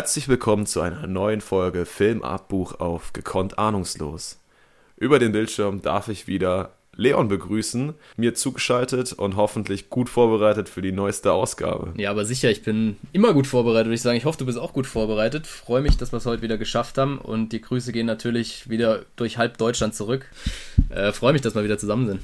[0.00, 4.38] Herzlich willkommen zu einer neuen Folge Filmabbuch auf Gekonnt Ahnungslos.
[4.96, 10.80] Über den Bildschirm darf ich wieder Leon begrüßen, mir zugeschaltet und hoffentlich gut vorbereitet für
[10.80, 11.92] die neueste Ausgabe.
[11.98, 14.16] Ja, aber sicher, ich bin immer gut vorbereitet, würde ich sagen.
[14.16, 15.46] Ich hoffe, du bist auch gut vorbereitet.
[15.46, 19.02] Freue mich, dass wir es heute wieder geschafft haben und die Grüße gehen natürlich wieder
[19.16, 20.24] durch halb Deutschland zurück.
[20.88, 22.20] Äh, freue mich, dass wir wieder zusammen sind.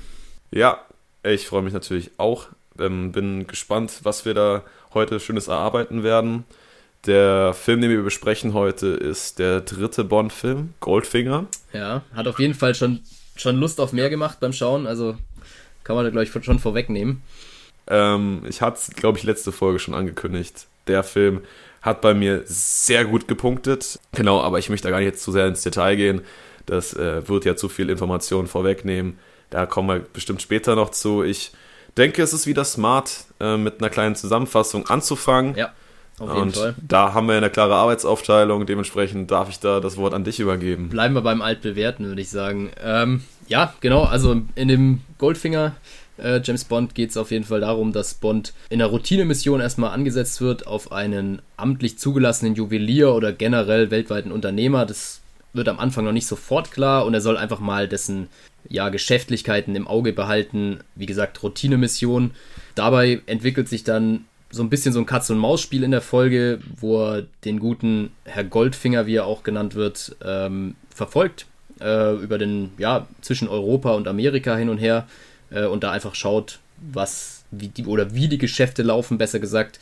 [0.50, 0.80] Ja,
[1.22, 2.46] ich freue mich natürlich auch.
[2.80, 4.64] Ähm, bin gespannt, was wir da
[4.94, 6.44] heute Schönes erarbeiten werden.
[7.06, 11.46] Der Film, den wir besprechen heute, ist der dritte Bond-Film, Goldfinger.
[11.72, 13.00] Ja, hat auf jeden Fall schon,
[13.36, 15.16] schon Lust auf mehr gemacht beim Schauen, also
[15.84, 17.22] kann man da, glaube ich, schon vorwegnehmen.
[17.86, 20.66] Ähm, ich hatte es, glaube ich, letzte Folge schon angekündigt.
[20.88, 21.42] Der Film
[21.80, 24.00] hat bei mir sehr gut gepunktet.
[24.10, 26.22] Genau, aber ich möchte da gar nicht jetzt zu sehr ins Detail gehen.
[26.66, 29.20] Das äh, wird ja zu viel Information vorwegnehmen.
[29.50, 31.22] Da kommen wir bestimmt später noch zu.
[31.22, 31.52] Ich
[31.96, 35.54] denke, es ist wieder smart, äh, mit einer kleinen Zusammenfassung anzufangen.
[35.54, 35.72] Ja
[36.18, 36.74] auf jeden und Fall.
[36.86, 40.88] Da haben wir eine klare Arbeitsaufteilung, dementsprechend darf ich da das Wort an dich übergeben.
[40.88, 42.70] Bleiben wir beim Altbewerten, würde ich sagen.
[42.82, 45.74] Ähm, ja, genau, also in dem Goldfinger
[46.18, 49.90] äh, James Bond geht es auf jeden Fall darum, dass Bond in einer Routinemission erstmal
[49.90, 54.86] angesetzt wird auf einen amtlich zugelassenen Juwelier oder generell weltweiten Unternehmer.
[54.86, 55.20] Das
[55.52, 58.28] wird am Anfang noch nicht sofort klar und er soll einfach mal dessen
[58.68, 60.80] ja, Geschäftlichkeiten im Auge behalten.
[60.94, 62.32] Wie gesagt, Routinemission.
[62.74, 67.26] Dabei entwickelt sich dann so ein bisschen so ein Katz-und-Maus-Spiel in der Folge, wo er
[67.44, 71.46] den guten Herr Goldfinger, wie er auch genannt wird, ähm, verfolgt.
[71.80, 75.06] Äh, über den, ja, zwischen Europa und Amerika hin und her
[75.50, 79.78] äh, und da einfach schaut, was, wie die, oder wie die Geschäfte laufen, besser gesagt.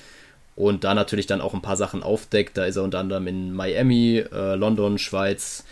[0.56, 2.56] Und da natürlich dann auch ein paar Sachen aufdeckt.
[2.56, 5.64] Da ist er unter anderem in Miami, äh, London, Schweiz,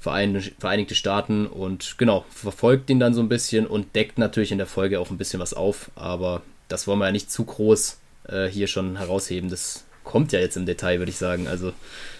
[0.00, 4.66] Vereinigte Staaten und genau, verfolgt ihn dann so ein bisschen und deckt natürlich in der
[4.66, 7.96] Folge auch ein bisschen was auf, aber das wollen wir ja nicht zu groß
[8.28, 9.50] äh, hier schon herausheben.
[9.50, 11.48] Das kommt ja jetzt im Detail, würde ich sagen.
[11.48, 11.72] Also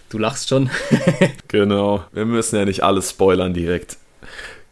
[0.08, 0.70] du lachst schon.
[1.48, 3.98] genau, wir müssen ja nicht alles spoilern direkt.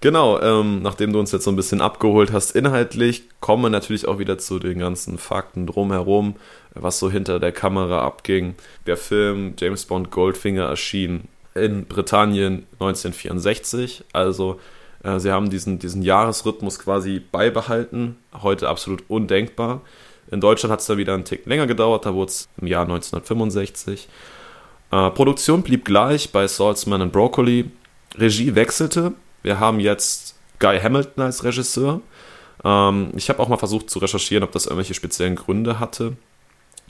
[0.03, 4.09] Genau, ähm, nachdem du uns jetzt so ein bisschen abgeholt hast, inhaltlich kommen wir natürlich
[4.09, 6.35] auch wieder zu den ganzen Fakten drumherum,
[6.75, 8.57] was so hinter der Kamera abging.
[8.87, 14.59] Der Film James Bond Goldfinger erschien in Britannien 1964, also
[15.05, 19.83] äh, sie haben diesen, diesen Jahresrhythmus quasi beibehalten, heute absolut undenkbar.
[20.33, 22.83] In Deutschland hat es da wieder einen Tick länger gedauert, da wurde es im Jahr
[22.83, 24.09] 1965.
[24.91, 27.71] Äh, Produktion blieb gleich bei Saltzman and Broccoli.
[28.17, 29.13] Regie wechselte.
[29.43, 32.01] Wir haben jetzt Guy Hamilton als Regisseur.
[32.65, 36.17] Ähm, ich habe auch mal versucht zu recherchieren, ob das irgendwelche speziellen Gründe hatte.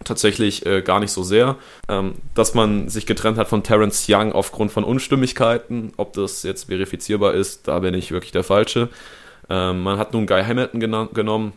[0.04, 1.56] Tatsächlich äh, gar nicht so sehr.
[1.88, 6.64] Ähm, dass man sich getrennt hat von Terence Young aufgrund von Unstimmigkeiten, ob das jetzt
[6.64, 8.88] verifizierbar ist, da bin ich wirklich der Falsche.
[9.48, 11.52] Ähm, man hat nun Guy Hamilton genommen,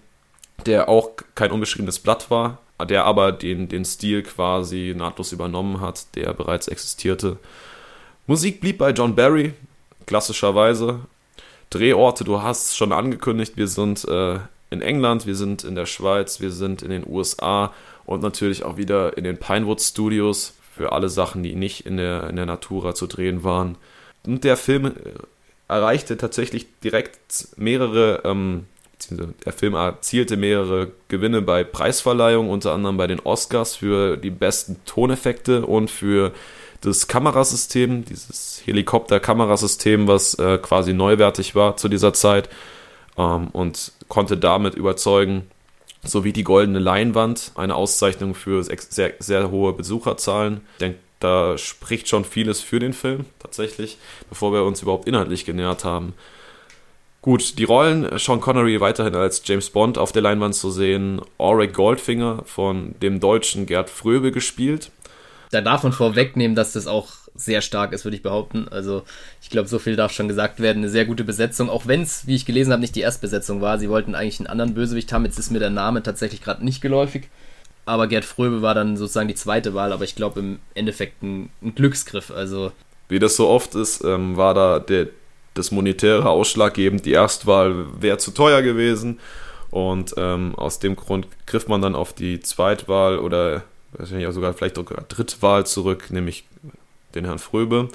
[0.65, 6.15] der auch kein unbeschriebenes Blatt war, der aber den, den Stil quasi nahtlos übernommen hat,
[6.15, 7.37] der bereits existierte.
[8.27, 9.53] Musik blieb bei John Barry,
[10.05, 11.01] klassischerweise.
[11.69, 14.39] Drehorte, du hast schon angekündigt, wir sind äh,
[14.69, 17.73] in England, wir sind in der Schweiz, wir sind in den USA
[18.05, 22.29] und natürlich auch wieder in den Pinewood Studios für alle Sachen, die nicht in der,
[22.29, 23.77] in der Natura zu drehen waren.
[24.25, 24.91] Und der Film äh,
[25.67, 28.65] erreichte tatsächlich direkt mehrere ähm,
[29.09, 34.77] der Film erzielte mehrere Gewinne bei Preisverleihungen, unter anderem bei den Oscars für die besten
[34.85, 36.31] Toneffekte und für
[36.81, 42.49] das Kamerasystem, dieses Helikopter-Kamerasystem, was äh, quasi neuwertig war zu dieser Zeit
[43.17, 45.49] ähm, und konnte damit überzeugen,
[46.03, 50.61] sowie die Goldene Leinwand, eine Auszeichnung für sehr, sehr hohe Besucherzahlen.
[50.73, 53.97] Ich denke, da spricht schon vieles für den Film tatsächlich,
[54.29, 56.13] bevor wir uns überhaupt inhaltlich genähert haben.
[57.25, 61.73] Gut, die Rollen, Sean Connery weiterhin als James Bond auf der Leinwand zu sehen, Auric
[61.73, 64.91] Goldfinger von dem deutschen Gerd Fröbe gespielt.
[65.49, 68.67] Da darf man vorwegnehmen, dass das auch sehr stark ist, würde ich behaupten.
[68.69, 69.01] Also
[69.41, 70.83] ich glaube, so viel darf schon gesagt werden.
[70.83, 73.79] Eine sehr gute Besetzung, auch wenn es, wie ich gelesen habe, nicht die Erstbesetzung war.
[73.79, 75.25] Sie wollten eigentlich einen anderen Bösewicht haben.
[75.25, 77.29] Jetzt ist mir der Name tatsächlich gerade nicht geläufig.
[77.85, 81.49] Aber Gerd Fröbe war dann sozusagen die zweite Wahl, aber ich glaube im Endeffekt ein,
[81.63, 82.29] ein Glücksgriff.
[82.29, 82.71] Also
[83.09, 85.07] wie das so oft ist, ähm, war da der,
[85.55, 87.05] das Monetäre ausschlaggebend.
[87.05, 89.19] Die Erstwahl wäre zu teuer gewesen.
[89.71, 94.53] Und ähm, aus dem Grund griff man dann auf die Zweitwahl oder wahrscheinlich auch sogar
[94.53, 96.45] vielleicht sogar Drittwahl zurück, nämlich
[97.15, 97.89] den Herrn Fröbe.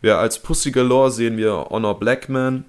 [0.00, 2.64] Wir als Pussy Galore sehen wir Honor Blackman.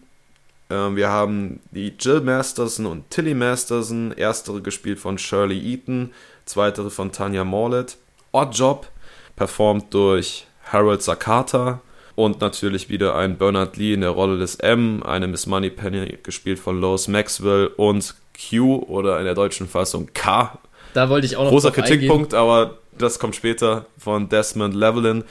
[0.70, 4.14] Ähm, wir haben die Jill Masterson und Tilly Masterson.
[4.16, 6.12] Erstere gespielt von Shirley Eaton,
[6.46, 7.98] zweitere von Tanya Morlett.
[8.32, 8.88] Oddjob,
[9.36, 11.82] performt durch Harold Sakata.
[12.20, 16.60] Und natürlich wieder ein Bernard Lee in der Rolle des M, eine Miss Moneypenny gespielt
[16.60, 18.14] von Lois Maxwell und
[18.50, 20.60] Q oder in der deutschen Fassung K
[20.94, 22.40] da wollte ich auch noch Großer Kritikpunkt, eingehen.
[22.40, 25.24] aber das kommt später von Desmond Llewellyn.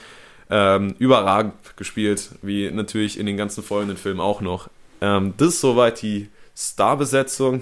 [0.51, 4.67] Ähm, überragend gespielt, wie natürlich in den ganzen folgenden Filmen auch noch.
[4.99, 7.61] Ähm, das ist soweit die Starbesetzung.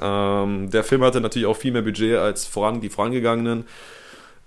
[0.00, 3.66] Ähm, der Film hatte natürlich auch viel mehr Budget als voran, die vorangegangenen.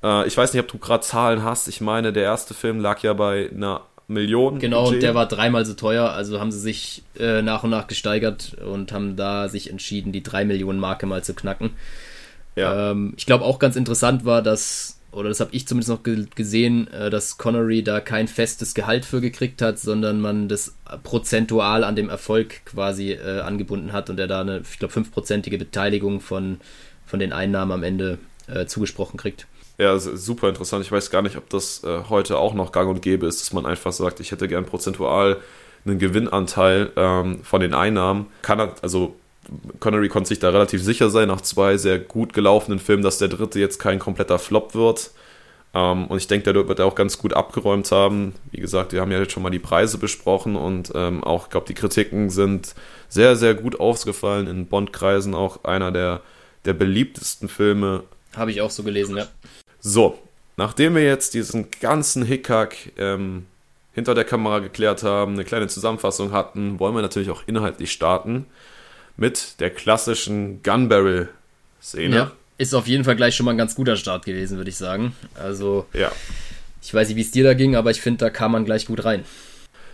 [0.03, 1.69] Äh, ich weiß nicht, ob du gerade Zahlen hast.
[1.69, 4.59] Ich meine, der erste Film lag ja bei einer Million.
[4.59, 4.95] Genau, Budget.
[4.95, 6.11] und der war dreimal so teuer.
[6.11, 10.23] Also haben sie sich äh, nach und nach gesteigert und haben da sich entschieden, die
[10.23, 11.71] 3 Millionen Marke mal zu knacken.
[12.55, 12.91] Ja.
[12.91, 16.25] Ähm, ich glaube auch ganz interessant war, dass, oder das habe ich zumindest noch ge
[16.35, 21.83] gesehen, äh, dass Connery da kein festes Gehalt für gekriegt hat, sondern man das prozentual
[21.83, 26.21] an dem Erfolg quasi äh, angebunden hat und er da eine, ich glaube, fünfprozentige Beteiligung
[26.21, 26.59] von,
[27.05, 29.47] von den Einnahmen am Ende äh, zugesprochen kriegt.
[29.77, 30.83] Ja, super interessant.
[30.83, 33.53] Ich weiß gar nicht, ob das äh, heute auch noch gang und gäbe ist, dass
[33.53, 35.37] man einfach sagt, ich hätte gern prozentual
[35.85, 38.27] einen Gewinnanteil ähm, von den Einnahmen.
[38.41, 39.15] Kann also
[39.79, 43.27] Connery konnte sich da relativ sicher sein, nach zwei sehr gut gelaufenen Filmen, dass der
[43.27, 45.11] dritte jetzt kein kompletter Flop wird.
[45.73, 48.33] Ähm, und ich denke, der wird er auch ganz gut abgeräumt haben.
[48.51, 51.49] Wie gesagt, wir haben ja jetzt schon mal die Preise besprochen und ähm, auch, ich
[51.49, 52.73] glaube, die Kritiken sind
[53.09, 55.35] sehr, sehr gut ausgefallen in Bond-Kreisen.
[55.35, 56.21] Auch einer der,
[56.65, 58.03] der beliebtesten Filme.
[58.35, 59.27] Habe ich auch so gelesen, ja.
[59.89, 60.19] So,
[60.57, 63.45] nachdem wir jetzt diesen ganzen Hickhack ähm,
[63.93, 68.47] hinter der Kamera geklärt haben, eine kleine Zusammenfassung hatten, wollen wir natürlich auch inhaltlich starten
[69.15, 72.13] mit der klassischen Gunbarrel-Szene.
[72.13, 74.75] Ja, ist auf jeden Fall gleich schon mal ein ganz guter Start gewesen, würde ich
[74.75, 75.15] sagen.
[75.35, 76.11] Also, ja.
[76.83, 78.87] ich weiß nicht, wie es dir da ging, aber ich finde, da kam man gleich
[78.87, 79.23] gut rein.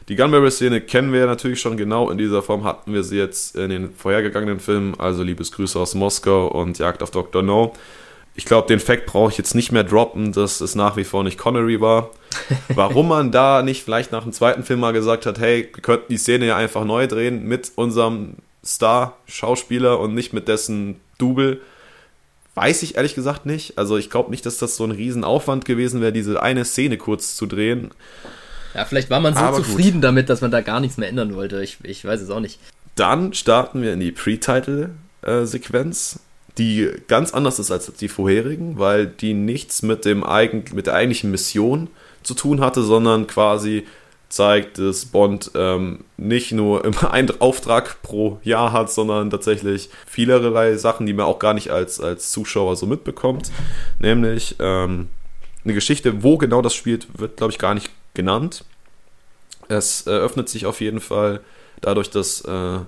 [0.08, 2.10] Die Gunbarrel-Szene kennen wir ja natürlich schon genau.
[2.10, 6.48] In dieser Form hatten wir sie jetzt in den vorhergegangenen Filmen, also Liebesgrüße aus Moskau
[6.48, 7.44] und Jagd auf Dr.
[7.44, 7.74] No.
[8.36, 11.24] Ich glaube, den Fact brauche ich jetzt nicht mehr droppen, dass es nach wie vor
[11.24, 12.10] nicht Connery war.
[12.70, 16.08] Warum man da nicht vielleicht nach dem zweiten Film mal gesagt hat, hey, wir könnten
[16.10, 21.62] die Szene ja einfach neu drehen mit unserem Star-Schauspieler und nicht mit dessen Double.
[22.56, 23.78] Weiß ich ehrlich gesagt nicht.
[23.78, 27.36] Also ich glaube nicht, dass das so ein Riesenaufwand gewesen wäre, diese eine Szene kurz
[27.36, 27.92] zu drehen.
[28.74, 30.04] Ja, vielleicht war man so Aber zufrieden gut.
[30.06, 31.62] damit, dass man da gar nichts mehr ändern wollte.
[31.62, 32.60] Ich, ich weiß es auch nicht.
[32.96, 36.20] Dann starten wir in die Pre-Title-Sequenz,
[36.58, 40.94] die ganz anders ist als die vorherigen, weil die nichts mit, dem eigen, mit der
[40.94, 41.90] eigentlichen Mission
[42.22, 43.86] zu tun hatte, sondern quasi
[44.30, 50.76] zeigt, dass Bond ähm, nicht nur immer einen Auftrag pro Jahr hat, sondern tatsächlich vielerlei
[50.76, 53.52] Sachen, die man auch gar nicht als, als Zuschauer so mitbekommt.
[54.00, 55.10] Nämlich ähm,
[55.64, 58.66] eine Geschichte, wo genau das spielt, wird, glaube ich, gar nicht genannt.
[59.70, 61.42] Es eröffnet sich auf jeden Fall
[61.82, 62.80] dadurch, dass äh,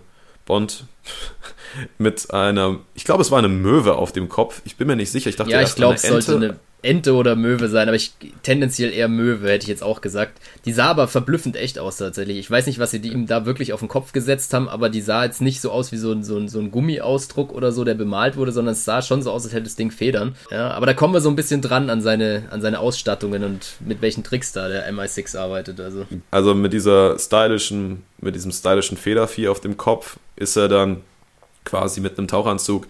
[0.46, 0.86] Bond
[1.98, 4.62] mit einer, ich glaube, es war eine Möwe auf dem Kopf.
[4.66, 5.30] Ich bin mir nicht sicher.
[5.30, 8.14] Ich dachte, ja, ich glaube, es sollte eine Ente oder Möwe sein, aber ich
[8.44, 10.40] tendenziell eher Möwe, hätte ich jetzt auch gesagt.
[10.66, 12.38] Die sah aber verblüffend echt aus tatsächlich.
[12.38, 15.02] Ich weiß nicht, was sie ihm da wirklich auf den Kopf gesetzt haben, aber die
[15.02, 17.84] sah jetzt nicht so aus wie so ein, so ein, so ein Gummiausdruck oder so,
[17.84, 20.36] der bemalt wurde, sondern es sah schon so aus, als hätte das Ding Federn.
[20.52, 23.76] Ja, aber da kommen wir so ein bisschen dran an seine, an seine Ausstattungen und
[23.80, 25.80] mit welchen Tricks da der MI6 arbeitet.
[25.80, 31.02] Also, also mit dieser stylischen, mit diesem stylischen Federvieh auf dem Kopf ist er dann
[31.66, 32.88] quasi mit einem Tauchanzug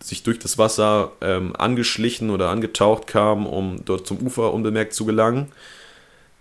[0.00, 5.04] sich durch das Wasser ähm, angeschlichen oder angetaucht kam, um dort zum Ufer unbemerkt zu
[5.04, 5.52] gelangen.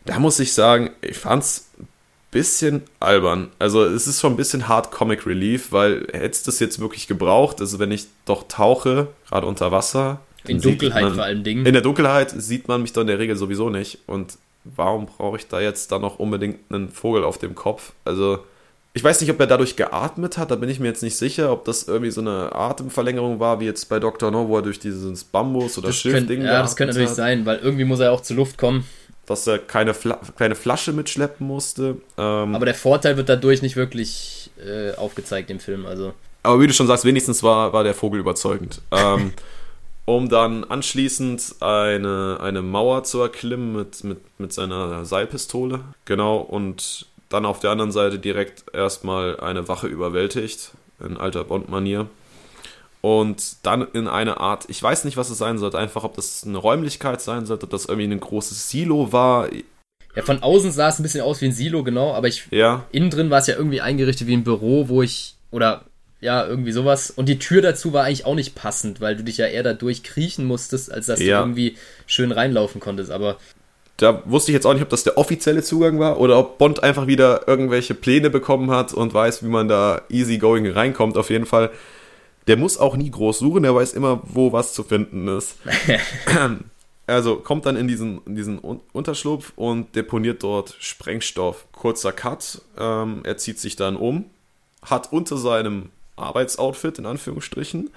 [0.05, 1.87] Da muss ich sagen, ich fand es ein
[2.31, 3.49] bisschen albern.
[3.59, 7.59] Also es ist schon ein bisschen hart Comic Relief, weil hätte es jetzt wirklich gebraucht,
[7.61, 10.21] also wenn ich doch tauche, gerade unter Wasser.
[10.47, 11.65] In Dunkelheit man, vor allem Dingen.
[11.65, 13.99] In der Dunkelheit sieht man mich doch in der Regel sowieso nicht.
[14.07, 17.93] Und warum brauche ich da jetzt dann noch unbedingt einen Vogel auf dem Kopf?
[18.05, 18.39] Also
[18.93, 21.51] ich weiß nicht, ob er dadurch geatmet hat, da bin ich mir jetzt nicht sicher,
[21.51, 24.31] ob das irgendwie so eine Atemverlängerung war, wie jetzt bei Dr.
[24.31, 27.15] No, wo er durch dieses Bambus- oder Schilfding Ja, das könnte natürlich hat.
[27.15, 28.85] sein, weil irgendwie muss er auch zur Luft kommen.
[29.25, 31.97] Dass er keine, Fla keine Flasche mitschleppen musste.
[32.17, 36.13] Ähm, aber der Vorteil wird dadurch nicht wirklich äh, aufgezeigt im Film, also.
[36.43, 38.81] Aber wie du schon sagst, wenigstens war, war der Vogel überzeugend.
[38.91, 39.31] ähm,
[40.05, 45.81] um dann anschließend eine, eine Mauer zu erklimmen mit, mit, mit seiner Seilpistole.
[46.05, 52.07] Genau, und dann auf der anderen Seite direkt erstmal eine Wache überwältigt, in alter Bond-Manier.
[53.01, 56.43] Und dann in eine Art, ich weiß nicht, was es sein sollte, einfach ob das
[56.45, 59.49] eine Räumlichkeit sein sollte, ob das irgendwie ein großes Silo war.
[60.15, 62.47] Ja, von außen sah es ein bisschen aus wie ein Silo, genau, aber ich.
[62.51, 62.85] Ja.
[62.91, 65.35] Innen drin war es ja irgendwie eingerichtet wie ein Büro, wo ich.
[65.49, 65.85] Oder
[66.19, 67.09] ja, irgendwie sowas.
[67.09, 69.73] Und die Tür dazu war eigentlich auch nicht passend, weil du dich ja eher da
[69.73, 71.37] durchkriechen musstest, als dass ja.
[71.37, 73.09] du irgendwie schön reinlaufen konntest.
[73.09, 73.37] Aber
[74.01, 76.83] da wusste ich jetzt auch nicht, ob das der offizielle Zugang war oder ob Bond
[76.83, 81.17] einfach wieder irgendwelche Pläne bekommen hat und weiß, wie man da easy going reinkommt.
[81.17, 81.71] Auf jeden Fall.
[82.47, 85.57] Der muss auch nie groß suchen, der weiß immer, wo was zu finden ist.
[87.07, 91.65] also kommt dann in diesen, in diesen Unterschlupf und deponiert dort Sprengstoff.
[91.71, 94.25] Kurzer Cut, ähm, er zieht sich dann um,
[94.81, 97.91] hat unter seinem Arbeitsoutfit in Anführungsstrichen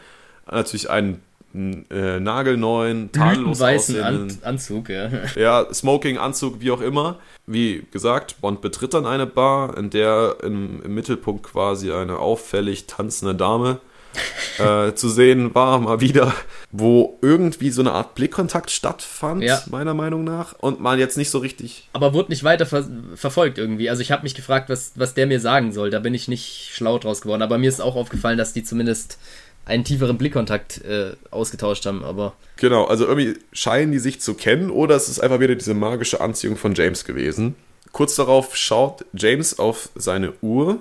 [0.50, 1.23] natürlich einen
[1.54, 5.08] äh, nagelneuen, tadellos weißen An Anzug, ja.
[5.37, 7.20] Ja, Smoking-Anzug, wie auch immer.
[7.46, 12.87] Wie gesagt, Bond betritt dann eine Bar, in der im, im Mittelpunkt quasi eine auffällig
[12.87, 13.80] tanzende Dame
[14.58, 16.32] äh, zu sehen war, mal wieder,
[16.73, 19.62] wo irgendwie so eine Art Blickkontakt stattfand, ja.
[19.70, 21.88] meiner Meinung nach, und man jetzt nicht so richtig.
[21.92, 22.84] Aber wurde nicht weiter ver
[23.14, 23.90] verfolgt irgendwie.
[23.90, 25.90] Also ich habe mich gefragt, was, was der mir sagen soll.
[25.90, 27.42] Da bin ich nicht schlau draus geworden.
[27.42, 29.18] Aber mir ist auch aufgefallen, dass die zumindest
[29.66, 32.35] einen tieferen Blickkontakt äh, ausgetauscht haben, aber.
[32.56, 36.21] Genau, also irgendwie scheinen die sich zu kennen oder es ist einfach wieder diese magische
[36.21, 37.54] Anziehung von James gewesen.
[37.92, 40.78] Kurz darauf schaut James auf seine Uhr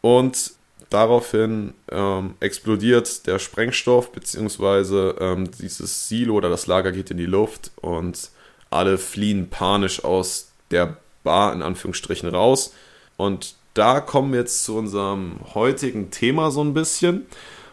[0.00, 0.52] und
[0.90, 7.26] Daraufhin ähm, explodiert der Sprengstoff, beziehungsweise ähm, dieses Silo oder das Lager geht in die
[7.26, 8.30] Luft und
[8.70, 12.74] alle fliehen panisch aus der Bar in Anführungsstrichen raus.
[13.16, 17.26] Und da kommen wir jetzt zu unserem heutigen Thema so ein bisschen,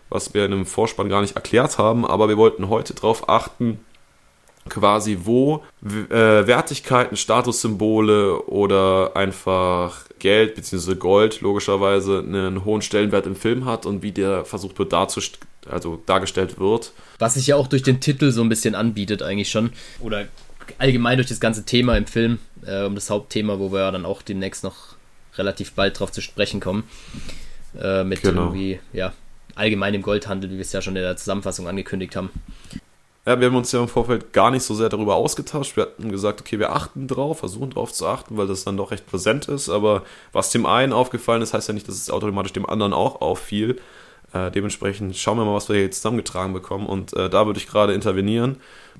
[0.10, 3.80] was wir in dem Vorspann gar nicht erklärt haben, aber wir wollten heute darauf achten,
[4.70, 10.96] quasi wo äh, Wertigkeiten, Statussymbole oder einfach Geld bzw.
[10.96, 14.94] Gold logischerweise einen hohen Stellenwert im Film hat und wie der versucht wird
[15.70, 16.92] also dargestellt wird.
[17.20, 20.28] Was sich ja auch durch den Titel so ein bisschen anbietet eigentlich schon oder
[20.78, 24.06] allgemein durch das ganze Thema im Film, äh, um das Hauptthema, wo wir ja dann
[24.06, 24.96] auch demnächst noch
[25.38, 26.84] relativ bald drauf zu sprechen kommen,
[27.80, 28.46] äh, mit genau.
[28.46, 29.14] irgendwie, ja,
[29.58, 32.30] allgemein im Goldhandel, wie wir es ja schon in der Zusammenfassung angekündigt haben.
[33.28, 35.76] Ja, wir haben uns ja im Vorfeld gar nicht so sehr darüber ausgetauscht.
[35.76, 38.92] Wir hatten gesagt, okay, wir achten drauf, versuchen drauf zu achten, weil das dann doch
[38.92, 39.68] recht präsent ist.
[39.68, 43.20] Aber was dem einen aufgefallen ist, heißt ja nicht, dass es automatisch dem anderen auch
[43.20, 43.82] auffiel.
[44.32, 46.86] Äh, dementsprechend schauen wir mal, was wir hier zusammengetragen bekommen.
[46.86, 48.58] Und äh, da würde ich gerade intervenieren.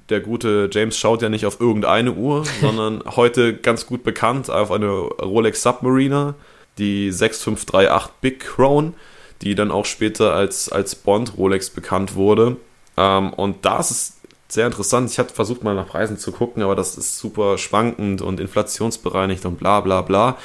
[0.10, 4.72] Der gute James schaut ja nicht auf irgendeine Uhr, sondern heute ganz gut bekannt auf
[4.72, 6.36] eine Rolex Submariner,
[6.78, 8.94] die 6538 Big Crown,
[9.42, 12.58] die dann auch später als, als Bond Rolex bekannt wurde.
[12.96, 14.14] Ähm, und da ist es
[14.48, 15.12] sehr interessant.
[15.12, 19.46] Ich hatte versucht mal nach Preisen zu gucken, aber das ist super schwankend und inflationsbereinigt
[19.46, 20.38] und bla bla bla.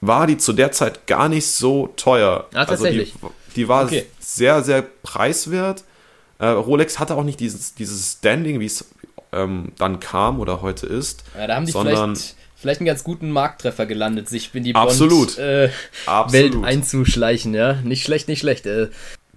[0.00, 2.46] War die zu der Zeit gar nicht so teuer.
[2.52, 3.14] Ja, tatsächlich.
[3.14, 4.06] Also die, die war okay.
[4.18, 5.84] sehr, sehr preiswert.
[6.38, 8.84] Äh, Rolex hatte auch nicht dieses, dieses Standing, wie es
[9.32, 11.24] ähm, dann kam oder heute ist.
[11.36, 14.72] Ja, da haben die sondern, vielleicht, vielleicht einen ganz guten Markttreffer gelandet, sich in die
[14.72, 15.68] Bond, äh,
[16.28, 17.54] Welt einzuschleichen.
[17.54, 18.66] Ja, nicht schlecht, nicht schlecht.
[18.66, 18.88] Äh,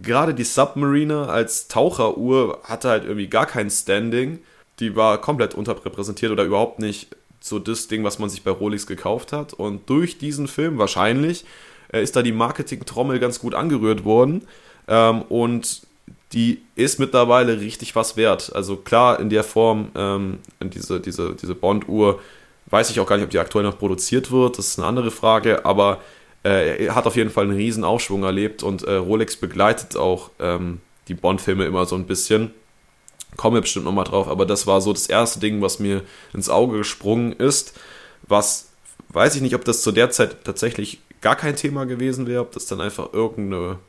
[0.02, 4.40] gerade die Submariner als Taucheruhr hatte halt irgendwie gar kein Standing.
[4.80, 7.08] Die war komplett unterrepräsentiert oder überhaupt nicht
[7.40, 9.54] so das Ding, was man sich bei Rolex gekauft hat.
[9.54, 11.46] Und durch diesen Film wahrscheinlich
[11.92, 14.48] äh, ist da die Marketing-Trommel ganz gut angerührt worden.
[14.88, 15.82] Ähm, und
[16.34, 18.52] die ist mittlerweile richtig was wert.
[18.54, 22.20] Also klar, in der Form, ähm, diese, diese, diese Bond-Uhr,
[22.68, 24.58] weiß ich auch gar nicht, ob die aktuell noch produziert wird.
[24.58, 25.66] Das ist eine andere Frage.
[25.66, 26.02] Aber
[26.44, 30.32] äh, er hat auf jeden Fall einen riesen Aufschwung erlebt und äh, Rolex begleitet auch
[30.40, 32.54] ähm, die Bond-Filme immer so ein bisschen.
[33.36, 36.04] Kommen wir bestimmt nochmal drauf, aber das war so das erste Ding, was mir
[36.34, 37.78] ins Auge gesprungen ist.
[38.28, 38.70] Was
[39.10, 42.52] weiß ich nicht, ob das zu der Zeit tatsächlich gar kein Thema gewesen wäre, ob
[42.54, 43.80] das dann einfach irgendeine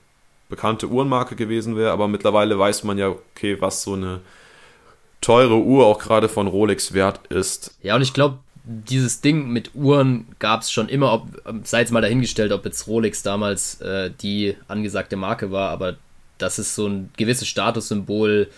[0.48, 4.20] bekannte Uhrenmarke gewesen wäre, aber mittlerweile weiß man ja, okay, was so eine
[5.20, 7.74] teure Uhr auch gerade von Rolex wert ist.
[7.82, 11.28] Ja, und ich glaube, dieses Ding mit Uhren gab es schon immer, ob,
[11.62, 15.96] sei jetzt mal dahingestellt, ob jetzt Rolex damals äh, die angesagte Marke war, aber
[16.38, 18.48] dass es so ein gewisses Statussymbol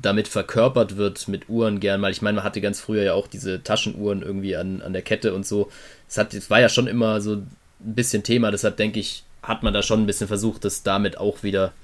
[0.00, 2.10] damit verkörpert wird mit Uhren gern mal.
[2.10, 5.34] Ich meine, man hatte ganz früher ja auch diese Taschenuhren irgendwie an, an der Kette
[5.34, 5.70] und so.
[6.08, 7.46] Es, hat, war ja schon immer so ein
[7.80, 11.42] bisschen Thema, deshalb denke ich, hat man da schon ein bisschen versucht, das damit auch
[11.42, 11.74] wieder,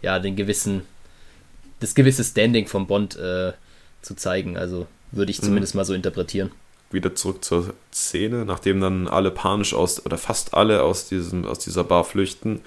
[0.00, 0.82] ja, den gewissen,
[1.80, 3.52] das gewisse Standing vom Bond äh,
[4.00, 4.56] zu zeigen.
[4.56, 5.46] Also würde ich mhm.
[5.46, 5.80] zumindest mhm.
[5.80, 6.50] mal so interpretieren
[6.94, 11.58] wieder zurück zur Szene, nachdem dann alle panisch aus, oder fast alle aus, diesem, aus
[11.58, 12.60] dieser Bar flüchten,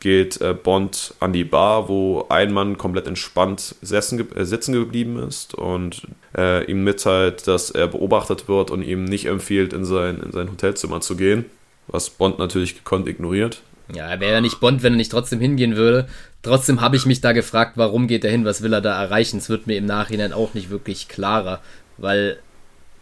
[0.00, 5.18] geht äh, Bond an die Bar, wo ein Mann komplett entspannt setzen, äh, sitzen geblieben
[5.18, 6.02] ist und
[6.36, 10.50] äh, ihm mitteilt, dass er beobachtet wird und ihm nicht empfiehlt, in sein, in sein
[10.50, 11.46] Hotelzimmer zu gehen,
[11.86, 13.62] was Bond natürlich gekonnt ignoriert.
[13.94, 16.08] Ja, er wäre ja nicht Bond, wenn er nicht trotzdem hingehen würde.
[16.42, 19.38] Trotzdem habe ich mich da gefragt, warum geht er hin, was will er da erreichen?
[19.38, 21.60] Es wird mir im Nachhinein auch nicht wirklich klarer,
[21.96, 22.38] weil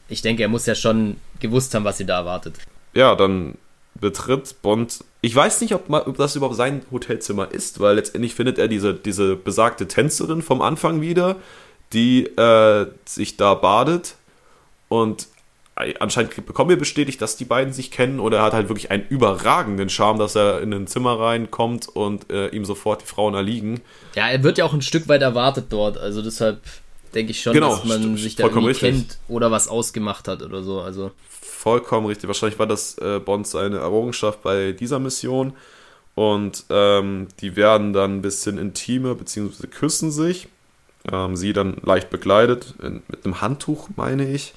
[0.09, 2.57] ich denke, er muss ja schon gewusst haben, was sie da erwartet.
[2.95, 3.57] Ja, dann
[3.95, 5.05] betritt Bond.
[5.21, 8.95] Ich weiß nicht, ob, ob das überhaupt sein Hotelzimmer ist, weil letztendlich findet er diese,
[8.95, 11.37] diese besagte Tänzerin vom Anfang wieder,
[11.93, 14.17] die äh, sich da badet.
[14.89, 15.29] Und
[15.77, 19.07] anscheinend bekommen wir bestätigt, dass die beiden sich kennen oder er hat halt wirklich einen
[19.09, 23.81] überragenden Charme, dass er in ein Zimmer reinkommt und äh, ihm sofort die Frauen erliegen.
[24.15, 26.61] Ja, er wird ja auch ein Stück weit erwartet dort, also deshalb
[27.15, 28.91] denke ich schon, genau, dass man sich da irgendwie richtig.
[28.91, 30.81] kennt oder was ausgemacht hat oder so.
[30.81, 31.13] Also.
[31.41, 32.29] Vollkommen richtig.
[32.29, 35.55] Wahrscheinlich war das äh, Bond seine Errungenschaft bei dieser Mission.
[36.15, 40.49] Und ähm, die werden dann ein bisschen intimer, beziehungsweise küssen sich.
[41.11, 44.55] Ähm, sie dann leicht bekleidet, in, mit einem Handtuch, meine ich.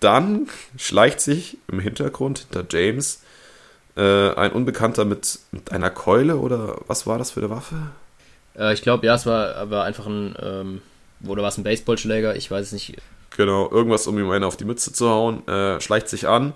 [0.00, 3.22] Dann schleicht sich im Hintergrund hinter James
[3.96, 7.76] äh, ein Unbekannter mit, mit einer Keule oder was war das für eine Waffe?
[8.56, 10.82] Äh, ich glaube, ja, es war aber einfach ein, ähm,
[11.26, 12.36] oder war es ein Baseballschläger?
[12.36, 12.96] Ich weiß es nicht.
[13.36, 16.52] Genau, irgendwas, um ihm einen auf die Mütze zu hauen, äh, schleicht sich an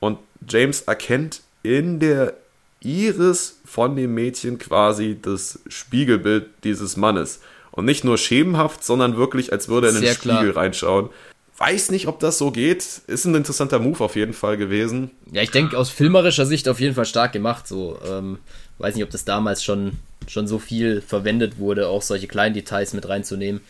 [0.00, 0.18] und
[0.48, 2.34] James erkennt in der
[2.80, 7.40] Iris von dem Mädchen quasi das Spiegelbild dieses Mannes.
[7.72, 10.64] Und nicht nur schemenhaft, sondern wirklich, als würde er in den Sehr Spiegel klar.
[10.64, 11.10] reinschauen.
[11.58, 12.84] Weiß nicht, ob das so geht.
[13.06, 15.10] Ist ein interessanter Move auf jeden Fall gewesen.
[15.30, 17.66] Ja, ich denke aus filmerischer Sicht auf jeden Fall stark gemacht.
[17.66, 18.38] So, ähm,
[18.78, 19.92] weiß nicht, ob das damals schon,
[20.26, 23.60] schon so viel verwendet wurde, auch solche kleinen Details mit reinzunehmen.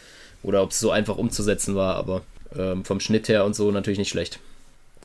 [0.43, 2.23] Oder ob es so einfach umzusetzen war, aber
[2.57, 4.39] ähm, vom Schnitt her und so natürlich nicht schlecht.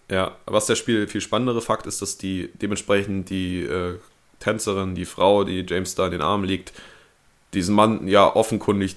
[0.10, 3.96] Ja, was der Spiel viel spannendere Fakt ist, dass die dementsprechend die äh,
[4.40, 6.74] Tänzerin, die Frau, die James da in den Armen liegt,
[7.54, 8.96] diesen Mann ja offenkundig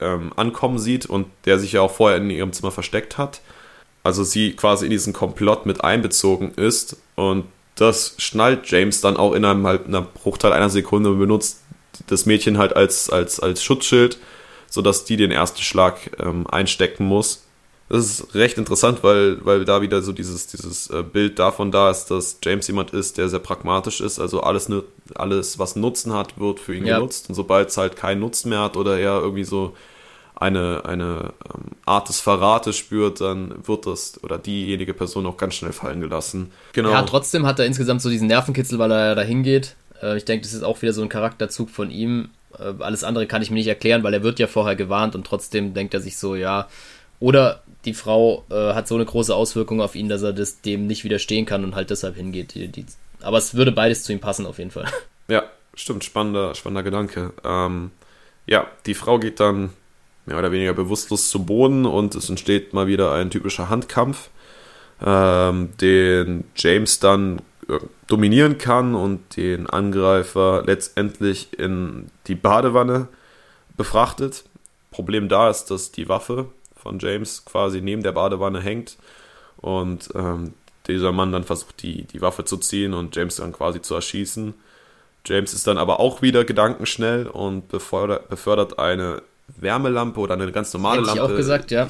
[0.00, 3.40] ähm, ankommen sieht und der sich ja auch vorher in ihrem Zimmer versteckt hat.
[4.02, 9.32] Also sie quasi in diesen Komplott mit einbezogen ist und das schnallt James dann auch
[9.32, 11.60] innerhalb einer Bruchteil einer Sekunde und benutzt
[12.06, 14.18] das Mädchen halt als, als, als Schutzschild,
[14.76, 17.42] sodass die den ersten Schlag ähm, einstecken muss.
[17.88, 21.90] Das ist recht interessant, weil, weil da wieder so dieses, dieses äh, Bild davon da
[21.90, 24.18] ist, dass James jemand ist, der sehr pragmatisch ist.
[24.18, 24.68] Also alles,
[25.14, 26.98] alles was Nutzen hat, wird für ihn ja.
[26.98, 27.30] genutzt.
[27.30, 29.74] Und sobald es halt keinen Nutzen mehr hat oder er irgendwie so
[30.34, 35.54] eine, eine ähm, Art des Verrates spürt, dann wird das oder diejenige Person auch ganz
[35.54, 36.52] schnell fallen gelassen.
[36.74, 36.90] Genau.
[36.90, 39.74] Ja, trotzdem hat er insgesamt so diesen Nervenkitzel, weil er da hingeht.
[40.02, 42.28] Äh, ich denke, das ist auch wieder so ein Charakterzug von ihm.
[42.58, 45.26] Äh, alles andere kann ich mir nicht erklären, weil er wird ja vorher gewarnt und
[45.26, 46.68] trotzdem denkt er sich so, ja,
[47.20, 50.86] oder die Frau äh, hat so eine große Auswirkung auf ihn, dass er das dem
[50.86, 52.54] nicht widerstehen kann und halt deshalb hingeht.
[52.54, 52.84] Die, die,
[53.20, 54.86] aber es würde beides zu ihm passen, auf jeden Fall.
[55.28, 55.42] Ja,
[55.74, 57.32] stimmt, spannender, spannender Gedanke.
[57.44, 57.90] Ähm,
[58.46, 59.70] ja, die Frau geht dann
[60.24, 64.30] mehr oder weniger bewusstlos zu Boden und es entsteht mal wieder ein typischer Handkampf,
[65.04, 67.42] ähm, den James dann
[68.06, 73.08] dominieren kann und den Angreifer letztendlich in die Badewanne
[73.76, 74.44] befrachtet.
[74.90, 78.96] Problem da ist, dass die Waffe, von James quasi neben der Badewanne hängt
[79.56, 80.54] und ähm,
[80.86, 84.54] dieser Mann dann versucht, die, die Waffe zu ziehen und James dann quasi zu erschießen.
[85.26, 89.22] James ist dann aber auch wieder gedankenschnell und befördert, befördert eine
[89.56, 91.24] Wärmelampe oder eine ganz normale Hätte Lampe.
[91.24, 91.88] Ich auch gesagt, ja.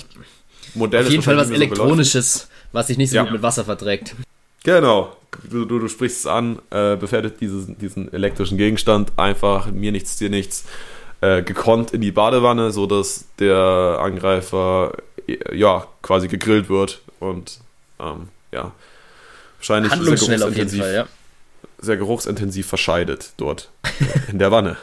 [0.74, 3.22] Modell Auf jeden Fall was Elektronisches, so was sich nicht so ja.
[3.22, 4.16] gut mit Wasser verträgt.
[4.64, 5.14] Genau,
[5.50, 10.16] du, du, du sprichst es an, äh, befährdet diesen, diesen elektrischen Gegenstand einfach, mir nichts,
[10.16, 10.64] dir nichts
[11.20, 14.92] äh, gekonnt in die Badewanne, sodass der Angreifer
[15.26, 17.60] äh, ja quasi gegrillt wird und
[18.00, 18.72] ähm, ja
[19.58, 21.06] wahrscheinlich sehr geruchsintensiv, Fall, ja.
[21.78, 23.70] sehr geruchsintensiv verscheidet dort
[24.30, 24.76] in der Wanne.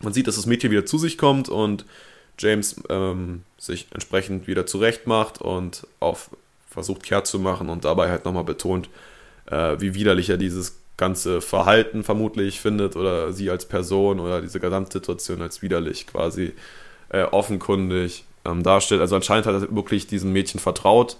[0.00, 1.84] Man sieht, dass das Mädchen wieder zu sich kommt und
[2.38, 6.30] James ähm, sich entsprechend wieder zurecht macht und auf
[6.70, 8.88] versucht kehrt zu machen und dabei halt nochmal betont,
[9.50, 14.60] äh, wie widerlich er dieses ganze Verhalten vermutlich findet oder sie als Person oder diese
[14.60, 16.52] Gesamtsituation als widerlich quasi
[17.08, 19.00] äh, offenkundig ähm, darstellt.
[19.00, 21.16] Also anscheinend hat er wirklich diesem Mädchen vertraut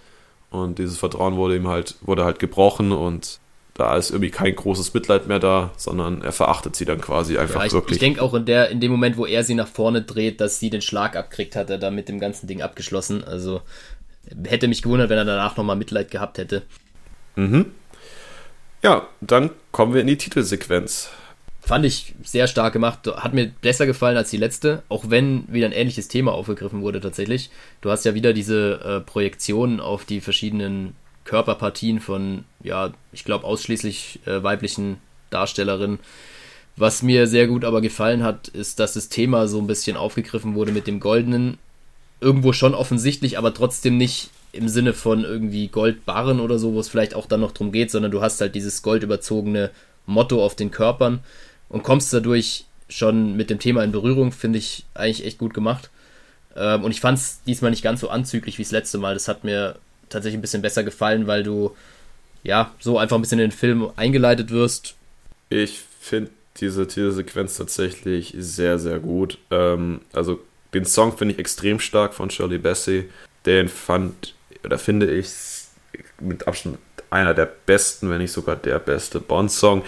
[0.51, 3.41] und dieses Vertrauen wurde ihm halt, wurde halt gebrochen und
[3.75, 7.61] da ist irgendwie kein großes Mitleid mehr da, sondern er verachtet sie dann quasi einfach
[7.61, 7.97] ja, ich, wirklich.
[7.97, 10.61] Ich denke auch in, der, in dem Moment, wo er sie nach vorne dreht, dass
[10.61, 13.25] sie den Schlag abkriegt, hat er da mit dem ganzen Ding abgeschlossen.
[13.25, 13.63] Also
[14.45, 16.63] hätte mich gewundert, wenn er danach nochmal Mitleid gehabt hätte.
[17.37, 17.73] Mhm.
[18.83, 21.11] Ja, dann kommen wir in die Titelsequenz.
[21.61, 23.07] Fand ich sehr stark gemacht.
[23.07, 27.01] Hat mir besser gefallen als die letzte, auch wenn wieder ein ähnliches Thema aufgegriffen wurde
[27.01, 27.51] tatsächlich.
[27.83, 33.45] Du hast ja wieder diese äh, Projektionen auf die verschiedenen Körperpartien von, ja, ich glaube
[33.45, 34.97] ausschließlich äh, weiblichen
[35.29, 36.01] Darstellerinnen.
[36.77, 40.55] Was mir sehr gut aber gefallen hat, ist, dass das Thema so ein bisschen aufgegriffen
[40.55, 41.59] wurde mit dem Goldenen.
[42.21, 46.89] Irgendwo schon offensichtlich, aber trotzdem nicht im Sinne von irgendwie Goldbarren oder so, wo es
[46.89, 49.71] vielleicht auch dann noch drum geht, sondern du hast halt dieses goldüberzogene
[50.07, 51.21] Motto auf den Körpern
[51.69, 55.91] und kommst dadurch schon mit dem Thema in Berührung, finde ich eigentlich echt gut gemacht.
[56.57, 59.15] Ähm, und ich fand es diesmal nicht ganz so anzüglich wie das letzte Mal.
[59.15, 59.77] Das hat mir
[60.09, 61.77] tatsächlich ein bisschen besser gefallen, weil du
[62.43, 64.97] ja so einfach ein bisschen in den Film eingeleitet wirst.
[65.49, 69.39] Ich finde diese Titelsequenz tatsächlich sehr, sehr gut.
[69.51, 70.41] Ähm, also
[70.75, 73.09] den Song finde ich extrem stark von Shirley Bassey.
[73.47, 74.35] Den fand
[74.65, 75.31] oder finde ich
[76.21, 76.79] mit Abstand
[77.11, 79.83] einer der besten, wenn nicht sogar der beste Bond-Song.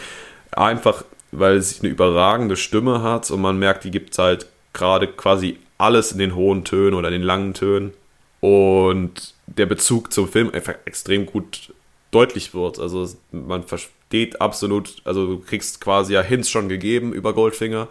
[0.51, 5.59] Einfach, weil sie eine überragende Stimme hat und man merkt, die gibt halt gerade quasi
[5.79, 7.93] alles in den hohen Tönen oder in den langen Tönen.
[8.41, 11.73] Und der Bezug zum Film einfach extrem gut
[12.11, 12.79] deutlich wird.
[12.79, 17.89] Also man versteht absolut, also du kriegst quasi ja Hints schon gegeben über Goldfinger.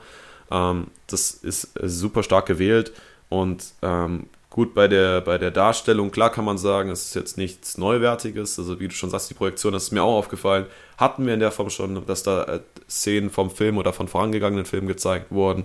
[0.52, 2.92] Ähm, das ist super stark gewählt.
[3.30, 7.38] Und ähm, gut, bei der, bei der Darstellung, klar kann man sagen, es ist jetzt
[7.38, 8.60] nichts Neuwertiges.
[8.60, 10.68] Also, wie du schon sagst, die Projektion, das ist mir auch aufgefallen.
[10.98, 14.66] Hatten wir in der Form schon, dass da äh, Szenen vom Film oder von vorangegangenen
[14.66, 15.64] Filmen gezeigt wurden.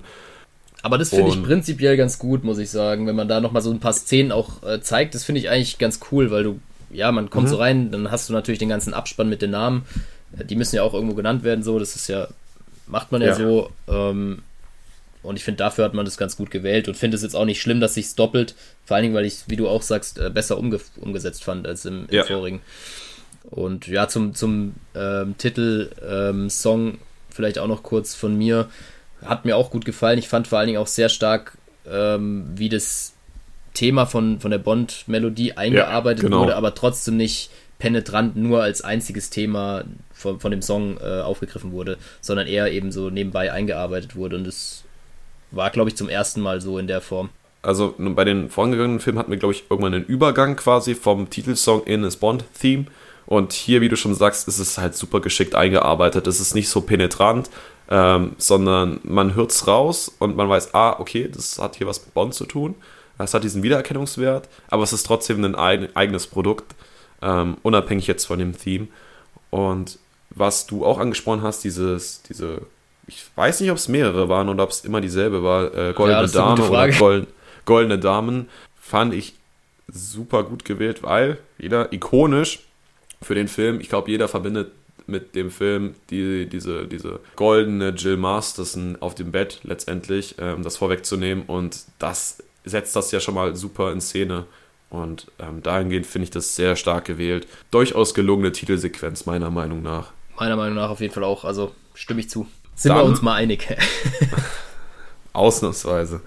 [0.83, 3.09] Aber das finde ich prinzipiell ganz gut, muss ich sagen.
[3.09, 5.79] Wenn man da nochmal so ein paar Szenen auch äh, zeigt, das finde ich eigentlich
[5.79, 7.51] ganz cool, weil du, ja, man kommt mhm.
[7.51, 9.85] so rein, dann hast du natürlich den ganzen Abspann mit den Namen.
[10.31, 11.81] Die müssen ja auch irgendwo genannt werden, so.
[11.81, 12.29] Das ist ja,
[12.87, 13.35] macht man ja, ja.
[13.35, 13.71] so.
[13.89, 14.43] Ähm,
[15.27, 17.45] und ich finde, dafür hat man das ganz gut gewählt und finde es jetzt auch
[17.45, 18.55] nicht schlimm, dass sich doppelt.
[18.85, 21.85] Vor allen Dingen, weil ich, wie du auch sagst, äh, besser umge umgesetzt fand als
[21.85, 22.25] im, im ja.
[22.25, 22.61] vorigen.
[23.51, 26.99] Und ja, zum, zum ähm, Titel ähm, Song
[27.31, 28.69] vielleicht auch noch kurz von mir.
[29.25, 30.19] Hat mir auch gut gefallen.
[30.19, 31.59] Ich fand vor allen Dingen auch sehr stark,
[31.91, 33.15] ähm, wie das
[33.75, 36.43] Thema von, von der Bond-Melodie eingearbeitet ja, genau.
[36.43, 41.73] wurde, aber trotzdem nicht penetrant nur als einziges Thema von, von dem Song äh, aufgegriffen
[41.73, 44.37] wurde, sondern eher eben so nebenbei eingearbeitet wurde.
[44.37, 44.86] Und das
[45.51, 47.31] war, glaube ich, zum ersten Mal so in der Form.
[47.63, 51.85] Also bei den vorangegangenen Filmen hatten wir, glaube ich, irgendwann einen Übergang quasi vom Titelsong
[51.85, 52.87] in das Bond-Theme.
[53.27, 56.29] Und hier, wie du schon sagst, ist es halt super geschickt eingearbeitet.
[56.29, 57.51] Es ist nicht so penetrant,
[57.91, 62.05] ähm, sondern man hört es raus und man weiß, ah, okay, das hat hier was
[62.05, 62.77] mit Bond zu tun.
[63.19, 66.75] Es hat diesen Wiedererkennungswert, aber es ist trotzdem ein eigenes Produkt,
[67.23, 68.89] ähm, unabhängig jetzt von dem Theme.
[69.51, 69.99] Und
[70.31, 72.63] was du auch angesprochen hast, dieses, diese,
[73.07, 76.23] ich weiß nicht, ob es mehrere waren oder ob es immer dieselbe war, äh, Goldene
[76.23, 77.29] ja, Dame oder Gold,
[77.65, 78.49] Goldene Damen,
[78.81, 79.35] fand ich
[79.89, 82.61] super gut gewählt, weil wieder ikonisch
[83.23, 83.81] für den Film.
[83.81, 84.73] Ich glaube, jeder verbindet
[85.07, 90.77] mit dem Film die, diese, diese goldene Jill Masterson auf dem Bett letztendlich, ähm, das
[90.77, 91.45] vorwegzunehmen.
[91.47, 94.47] Und das setzt das ja schon mal super in Szene.
[94.91, 97.47] Und ähm, dahingehend finde ich das sehr stark gewählt.
[97.71, 100.13] Durchaus gelungene Titelsequenz, meiner Meinung nach.
[100.39, 101.45] Meiner Meinung nach auf jeden Fall auch.
[101.45, 102.47] Also stimme ich zu.
[102.77, 103.67] Sind Dann, wir uns mal einig.
[105.33, 106.21] ausnahmsweise.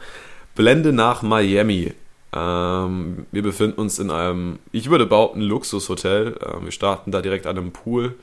[0.56, 1.94] Blende nach Miami.
[2.34, 6.38] Ähm, wir befinden uns in einem, ich würde behaupten, Luxushotel.
[6.46, 8.16] Ähm, wir starten da direkt an einem Pool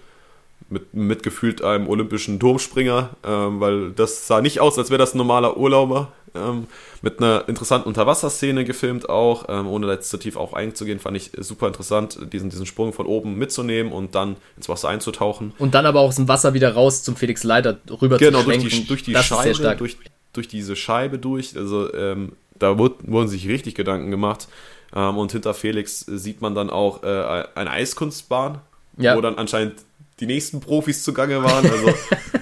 [0.69, 5.15] mit, mit gefühlt einem olympischen Turmspringer, ähm, weil das sah nicht aus, als wäre das
[5.15, 6.13] ein normaler Urlauber.
[6.35, 6.67] Ähm,
[7.03, 11.31] mit einer interessanten Unterwasserszene gefilmt auch, ähm, ohne jetzt zu tief auch einzugehen, fand ich
[11.39, 15.53] super interessant, diesen, diesen Sprung von oben mitzunehmen und dann ins Wasser einzutauchen.
[15.59, 18.45] Und dann aber auch aus dem Wasser wieder raus zum Felix Leiter rüber genau, zu
[18.45, 18.69] schwenken.
[18.69, 19.97] Genau, durch die, durch die Scheibe, durch,
[20.33, 24.49] durch diese Scheibe durch, also ähm, da wurden, wurden sich richtig Gedanken gemacht.
[24.95, 28.59] Ähm, und hinter Felix sieht man dann auch äh, eine Eiskunstbahn,
[28.99, 29.17] ja.
[29.17, 29.75] wo dann anscheinend
[30.21, 31.69] die nächsten Profis zugange waren.
[31.69, 31.93] Also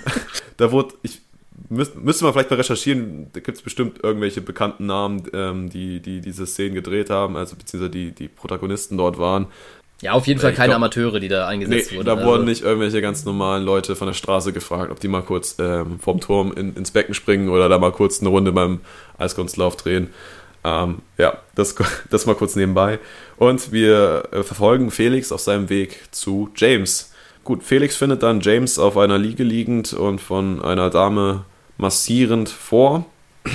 [0.57, 1.21] da wurde, ich
[1.69, 6.01] müsste müsste man vielleicht mal recherchieren, da gibt es bestimmt irgendwelche bekannten Namen, ähm, die,
[6.01, 9.47] die diese Szenen gedreht haben, also beziehungsweise die, die Protagonisten dort waren.
[10.01, 12.07] Ja, auf jeden Fall keine glaub, Amateure, die da eingesetzt nee, wurden.
[12.07, 12.27] Da also.
[12.27, 15.99] wurden nicht irgendwelche ganz normalen Leute von der Straße gefragt, ob die mal kurz ähm,
[16.01, 18.81] vom Turm in, ins Becken springen oder da mal kurz eine Runde beim
[19.19, 20.11] Eiskunstlauf drehen.
[20.65, 21.75] Ähm, ja, das,
[22.11, 22.99] das mal kurz nebenbei.
[23.37, 27.13] Und wir äh, verfolgen Felix auf seinem Weg zu James.
[27.45, 31.45] Gut, Felix findet dann James auf einer Liege liegend und von einer Dame
[31.77, 33.05] massierend vor.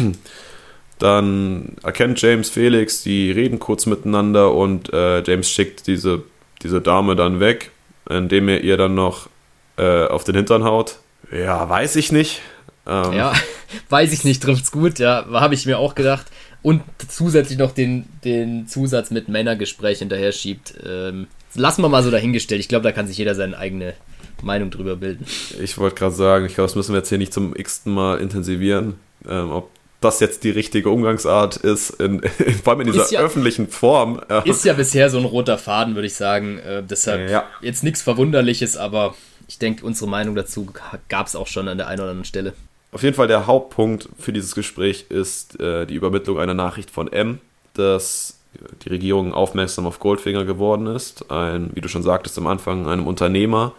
[0.99, 6.23] Dann erkennt James Felix, die reden kurz miteinander und äh, James schickt diese,
[6.61, 7.71] diese Dame dann weg,
[8.09, 9.29] indem er ihr dann noch
[9.77, 10.97] äh, auf den Hintern haut.
[11.31, 12.41] Ja, weiß ich nicht.
[12.85, 13.33] Ähm, ja,
[13.89, 16.25] weiß ich nicht, trifft's gut, ja, habe ich mir auch gedacht.
[16.61, 20.73] Und zusätzlich noch den, den Zusatz mit Männergespräch hinterher schiebt.
[20.85, 22.61] Ähm, lassen wir mal so dahingestellt.
[22.61, 23.93] Ich glaube, da kann sich jeder seine eigene
[24.41, 25.25] Meinung drüber bilden.
[25.61, 28.19] Ich wollte gerade sagen, ich glaube, das müssen wir jetzt hier nicht zum x-ten Mal
[28.19, 28.95] intensivieren.
[29.27, 29.69] Ähm, ob
[30.01, 34.21] das jetzt die richtige Umgangsart ist, in, in, vor allem in dieser ja, öffentlichen Form.
[34.45, 36.57] Ist ja bisher so ein roter Faden, würde ich sagen.
[36.59, 37.45] Äh, deshalb ja.
[37.61, 39.15] jetzt nichts Verwunderliches, aber
[39.47, 40.67] ich denke, unsere Meinung dazu
[41.09, 42.53] gab es auch schon an der einen oder anderen Stelle.
[42.91, 47.11] Auf jeden Fall der Hauptpunkt für dieses Gespräch ist äh, die Übermittlung einer Nachricht von
[47.11, 47.39] M,
[47.73, 48.38] dass
[48.83, 51.31] die Regierung aufmerksam auf Goldfinger geworden ist.
[51.31, 53.73] Ein, wie du schon sagtest am Anfang, einem Unternehmer,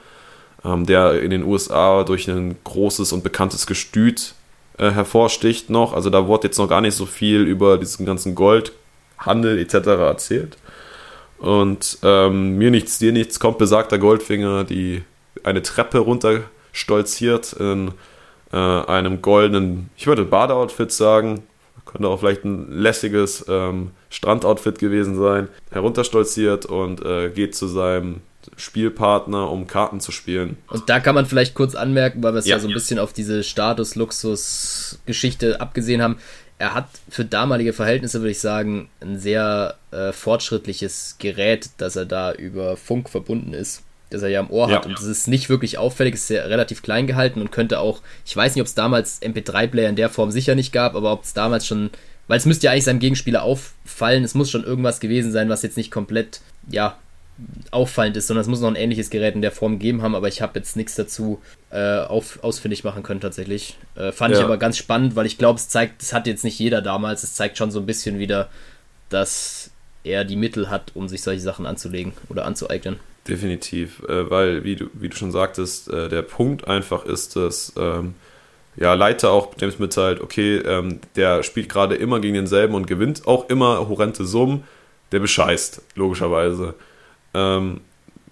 [0.65, 4.35] ähm, der in den USA durch ein großes und bekanntes Gestüt
[4.79, 5.93] äh, hervorsticht noch.
[5.93, 9.75] Also da wurde jetzt noch gar nicht so viel über diesen ganzen Goldhandel etc.
[9.75, 10.57] erzählt.
[11.39, 15.03] Und ähm, mir nichts, dir nichts, kommt besagter Goldfinger, die
[15.43, 17.93] eine Treppe runter stolziert in
[18.53, 21.43] äh, einem goldenen, ich würde Badeoutfit sagen,
[21.85, 28.21] könnte auch vielleicht ein lässiges ähm, Strandoutfit gewesen sein, herunterstolziert und äh, geht zu seinem
[28.57, 30.57] Spielpartner, um Karten zu spielen.
[30.69, 32.57] Und da kann man vielleicht kurz anmerken, weil wir es ja.
[32.57, 36.17] ja so ein bisschen auf diese Status-Luxus-Geschichte abgesehen haben.
[36.59, 42.05] Er hat für damalige Verhältnisse, würde ich sagen, ein sehr äh, fortschrittliches Gerät, dass er
[42.05, 44.77] da über Funk verbunden ist, das er ja am Ohr ja.
[44.77, 44.87] hat.
[44.87, 48.37] Und das ist nicht wirklich auffällig, ist sehr relativ klein gehalten und könnte auch, ich
[48.37, 51.33] weiß nicht, ob es damals MP3-Player in der Form sicher nicht gab, aber ob es
[51.33, 51.91] damals schon
[52.31, 54.23] weil es müsste ja eigentlich seinem Gegenspieler auffallen.
[54.23, 56.97] Es muss schon irgendwas gewesen sein, was jetzt nicht komplett, ja,
[57.73, 60.29] auffallend ist, sondern es muss noch ein ähnliches Gerät in der Form geben haben, aber
[60.29, 63.79] ich habe jetzt nichts dazu äh, auf, ausfindig machen können tatsächlich.
[63.97, 64.39] Äh, fand ja.
[64.39, 67.25] ich aber ganz spannend, weil ich glaube, es zeigt, es hat jetzt nicht jeder damals,
[67.25, 68.49] es zeigt schon so ein bisschen wieder,
[69.09, 69.73] dass
[70.05, 73.01] er die Mittel hat, um sich solche Sachen anzulegen oder anzueignen.
[73.31, 77.73] Definitiv, äh, weil, wie du, wie du schon sagtest, äh, der Punkt einfach ist, dass
[77.79, 78.15] ähm,
[78.75, 83.29] ja, Leiter auch James mitteilt, okay, ähm, der spielt gerade immer gegen denselben und gewinnt
[83.29, 84.65] auch immer horrende Summen,
[85.13, 86.75] der bescheißt, logischerweise.
[87.33, 87.83] Ähm,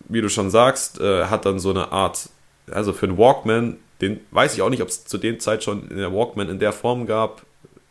[0.09, 2.29] wie du schon sagst, äh, hat dann so eine Art,
[2.69, 5.89] also für einen Walkman, den weiß ich auch nicht, ob es zu der Zeit schon
[5.91, 7.43] in der Walkman in der Form gab,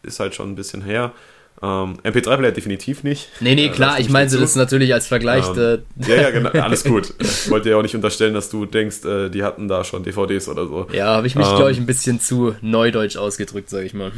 [0.04, 1.14] ist halt schon ein bisschen her.
[1.62, 3.30] Ähm, MP3-Player definitiv nicht.
[3.40, 5.46] Nee, nee, äh, klar, ich meine das natürlich als Vergleich.
[5.58, 7.14] Ähm, ja, ja, genau, alles gut.
[7.20, 10.48] Ich wollte dir auch nicht unterstellen, dass du denkst, äh, die hatten da schon DVDs
[10.50, 10.88] oder so.
[10.92, 14.12] Ja, habe ich mich, ähm, glaube ich, ein bisschen zu neudeutsch ausgedrückt, sage ich mal.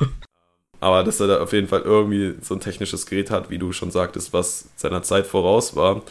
[0.80, 3.72] aber dass er da auf jeden Fall irgendwie so ein technisches Gerät hat, wie du
[3.72, 6.02] schon sagtest, was seiner Zeit voraus war.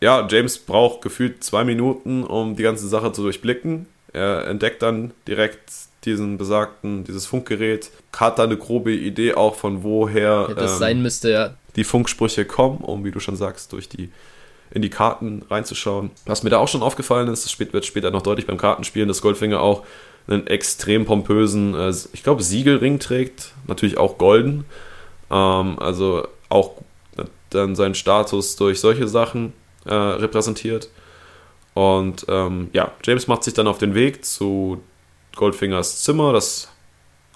[0.00, 3.86] Ja, James braucht gefühlt zwei Minuten, um die ganze Sache zu durchblicken.
[4.14, 5.70] Er entdeckt dann direkt
[6.04, 10.78] diesen besagten, dieses Funkgerät, hat da eine grobe Idee auch von woher ja, das ähm,
[10.78, 11.54] sein müsste, ja.
[11.76, 14.10] die Funksprüche kommen, um, wie du schon sagst, durch die
[14.72, 16.10] in die Karten reinzuschauen.
[16.26, 19.20] Was mir da auch schon aufgefallen ist, das wird später noch deutlich beim Kartenspielen, dass
[19.20, 19.84] Goldfinger auch
[20.28, 24.64] einen extrem pompösen, äh, ich glaube, Siegelring trägt, natürlich auch golden.
[25.30, 26.72] Ähm, also auch
[27.50, 29.52] dann seinen Status durch solche Sachen
[29.84, 30.88] äh, repräsentiert.
[31.74, 34.82] Und ähm, ja, James macht sich dann auf den Weg zu
[35.36, 36.32] Goldfingers Zimmer.
[36.32, 36.68] Das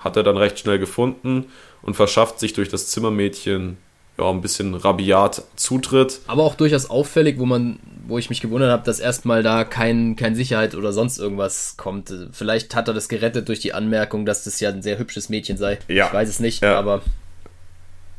[0.01, 1.47] hat er dann recht schnell gefunden
[1.83, 3.79] und verschafft sich durch das Zimmermädchen
[4.19, 6.21] ja, ein bisschen rabiat Zutritt.
[6.27, 10.17] Aber auch durchaus auffällig, wo man, wo ich mich gewundert habe, dass erstmal da kein,
[10.17, 12.13] kein Sicherheit oder sonst irgendwas kommt.
[12.33, 15.57] Vielleicht hat er das gerettet durch die Anmerkung, dass das ja ein sehr hübsches Mädchen
[15.57, 15.79] sei.
[15.89, 16.07] Ja.
[16.07, 16.79] Ich weiß es nicht, ja.
[16.79, 17.03] aber.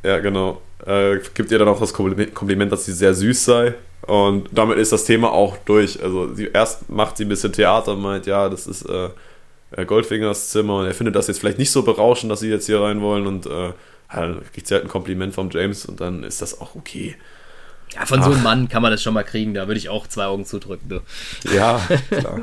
[0.04, 0.62] Ja, genau.
[0.86, 3.74] Äh, gibt ihr dann auch das Kompliment, dass sie sehr süß sei.
[4.06, 6.02] Und damit ist das Thema auch durch.
[6.04, 9.10] Also sie erst macht sie ein bisschen Theater und meint, ja, das ist äh,
[9.76, 12.66] äh, Goldfingers Zimmer und er findet das jetzt vielleicht nicht so berauschend, dass sie jetzt
[12.66, 13.74] hier rein wollen und äh,
[14.12, 17.16] dann kriegt sie halt ein Kompliment vom James und dann ist das auch okay.
[17.94, 18.26] Ja, von Ach.
[18.26, 20.46] so einem Mann kann man das schon mal kriegen, da würde ich auch zwei Augen
[20.46, 20.90] zudrücken.
[20.90, 21.02] Du.
[21.54, 22.42] Ja, klar.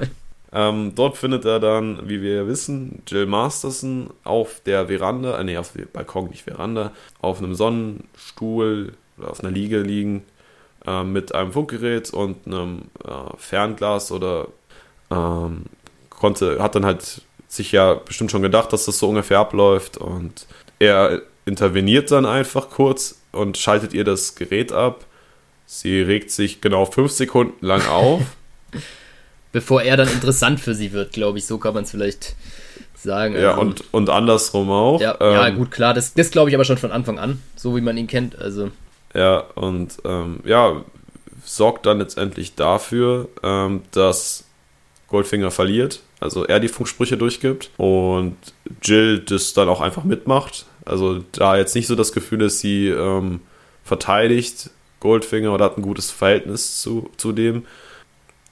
[0.53, 5.57] ähm, dort findet er dann, wie wir wissen, Jill Masterson auf der Veranda, äh, nee,
[5.57, 10.25] auf dem Balkon, nicht Veranda, auf einem Sonnenstuhl oder auf einer Liege liegen
[10.87, 14.49] äh, mit einem Funkgerät und einem äh, Fernglas oder
[15.11, 15.64] ähm,
[16.22, 20.46] konnte, hat dann halt sich ja bestimmt schon gedacht, dass das so ungefähr abläuft und
[20.78, 25.04] er interveniert dann einfach kurz und schaltet ihr das Gerät ab.
[25.66, 28.22] Sie regt sich genau fünf Sekunden lang auf.
[29.52, 32.37] Bevor er dann interessant für sie wird, glaube ich, so kann man es vielleicht
[32.94, 33.35] sagen.
[33.35, 35.00] Ja, also, und, und andersrum auch.
[35.00, 37.74] Ja, ähm, ja gut, klar, das, das glaube ich aber schon von Anfang an, so
[37.76, 38.38] wie man ihn kennt.
[38.38, 38.70] Also.
[39.12, 40.85] Ja, und ähm, ja,
[41.44, 44.44] sorgt dann letztendlich dafür, ähm, dass
[45.08, 48.37] Goldfinger verliert also er die Funksprüche durchgibt und
[48.82, 50.66] Jill das dann auch einfach mitmacht.
[50.85, 53.40] Also da jetzt nicht so das Gefühl, dass sie ähm,
[53.85, 57.66] verteidigt Goldfinger oder hat ein gutes Verhältnis zu, zu dem.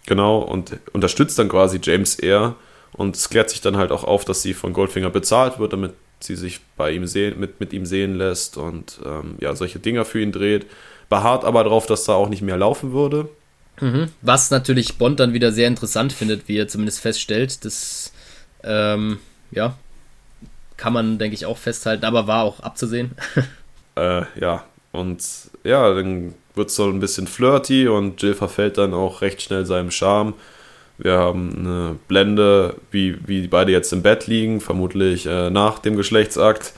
[0.06, 2.56] Genau, und unterstützt dann quasi James eher.
[2.92, 5.92] Und es klärt sich dann halt auch auf, dass sie von Goldfinger bezahlt wird, damit
[6.18, 10.04] sie sich bei ihm sehen, mit, mit ihm sehen lässt und ähm, ja, solche Dinger
[10.04, 10.66] für ihn dreht.
[11.08, 13.28] Beharrt aber darauf, dass da auch nicht mehr laufen würde.
[13.80, 14.08] Mhm.
[14.22, 17.64] Was natürlich Bond dann wieder sehr interessant findet, wie er zumindest feststellt.
[17.64, 18.12] Das,
[18.62, 19.18] ähm,
[19.50, 19.76] ja,
[20.76, 23.12] kann man, denke ich, auch festhalten, aber war auch abzusehen.
[23.96, 25.22] äh, ja, und
[25.64, 29.66] ja, dann wird es so ein bisschen flirty und Jill verfällt dann auch recht schnell
[29.66, 30.34] seinem Charme.
[30.98, 35.78] Wir haben eine Blende, wie, wie die beide jetzt im Bett liegen, vermutlich äh, nach
[35.78, 36.74] dem Geschlechtsakt.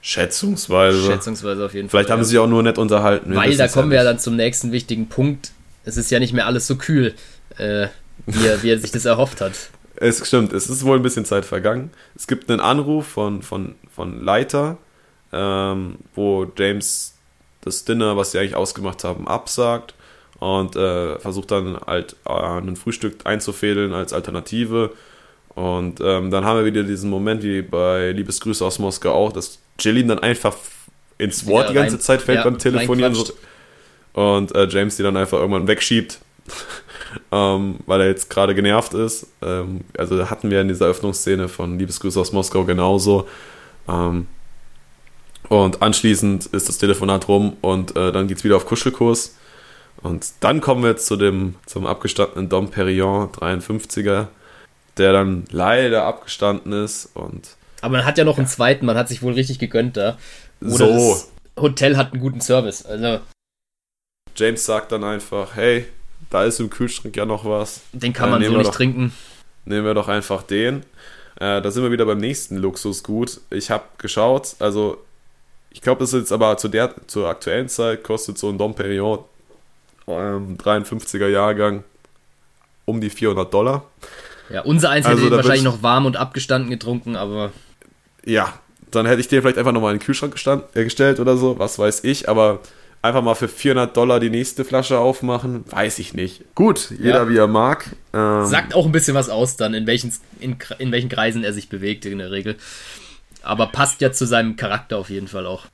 [0.00, 1.06] Schätzungsweise.
[1.06, 2.00] Schätzungsweise auf jeden Fall.
[2.00, 3.34] Vielleicht haben sie sich auch nur nett unterhalten.
[3.34, 5.52] Weil da kommen ja wir ja dann zum nächsten wichtigen Punkt
[5.84, 7.14] es ist ja nicht mehr alles so kühl,
[7.58, 7.88] äh,
[8.26, 9.52] wie, er, wie er sich das erhofft hat.
[10.02, 11.90] Es stimmt, es ist wohl ein bisschen Zeit vergangen.
[12.16, 14.78] Es gibt einen Anruf von, von, von Leiter,
[15.30, 17.18] ähm, wo James
[17.60, 19.94] das Dinner, was sie eigentlich ausgemacht haben, absagt
[20.38, 24.94] und äh, versucht dann halt äh, ein Frühstück einzufädeln als Alternative.
[25.54, 29.58] Und ähm, dann haben wir wieder diesen Moment wie bei Liebesgrüße aus Moskau auch, dass
[29.78, 30.56] Jillian dann einfach
[31.18, 33.14] ins Wort ja, die ganze rein, Zeit fällt ja, beim Telefonieren.
[33.14, 33.32] So,
[34.12, 36.18] und äh, James die dann einfach irgendwann wegschiebt,
[37.32, 39.26] ähm, weil er jetzt gerade genervt ist.
[39.42, 43.28] Ähm, also hatten wir in dieser Öffnungsszene von Liebesgrüße aus Moskau genauso.
[43.88, 44.26] Ähm,
[45.48, 49.36] und anschließend ist das Telefonat rum und äh, dann geht es wieder auf Kuschelkurs.
[50.02, 54.28] Und dann kommen wir zu dem, zum abgestandenen Dom Perignon 53er,
[54.96, 57.10] der dann leider abgestanden ist.
[57.14, 60.16] Und Aber man hat ja noch einen zweiten, man hat sich wohl richtig gegönnt da.
[60.62, 60.86] Oder so.
[60.86, 62.86] das Hotel hat einen guten Service.
[62.86, 63.20] Also.
[64.40, 65.86] James sagt dann einfach, hey,
[66.30, 67.82] da ist im Kühlschrank ja noch was.
[67.92, 69.12] Den kann äh, man so nicht doch, trinken.
[69.66, 70.84] Nehmen wir doch einfach den.
[71.36, 73.40] Äh, da sind wir wieder beim nächsten Luxusgut.
[73.50, 74.98] Ich habe geschaut, also
[75.70, 78.74] ich glaube, es ist jetzt aber zu der, zur aktuellen Zeit kostet so ein Dom
[78.74, 79.20] Perignon
[80.08, 81.84] ähm, 53er Jahrgang
[82.86, 83.84] um die 400 Dollar.
[84.48, 87.52] Ja, unser eins also, hätte wahrscheinlich noch warm und abgestanden getrunken, aber.
[88.24, 88.54] Ja,
[88.90, 91.58] dann hätte ich den vielleicht einfach nochmal in den Kühlschrank gestand, äh, gestellt oder so,
[91.58, 92.60] was weiß ich, aber
[93.02, 96.42] einfach mal für 400 Dollar die nächste Flasche aufmachen, weiß ich nicht.
[96.54, 97.28] Gut, jeder ja.
[97.28, 97.96] wie er mag.
[98.12, 101.52] Ähm, Sagt auch ein bisschen was aus dann, in welchen, in, in welchen Kreisen er
[101.52, 102.56] sich bewegt in der Regel.
[103.42, 105.66] Aber passt ja zu seinem Charakter auf jeden Fall auch.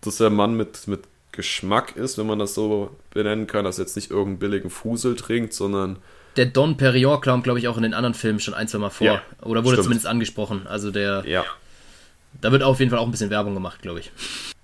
[0.00, 1.00] Dass er Mann mit, mit
[1.32, 5.16] Geschmack ist, wenn man das so benennen kann, dass er jetzt nicht irgendeinen billigen Fusel
[5.16, 5.98] trinkt, sondern.
[6.36, 8.90] Der Don Perignon kam, glaube ich, auch in den anderen Filmen schon ein, zwei Mal
[8.90, 9.06] vor.
[9.06, 9.84] Ja, Oder wurde stimmt.
[9.84, 10.66] zumindest angesprochen.
[10.68, 11.24] Also der.
[11.26, 11.44] Ja.
[12.40, 14.12] Da wird auf jeden Fall auch ein bisschen Werbung gemacht, glaube ich.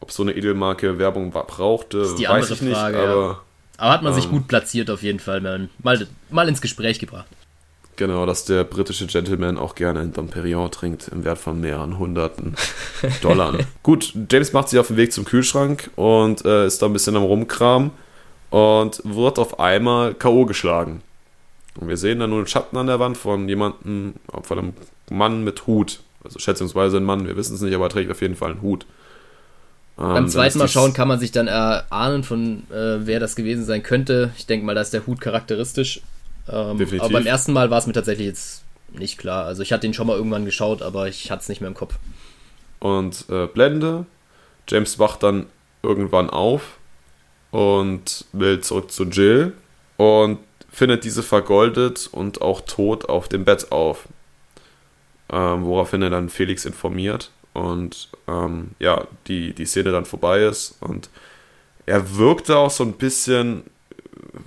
[0.00, 3.26] Ob so eine Edelmarke Werbung brauchte, ist die weiß ich nicht, Frage, aber.
[3.26, 3.40] Ja.
[3.79, 7.26] Aber hat man ähm, sich gut platziert auf jeden Fall, mal, mal ins Gespräch gebracht.
[7.96, 11.98] Genau, dass der britische Gentleman auch gerne einen Dom Perignon trinkt, im Wert von mehreren
[11.98, 12.55] hunderten
[13.22, 13.55] Dollar.
[13.83, 17.16] Gut, James macht sich auf den Weg zum Kühlschrank und äh, ist da ein bisschen
[17.16, 17.90] am Rumkram
[18.50, 20.44] und wird auf einmal K.O.
[20.44, 21.02] geschlagen.
[21.81, 24.72] Und wir sehen dann nur einen Schatten an der Wand von jemandem, von einem
[25.11, 26.00] Mann mit Hut.
[26.26, 28.62] Also schätzungsweise ein Mann, wir wissen es nicht, aber er trägt auf jeden Fall einen
[28.62, 28.84] Hut.
[29.98, 33.64] Ähm, Beim zweiten Mal schauen kann man sich dann erahnen, von äh, wer das gewesen
[33.64, 34.32] sein könnte.
[34.36, 36.02] Ich denke mal, da ist der Hut charakteristisch.
[36.48, 37.02] Ähm, Definitiv.
[37.02, 38.62] Aber beim ersten Mal war es mir tatsächlich jetzt
[38.92, 39.46] nicht klar.
[39.46, 41.74] Also ich hatte ihn schon mal irgendwann geschaut, aber ich hatte es nicht mehr im
[41.74, 41.94] Kopf.
[42.78, 44.04] Und äh, Blende.
[44.68, 45.46] James wacht dann
[45.82, 46.78] irgendwann auf
[47.52, 49.52] und will zurück zu Jill
[49.96, 50.38] und
[50.70, 54.08] findet diese vergoldet und auch tot auf dem Bett auf.
[55.32, 60.76] Ähm, woraufhin er dann Felix informiert und ähm, ja, die, die Szene dann vorbei ist
[60.80, 61.08] und
[61.84, 63.64] er wirkte auch so ein bisschen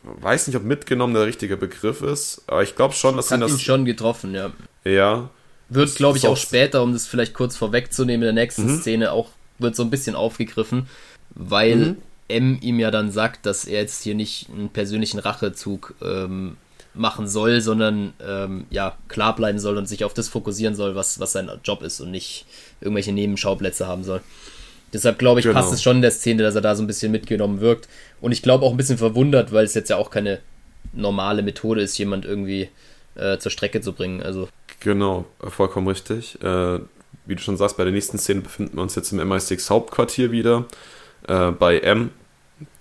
[0.03, 3.41] weiß nicht, ob mitgenommen der richtige Begriff ist, aber ich glaube schon, dass Hat ihn
[3.41, 3.53] das.
[3.53, 4.51] ihn schon getroffen, ja.
[4.85, 5.29] Ja.
[5.69, 8.79] Wird, glaube ich, auch später, um das vielleicht kurz vorwegzunehmen, in der nächsten mhm.
[8.79, 10.87] Szene auch, wird so ein bisschen aufgegriffen,
[11.35, 11.97] weil mhm.
[12.27, 16.57] M ihm ja dann sagt, dass er jetzt hier nicht einen persönlichen Rachezug ähm,
[16.93, 21.19] machen soll, sondern ähm, ja, klar bleiben soll und sich auf das fokussieren soll, was,
[21.19, 22.45] was sein Job ist und nicht
[22.82, 24.21] irgendwelche Nebenschauplätze haben soll.
[24.91, 25.60] Deshalb glaube ich, genau.
[25.60, 27.88] passt es schon in der Szene, dass er da so ein bisschen mitgenommen wirkt.
[28.21, 30.39] Und ich glaube auch ein bisschen verwundert, weil es jetzt ja auch keine
[30.93, 32.69] normale Methode ist, jemand irgendwie
[33.15, 34.23] äh, zur Strecke zu bringen.
[34.23, 34.49] Also.
[34.80, 36.41] Genau, vollkommen richtig.
[36.41, 36.80] Äh,
[37.25, 40.32] wie du schon sagst, bei der nächsten Szene befinden wir uns jetzt im MI6 Hauptquartier
[40.32, 40.65] wieder
[41.28, 42.10] äh, bei M.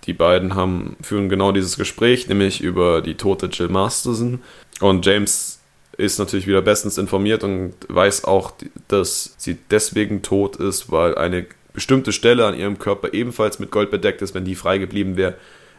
[0.04, 4.40] Die beiden haben, führen genau dieses Gespräch, nämlich über die tote Jill Masterson.
[4.80, 5.60] Und James
[5.96, 8.52] ist natürlich wieder bestens informiert und weiß auch,
[8.86, 13.90] dass sie deswegen tot ist, weil eine bestimmte Stelle an ihrem Körper ebenfalls mit Gold
[13.90, 14.34] bedeckt ist.
[14.34, 15.34] Wenn die frei geblieben wäre,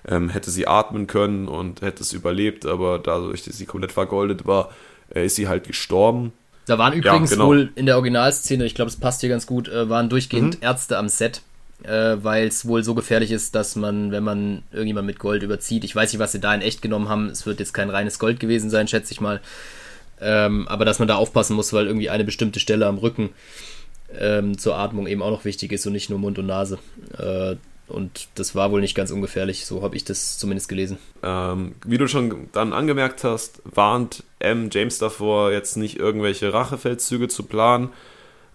[0.07, 4.45] ähm, hätte sie atmen können und hätte es überlebt, aber dadurch, dass sie komplett vergoldet
[4.45, 4.71] war,
[5.13, 6.33] äh, ist sie halt gestorben.
[6.65, 7.47] Da waren übrigens ja, genau.
[7.47, 10.63] wohl in der Originalszene, ich glaube, es passt hier ganz gut, äh, waren durchgehend mhm.
[10.63, 11.41] Ärzte am Set,
[11.83, 15.83] äh, weil es wohl so gefährlich ist, dass man, wenn man irgendjemand mit Gold überzieht,
[15.83, 18.19] ich weiß nicht, was sie da in echt genommen haben, es wird jetzt kein reines
[18.19, 19.39] Gold gewesen sein, schätze ich mal,
[20.21, 23.29] ähm, aber dass man da aufpassen muss, weil irgendwie eine bestimmte Stelle am Rücken
[24.17, 26.79] ähm, zur Atmung eben auch noch wichtig ist und nicht nur Mund und Nase.
[27.17, 27.55] Äh,
[27.87, 30.99] und das war wohl nicht ganz ungefährlich, so habe ich das zumindest gelesen.
[31.23, 34.69] Ähm, wie du schon dann angemerkt hast, warnt M.
[34.71, 37.89] James davor, jetzt nicht irgendwelche Rachefeldzüge zu planen.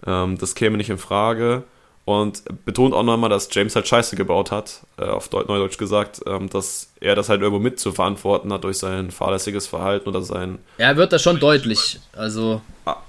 [0.07, 1.65] Ähm, das käme nicht in Frage
[2.05, 6.51] und betont auch nochmal, dass James halt Scheiße gebaut hat, äh, auf Neudeutsch gesagt, ähm,
[6.51, 10.59] dass er das halt irgendwo mit zu verantworten hat durch sein fahrlässiges Verhalten oder sein.
[10.77, 12.61] Er wird da schon deutlich, also.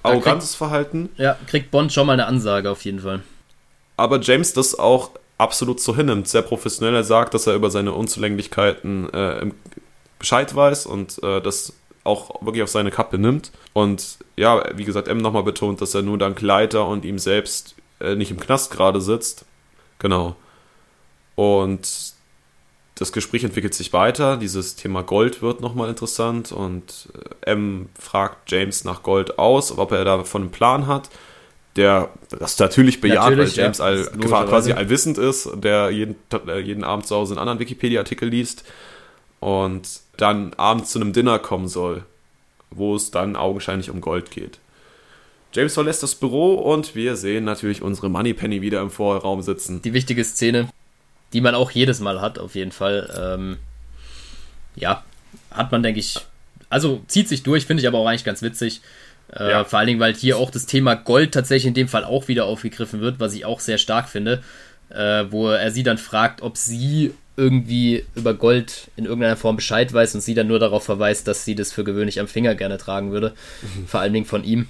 [0.04, 1.10] Arrogantes kriegt, Verhalten.
[1.18, 3.22] Ja, kriegt Bond schon mal eine Ansage auf jeden Fall.
[3.98, 6.96] Aber James das auch absolut so hinnimmt, sehr professionell.
[6.96, 9.52] Er sagt, dass er über seine Unzulänglichkeiten äh,
[10.20, 11.74] Bescheid weiß und äh, das
[12.06, 13.52] auch wirklich auf seine Kappe nimmt.
[13.74, 17.75] Und ja, wie gesagt, M nochmal betont, dass er nur dank Leiter und ihm selbst
[18.00, 19.46] äh, nicht im Knast gerade sitzt.
[20.00, 20.36] Genau.
[21.36, 22.16] Und
[22.96, 24.38] das Gespräch entwickelt sich weiter.
[24.38, 27.10] Dieses Thema Gold wird nochmal interessant und
[27.44, 31.10] äh, M fragt James nach Gold aus, ob er davon einen Plan hat.
[31.76, 34.06] Der das natürlich bejaht, natürlich, weil James ja, all,
[34.48, 36.16] quasi allwissend ist, der jeden,
[36.48, 38.64] äh, jeden Abend zu Hause einen anderen Wikipedia-Artikel liest
[39.42, 42.06] und dann abends zu einem Dinner kommen soll,
[42.72, 44.60] wo es dann augenscheinlich um Gold geht.
[45.56, 49.82] James verlässt das Büro und wir sehen natürlich unsere Moneypenny wieder im Vorraum sitzen.
[49.82, 50.68] Die wichtige Szene,
[51.32, 53.10] die man auch jedes Mal hat, auf jeden Fall.
[53.18, 53.58] Ähm,
[54.76, 55.04] ja,
[55.52, 56.18] hat man, denke ich,
[56.70, 58.82] also zieht sich durch, finde ich aber auch eigentlich ganz witzig.
[59.32, 59.64] Äh, ja.
[59.64, 62.46] Vor allen Dingen, weil hier auch das Thema Gold tatsächlich in dem Fall auch wieder
[62.46, 64.44] aufgegriffen wird, was ich auch sehr stark finde.
[64.90, 69.92] äh, wo er sie dann fragt, ob sie irgendwie über Gold in irgendeiner Form Bescheid
[69.92, 72.78] weiß und sie dann nur darauf verweist, dass sie das für gewöhnlich am Finger gerne
[72.78, 73.34] tragen würde.
[73.62, 73.88] Mhm.
[73.88, 74.68] Vor allen Dingen von ihm.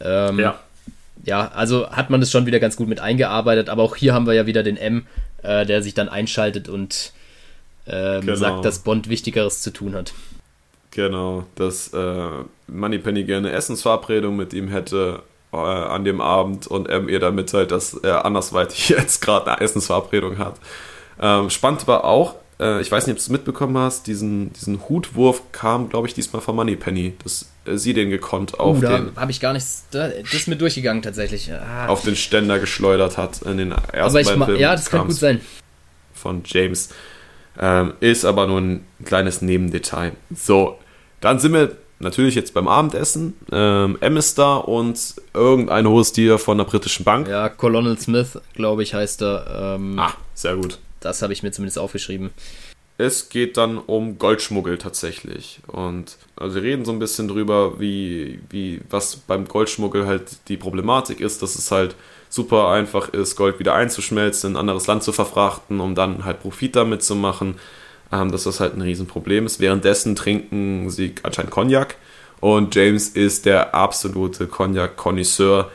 [0.00, 0.58] Ähm, ja.
[1.24, 4.26] Ja, also hat man das schon wieder ganz gut mit eingearbeitet, aber auch hier haben
[4.26, 5.06] wir ja wieder den M,
[5.42, 7.12] äh, der sich dann einschaltet und
[7.88, 8.36] ähm, genau.
[8.36, 10.12] sagt, dass Bond Wichtigeres zu tun hat.
[10.92, 12.28] Genau, dass äh,
[12.68, 15.22] Moneypenny gerne Essensverabredung mit ihm hätte
[15.52, 19.60] äh, an dem Abend und M ihr dann mitteilt, dass er andersweitig jetzt gerade eine
[19.60, 20.56] Essensverabredung hat.
[21.20, 24.88] Ähm, spannend war auch, äh, ich weiß nicht, ob du es mitbekommen hast, diesen, diesen
[24.88, 28.98] Hutwurf kam, glaube ich, diesmal von Moneypenny, dass äh, sie den gekonnt auf uh, da
[28.98, 29.16] den.
[29.16, 29.84] habe ich gar nichts.
[29.90, 31.50] Da, das ist mir durchgegangen tatsächlich.
[31.52, 31.86] Ah.
[31.88, 34.60] Auf den Ständer geschleudert hat in den ersten aber ich beiden Filmen.
[34.60, 35.40] Ja, das kann gut sein.
[36.14, 36.90] Von James.
[37.58, 40.12] Ähm, ist aber nur ein kleines Nebendetail.
[40.34, 40.78] So,
[41.20, 43.34] dann sind wir natürlich jetzt beim Abendessen.
[43.50, 47.28] Ähm, M ist da und irgendein hohes Tier von der britischen Bank.
[47.28, 49.76] Ja, Colonel Smith, glaube ich, heißt er.
[49.76, 50.78] Ähm, ah, sehr gut.
[51.00, 52.30] Das habe ich mir zumindest aufgeschrieben.
[52.98, 55.60] Es geht dann um Goldschmuggel tatsächlich.
[55.66, 60.56] Und also wir reden so ein bisschen drüber, wie, wie, was beim Goldschmuggel halt die
[60.56, 61.94] Problematik ist, dass es halt
[62.28, 66.40] super einfach ist, Gold wieder einzuschmelzen, in ein anderes Land zu verfrachten, um dann halt
[66.40, 67.56] Profit damit zu machen.
[68.12, 69.58] Ähm, dass das halt ein Riesenproblem ist.
[69.58, 71.96] Währenddessen trinken sie anscheinend Cognac.
[72.40, 75.70] Und James ist der absolute Cognac-Konnoisseur.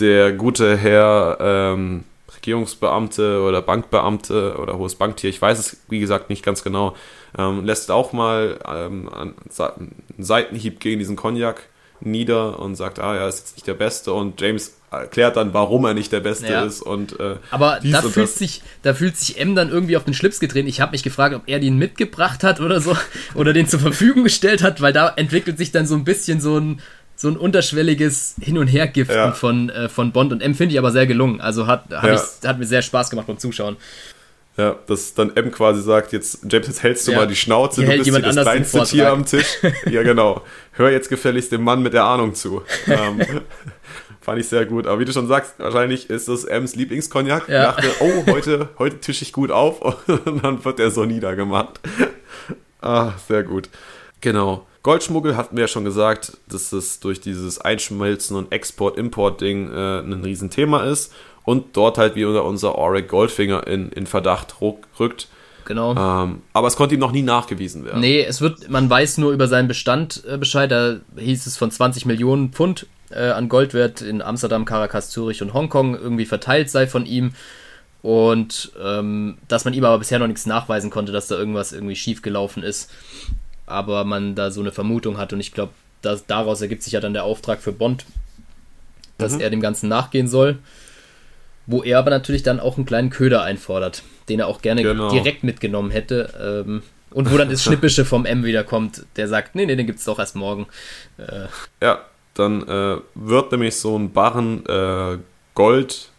[0.00, 2.04] Der gute Herr ähm,
[2.46, 6.94] Regierungsbeamte oder Bankbeamte oder hohes Banktier, ich weiß es wie gesagt nicht ganz genau,
[7.36, 9.34] ähm, lässt auch mal ähm, einen
[10.18, 11.68] Seitenhieb gegen diesen Cognac
[12.00, 15.84] nieder und sagt, ah ja, ist jetzt nicht der Beste und James erklärt dann, warum
[15.84, 16.64] er nicht der Beste ja.
[16.64, 20.14] ist und äh, aber da fühlt sich da fühlt sich M dann irgendwie auf den
[20.14, 20.68] Schlips getreten.
[20.68, 22.96] Ich habe mich gefragt, ob er den mitgebracht hat oder so
[23.34, 26.58] oder den zur Verfügung gestellt hat, weil da entwickelt sich dann so ein bisschen so
[26.58, 26.80] ein
[27.16, 29.32] so ein unterschwelliges Hin- und Hergiften ja.
[29.32, 31.40] von, äh, von Bond und M finde ich aber sehr gelungen.
[31.40, 32.14] Also hat, ja.
[32.14, 33.76] ich, hat mir sehr Spaß gemacht beim Zuschauen.
[34.58, 37.18] Ja, dass dann M quasi sagt, jetzt, James, jetzt hältst du ja.
[37.18, 39.58] mal die Schnauze, hier du bist hier das kleinste Tier am Tisch.
[39.90, 40.42] ja, genau.
[40.72, 42.62] Hör jetzt gefälligst dem Mann mit der Ahnung zu.
[42.86, 43.20] ähm,
[44.22, 44.86] fand ich sehr gut.
[44.86, 47.48] Aber wie du schon sagst, wahrscheinlich ist das M's Lieblingskognak.
[47.48, 47.72] Ja.
[47.72, 51.80] Dachte, oh, heute, heute tische ich gut auf und dann wird er so niedergemacht.
[52.80, 53.68] ah, sehr gut.
[54.20, 54.66] Genau.
[54.82, 60.22] Goldschmuggel hatten wir ja schon gesagt, dass es durch dieses Einschmelzen und Export-Import-Ding äh, ein
[60.22, 61.12] Riesenthema ist
[61.44, 65.28] und dort halt wie unser Auric Goldfinger in, in Verdacht rückt.
[65.64, 65.96] Genau.
[65.96, 68.00] Ähm, aber es konnte ihm noch nie nachgewiesen werden.
[68.00, 70.70] Nee, es wird, man weiß nur über seinen Bestand äh, Bescheid.
[70.70, 75.52] Da hieß es von 20 Millionen Pfund äh, an Goldwert in Amsterdam, Caracas, Zürich und
[75.52, 77.34] Hongkong irgendwie verteilt sei von ihm.
[78.02, 81.96] Und ähm, dass man ihm aber bisher noch nichts nachweisen konnte, dass da irgendwas irgendwie
[81.96, 82.88] schief gelaufen ist
[83.66, 85.72] aber man da so eine Vermutung hat und ich glaube,
[86.26, 88.06] daraus ergibt sich ja dann der Auftrag für Bond,
[89.18, 89.40] dass mhm.
[89.40, 90.58] er dem Ganzen nachgehen soll,
[91.66, 95.10] wo er aber natürlich dann auch einen kleinen Köder einfordert, den er auch gerne genau.
[95.10, 96.64] direkt mitgenommen hätte.
[96.66, 99.86] Ähm, und wo dann das Schnippische vom M wieder kommt, der sagt, nee, nee, den
[99.86, 100.66] gibt es doch erst morgen.
[101.18, 101.46] Äh,
[101.82, 102.00] ja,
[102.34, 105.18] dann äh, wird nämlich so ein Barren äh,
[105.54, 106.10] Gold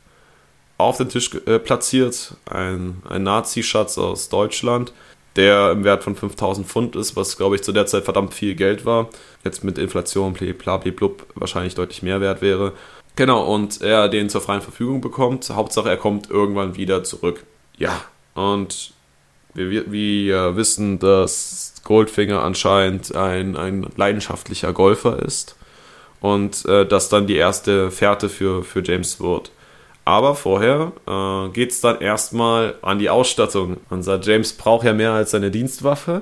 [0.77, 4.91] auf den Tisch äh, platziert, ein, ein Nazi-Schatz aus Deutschland
[5.37, 8.55] der im Wert von 5000 Pfund ist, was glaube ich zu der Zeit verdammt viel
[8.55, 9.09] Geld war.
[9.43, 12.73] Jetzt mit Inflation, blub, wahrscheinlich deutlich mehr wert wäre.
[13.15, 15.49] Genau, und er den zur freien Verfügung bekommt.
[15.49, 17.43] Hauptsache, er kommt irgendwann wieder zurück.
[17.77, 18.03] Ja,
[18.35, 18.91] und
[19.53, 25.55] wir, wir wissen, dass Goldfinger anscheinend ein, ein leidenschaftlicher Golfer ist
[26.21, 29.51] und äh, das dann die erste Fährte für, für James wird.
[30.07, 33.75] Aber vorher äh, geht es dann erstmal an die Ausstattung.
[33.89, 36.21] Unser James braucht ja mehr als seine Dienstwaffe.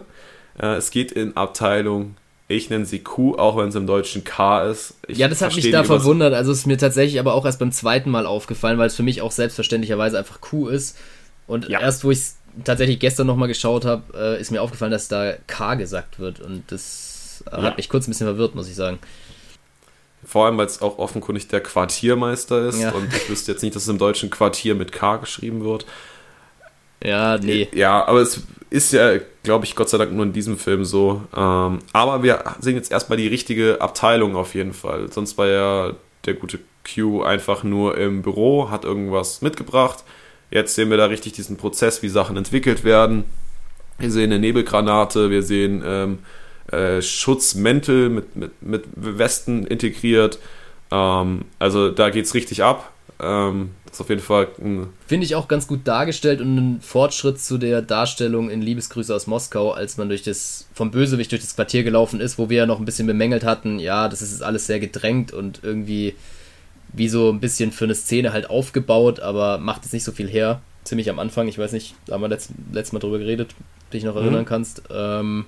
[0.59, 2.15] Äh, es geht in Abteilung,
[2.47, 4.95] ich nenne sie Q, auch wenn es im Deutschen K ist.
[5.07, 6.33] Ich ja, das hat mich da verwundert.
[6.33, 9.03] Also es ist mir tatsächlich aber auch erst beim zweiten Mal aufgefallen, weil es für
[9.03, 10.97] mich auch selbstverständlicherweise einfach Q ist.
[11.45, 11.79] Und ja.
[11.79, 15.33] erst wo ich es tatsächlich gestern nochmal geschaut habe, äh, ist mir aufgefallen, dass da
[15.45, 16.39] K gesagt wird.
[16.39, 17.61] Und das ja.
[17.61, 18.97] hat mich kurz ein bisschen verwirrt, muss ich sagen.
[20.25, 22.81] Vor allem, weil es auch offenkundig der Quartiermeister ist.
[22.81, 22.91] Ja.
[22.91, 25.85] Und ich wüsste jetzt nicht, dass es im Deutschen Quartier mit K geschrieben wird.
[27.03, 27.67] Ja, nee.
[27.73, 31.21] Ja, aber es ist ja, glaube ich, Gott sei Dank nur in diesem Film so.
[31.35, 35.11] Ähm, aber wir sehen jetzt erstmal die richtige Abteilung auf jeden Fall.
[35.11, 35.91] Sonst war ja
[36.25, 40.03] der gute Q einfach nur im Büro, hat irgendwas mitgebracht.
[40.49, 43.25] Jetzt sehen wir da richtig diesen Prozess, wie Sachen entwickelt werden.
[43.97, 46.19] Wir sehen eine Nebelgranate, wir sehen ähm,
[46.75, 50.39] äh, Schutzmäntel mit, mit, mit Westen integriert.
[50.91, 52.91] Ähm, also da geht es richtig ab.
[53.19, 54.49] Ähm, das ist auf jeden Fall
[55.07, 59.25] Finde ich auch ganz gut dargestellt und ein Fortschritt zu der Darstellung in Liebesgrüße aus
[59.25, 62.65] Moskau, als man durch das, vom Bösewicht durch das Quartier gelaufen ist, wo wir ja
[62.65, 66.13] noch ein bisschen bemängelt hatten, ja, das ist alles sehr gedrängt und irgendwie
[66.91, 70.27] wie so ein bisschen für eine Szene halt aufgebaut, aber macht es nicht so viel
[70.27, 70.61] her.
[70.83, 71.47] ziemlich am Anfang.
[71.47, 73.55] Ich weiß nicht, da haben wir letzt, letztes Mal drüber geredet,
[73.91, 74.45] dich noch erinnern mhm.
[74.45, 74.83] kannst.
[74.89, 75.45] Ähm,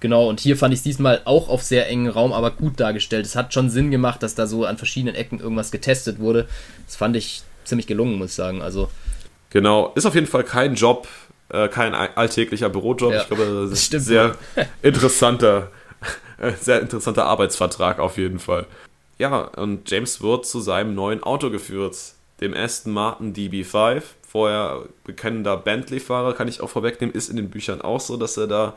[0.00, 3.26] genau, und hier fand ich es diesmal auch auf sehr engen Raum, aber gut dargestellt.
[3.26, 6.48] Es hat schon Sinn gemacht, dass da so an verschiedenen Ecken irgendwas getestet wurde.
[6.86, 8.62] Das fand ich ziemlich gelungen, muss ich sagen.
[8.62, 8.90] Also.
[9.50, 11.08] Genau, ist auf jeden Fall kein Job,
[11.50, 13.12] äh, kein alltäglicher Bürojob.
[13.12, 14.34] Ja, ich glaube, das ist ein sehr
[14.82, 15.70] interessanter,
[16.38, 18.66] äh, sehr interessanter Arbeitsvertrag auf jeden Fall.
[19.18, 21.96] Ja, und James wird zu seinem neuen Auto geführt,
[22.40, 24.02] dem Aston Martin DB5.
[24.28, 28.46] Vorher bekennender Bentley-Fahrer, kann ich auch vorwegnehmen, ist in den Büchern auch so, dass er
[28.46, 28.74] da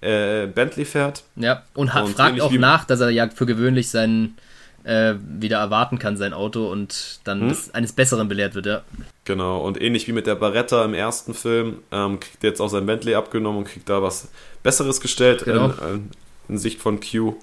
[0.00, 1.24] äh, Bentley fährt.
[1.36, 4.36] Ja, und, und fragt auch nach, dass er ja für gewöhnlich seinen
[4.84, 7.56] äh, wieder erwarten kann, sein Auto, und dann hm?
[7.72, 8.82] eines Besseren belehrt wird, ja.
[9.24, 12.68] Genau, und ähnlich wie mit der Barretta im ersten Film, ähm, kriegt er jetzt auch
[12.68, 14.28] sein Bentley abgenommen und kriegt da was
[14.62, 15.72] Besseres gestellt genau.
[15.92, 16.10] in,
[16.48, 17.34] in, Sicht von Q.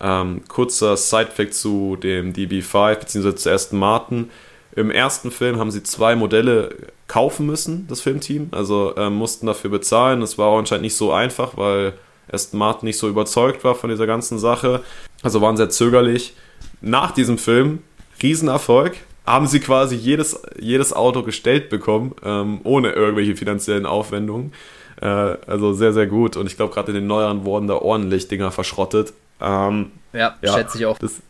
[0.00, 3.34] Ähm, kurzer Sidefact zu dem DB5 bzw.
[3.34, 4.30] zu Aston Martin.
[4.76, 6.74] Im ersten Film haben sie zwei Modelle
[7.08, 8.48] kaufen müssen, das Filmteam.
[8.52, 10.20] Also ähm, mussten dafür bezahlen.
[10.20, 11.94] Das war auch anscheinend nicht so einfach, weil
[12.32, 14.82] Aston Martin nicht so überzeugt war von dieser ganzen Sache.
[15.22, 16.34] Also waren sehr zögerlich.
[16.80, 17.80] Nach diesem Film,
[18.22, 18.96] Riesenerfolg,
[19.26, 24.52] haben sie quasi jedes, jedes Auto gestellt bekommen, ähm, ohne irgendwelche finanziellen Aufwendungen.
[25.00, 26.36] Äh, also sehr, sehr gut.
[26.36, 29.12] Und ich glaube, gerade in den neueren wurden da ordentlich Dinger verschrottet.
[29.40, 30.98] Ähm, ja, ja, schätze ich auch.
[30.98, 31.20] Das,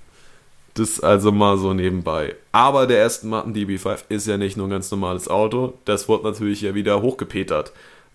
[0.81, 2.35] das also mal so nebenbei.
[2.53, 5.75] Aber der Aston Martin DB5 ist ja nicht nur ein ganz normales Auto.
[5.85, 7.73] Das wird natürlich ja wieder hochgepetert.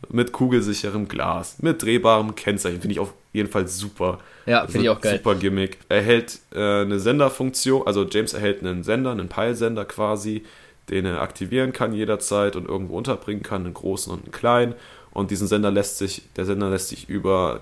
[0.09, 2.82] Mit kugelsicherem Glas, mit drehbarem Kennzeichen.
[2.82, 4.20] Finde ich auf jeden Fall super.
[4.45, 5.18] Ja, finde ich auch geil.
[5.18, 5.78] Super Gimmick.
[5.89, 10.43] Er erhält äh, eine Senderfunktion, also James erhält einen Sender, einen Peilsender quasi,
[10.89, 14.76] den er aktivieren kann jederzeit und irgendwo unterbringen kann, einen großen und einen kleinen.
[15.11, 17.61] Und diesen Sender lässt sich, der Sender lässt sich über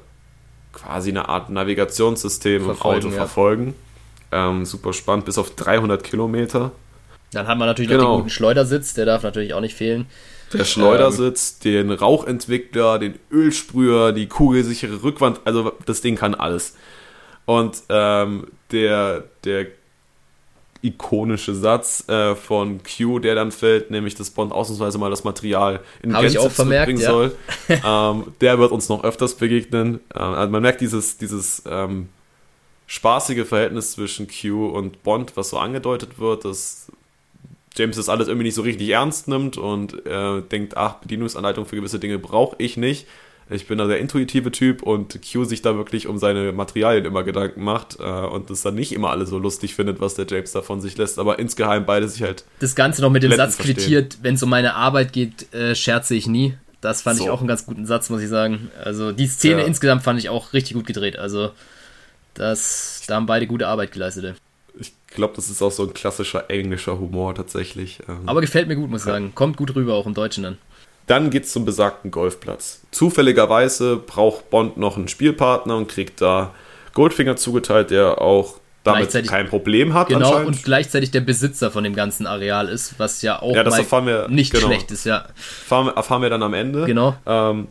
[0.73, 3.15] quasi eine Art Navigationssystem verfolgen, im Auto ja.
[3.15, 3.75] verfolgen.
[4.33, 6.71] Ähm, super spannend, bis auf 300 Kilometer.
[7.31, 8.01] Dann hat man natürlich genau.
[8.01, 8.17] noch den genau.
[8.23, 10.07] guten Schleudersitz, der darf natürlich auch nicht fehlen.
[10.51, 16.75] Der Schleudersitz, ähm, den Rauchentwickler, den Ölsprüher, die kugelsichere Rückwand, also das Ding kann alles.
[17.45, 19.67] Und ähm, der, der
[20.83, 25.79] ikonische Satz äh, von Q, der dann fällt, nämlich dass Bond ausnahmsweise mal das Material
[26.01, 27.09] in Gänze zurückbringen ja.
[27.09, 27.35] soll.
[27.69, 30.01] ähm, der wird uns noch öfters begegnen.
[30.13, 32.09] Ähm, also man merkt dieses, dieses ähm,
[32.87, 36.87] spaßige Verhältnis zwischen Q und Bond, was so angedeutet wird, dass
[37.75, 41.75] James das alles irgendwie nicht so richtig ernst nimmt und äh, denkt, ach, Bedienungsanleitung für
[41.75, 43.07] gewisse Dinge brauche ich nicht.
[43.49, 47.23] Ich bin da der intuitive Typ und Q sich da wirklich um seine Materialien immer
[47.23, 50.53] Gedanken macht äh, und das dann nicht immer alle so lustig findet, was der James
[50.53, 52.45] da von sich lässt, aber insgeheim beide sich halt.
[52.59, 53.75] Das Ganze noch mit dem Satz verstehen.
[53.75, 56.55] quittiert, wenn es um meine Arbeit geht, äh, scherze ich nie.
[56.79, 57.25] Das fand so.
[57.25, 58.69] ich auch einen ganz guten Satz, muss ich sagen.
[58.81, 59.67] Also die Szene ja.
[59.67, 61.17] insgesamt fand ich auch richtig gut gedreht.
[61.17, 61.51] Also
[62.33, 64.35] das, da haben beide gute Arbeit geleistet.
[64.79, 67.99] Ich glaube, das ist auch so ein klassischer englischer Humor tatsächlich.
[68.07, 68.21] Ähm.
[68.25, 69.33] Aber gefällt mir gut, muss ich sagen.
[69.35, 70.57] Kommt gut rüber, auch im Deutschen dann.
[71.05, 72.81] Dann geht es zum besagten Golfplatz.
[72.91, 76.53] Zufälligerweise braucht Bond noch einen Spielpartner und kriegt da
[76.93, 80.09] Goldfinger zugeteilt, der auch damit kein Problem hat.
[80.09, 84.27] Genau, und gleichzeitig der Besitzer von dem ganzen Areal ist, was ja auch ja, wir,
[84.27, 85.25] nicht genau, schlecht ist, ja.
[85.27, 86.85] Erfahren, erfahren wir dann am Ende.
[86.85, 87.15] Genau.
[87.25, 87.67] Ähm,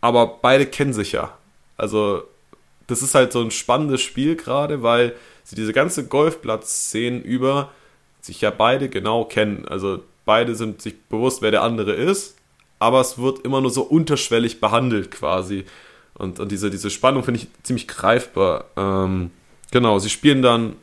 [0.00, 1.36] aber beide kennen sich ja.
[1.76, 2.24] Also,
[2.86, 5.14] das ist halt so ein spannendes Spiel gerade, weil
[5.44, 7.70] sie diese ganze Golfplatz-Szenen über
[8.20, 9.66] sich ja beide genau kennen.
[9.66, 12.36] Also, beide sind sich bewusst, wer der andere ist
[12.82, 15.64] aber es wird immer nur so unterschwellig behandelt quasi.
[16.14, 18.64] Und, und diese, diese Spannung finde ich ziemlich greifbar.
[18.76, 19.30] Ähm,
[19.70, 20.74] genau, sie spielen dann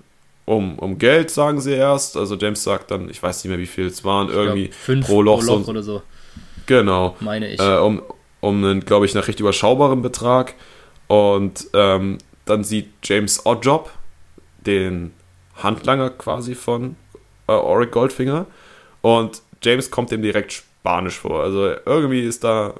[0.45, 2.15] um, um Geld, sagen sie erst.
[2.15, 5.01] Also James sagt dann, ich weiß nicht mehr, wie viel es waren, ich irgendwie glaub,
[5.01, 6.01] pro Loch, pro Loch so, oder so.
[6.65, 7.17] Genau.
[7.19, 7.59] Meine ich.
[7.59, 8.01] Äh, um,
[8.39, 10.55] um einen, glaube ich, nach recht überschaubaren Betrag.
[11.10, 13.91] Und ähm, dann sieht James Oddjob,
[14.60, 15.12] den
[15.55, 16.95] Handlanger quasi von
[17.47, 18.45] äh, Auric Goldfinger.
[19.01, 21.41] Und James kommt dem direkt spanisch vor.
[21.41, 22.76] Also irgendwie ist da,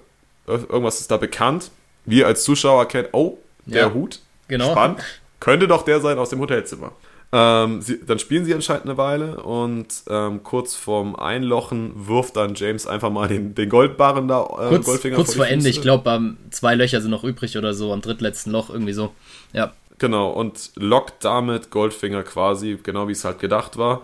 [0.46, 1.72] irgendwas ist da bekannt.
[2.06, 4.72] Wir als Zuschauer kennen, oh, der ja, Hut, genau.
[4.72, 5.04] spannend.
[5.40, 6.92] Könnte doch der sein aus dem Hotelzimmer.
[7.32, 12.56] Ähm, sie, dann spielen sie anscheinend eine Weile und ähm, kurz vorm Einlochen wirft dann
[12.56, 15.82] James einfach mal den, den Goldbarren da, äh, kurz, Goldfinger Kurz vor, vor Ende, ich
[15.82, 19.14] glaube, ähm, zwei Löcher sind noch übrig oder so, am drittletzten Loch irgendwie so.
[19.54, 19.74] Ja.
[20.00, 24.02] Genau, und lockt damit Goldfinger quasi, genau wie es halt gedacht war.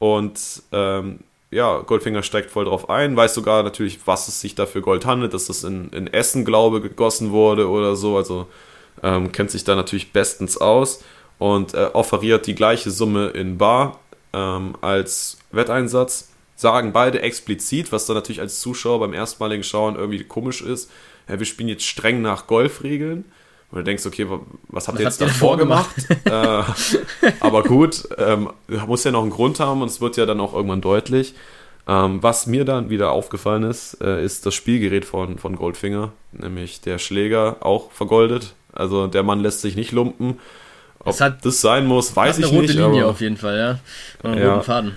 [0.00, 0.40] Und
[0.72, 1.20] ähm,
[1.52, 5.06] ja, Goldfinger steigt voll drauf ein, weiß sogar natürlich, was es sich da für Gold
[5.06, 8.16] handelt, dass das in, in Essen, glaube gegossen wurde oder so.
[8.16, 8.48] Also
[9.04, 11.04] ähm, kennt sich da natürlich bestens aus
[11.38, 13.98] und äh, offeriert die gleiche Summe in Bar
[14.32, 16.30] ähm, als Wetteinsatz.
[16.56, 20.90] Sagen beide explizit, was dann natürlich als Zuschauer beim erstmaligen Schauen irgendwie komisch ist.
[21.28, 23.24] Ja, wir spielen jetzt streng nach Golfregeln.
[23.70, 24.26] Und du denkst, okay,
[24.68, 25.90] was habt was ihr jetzt davor gemacht?
[26.24, 26.62] äh,
[27.40, 28.50] aber gut, ähm,
[28.86, 31.34] muss ja noch einen Grund haben und es wird ja dann auch irgendwann deutlich.
[31.88, 36.80] Ähm, was mir dann wieder aufgefallen ist, äh, ist das Spielgerät von, von Goldfinger, nämlich
[36.82, 38.54] der Schläger, auch vergoldet.
[38.72, 40.38] Also der Mann lässt sich nicht lumpen.
[41.04, 42.52] Ob hat, das sein muss, weiß ich nicht.
[42.52, 43.78] Eine rote Linie aber, auf jeden Fall, ja.
[44.28, 44.92] Einen ja, roten Faden.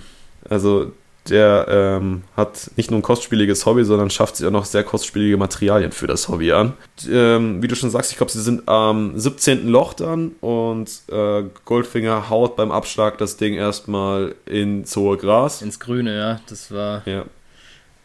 [0.48, 0.92] Also
[1.28, 5.36] der ähm, hat nicht nur ein kostspieliges Hobby, sondern schafft sich auch noch sehr kostspielige
[5.36, 6.72] Materialien für das Hobby an.
[7.10, 9.68] Ähm, wie du schon sagst, ich glaube, sie sind am 17.
[9.68, 15.62] Loch dann und äh, Goldfinger haut beim Abschlag das Ding erstmal ins hohe Gras.
[15.62, 16.40] Ins Grüne, ja.
[16.48, 17.02] Das war.
[17.06, 17.24] Ja.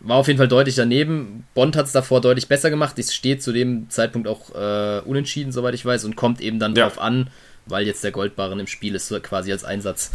[0.02, 1.46] War auf jeden Fall deutlich daneben.
[1.54, 3.00] Bond hat es davor deutlich besser gemacht.
[3.00, 6.76] Es steht zu dem Zeitpunkt auch äh, unentschieden, soweit ich weiß, und kommt eben dann
[6.76, 6.84] ja.
[6.84, 7.30] drauf an,
[7.66, 10.12] weil jetzt der Goldbarren im Spiel ist, quasi als Einsatz.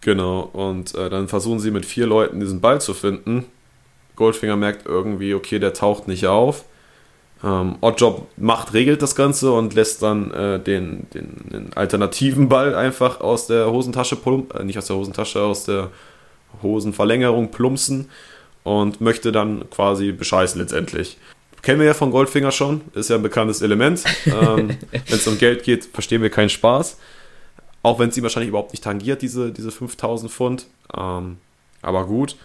[0.00, 3.44] Genau, und äh, dann versuchen sie mit vier Leuten diesen Ball zu finden.
[4.16, 6.64] Goldfinger merkt irgendwie, okay, der taucht nicht auf.
[7.44, 12.74] Ähm, Oddjob macht, regelt das Ganze und lässt dann äh, den, den, den, alternativen Ball
[12.74, 15.90] einfach aus der Hosentasche, plump, äh, nicht aus der Hosentasche, aus der
[16.62, 18.10] Hosenverlängerung plumpsen
[18.62, 21.16] und möchte dann quasi bescheißen letztendlich.
[21.62, 24.02] Kennen wir ja von Goldfinger schon, ist ja ein bekanntes Element.
[24.26, 26.98] Ähm, Wenn es um Geld geht, verstehen wir keinen Spaß.
[27.84, 30.66] Auch wenn sie wahrscheinlich überhaupt nicht tangiert, diese, diese 5000 Pfund.
[30.96, 31.38] Ähm,
[31.82, 32.36] aber gut.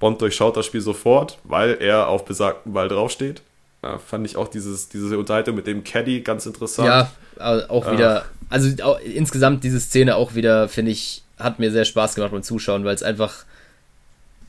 [0.00, 3.42] Bond durchschaut das Spiel sofort, weil er auf besagten Ball draufsteht.
[3.82, 7.10] Da fand ich auch dieses, diese Unterhaltung mit dem Caddy ganz interessant.
[7.38, 8.20] Ja, auch wieder.
[8.20, 12.32] Äh, also auch, insgesamt diese Szene auch wieder, finde ich, hat mir sehr Spaß gemacht
[12.32, 13.44] beim Zuschauen, weil es einfach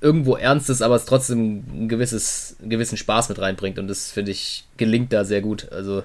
[0.02, 3.80] irgendwo ernst ist, aber es trotzdem ein gewisses, einen gewissen Spaß mit reinbringt.
[3.80, 5.72] Und das, finde ich, gelingt da sehr gut.
[5.72, 6.04] Also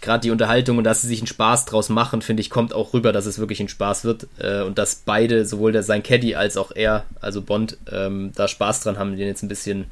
[0.00, 2.94] gerade die Unterhaltung und dass sie sich einen Spaß draus machen, finde ich, kommt auch
[2.94, 6.34] rüber, dass es wirklich ein Spaß wird äh, und dass beide, sowohl der, sein Caddy
[6.34, 9.86] als auch er, also Bond, ähm, da Spaß dran haben, den jetzt ein bisschen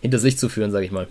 [0.00, 1.08] hinter sich zu führen, sage ich mal.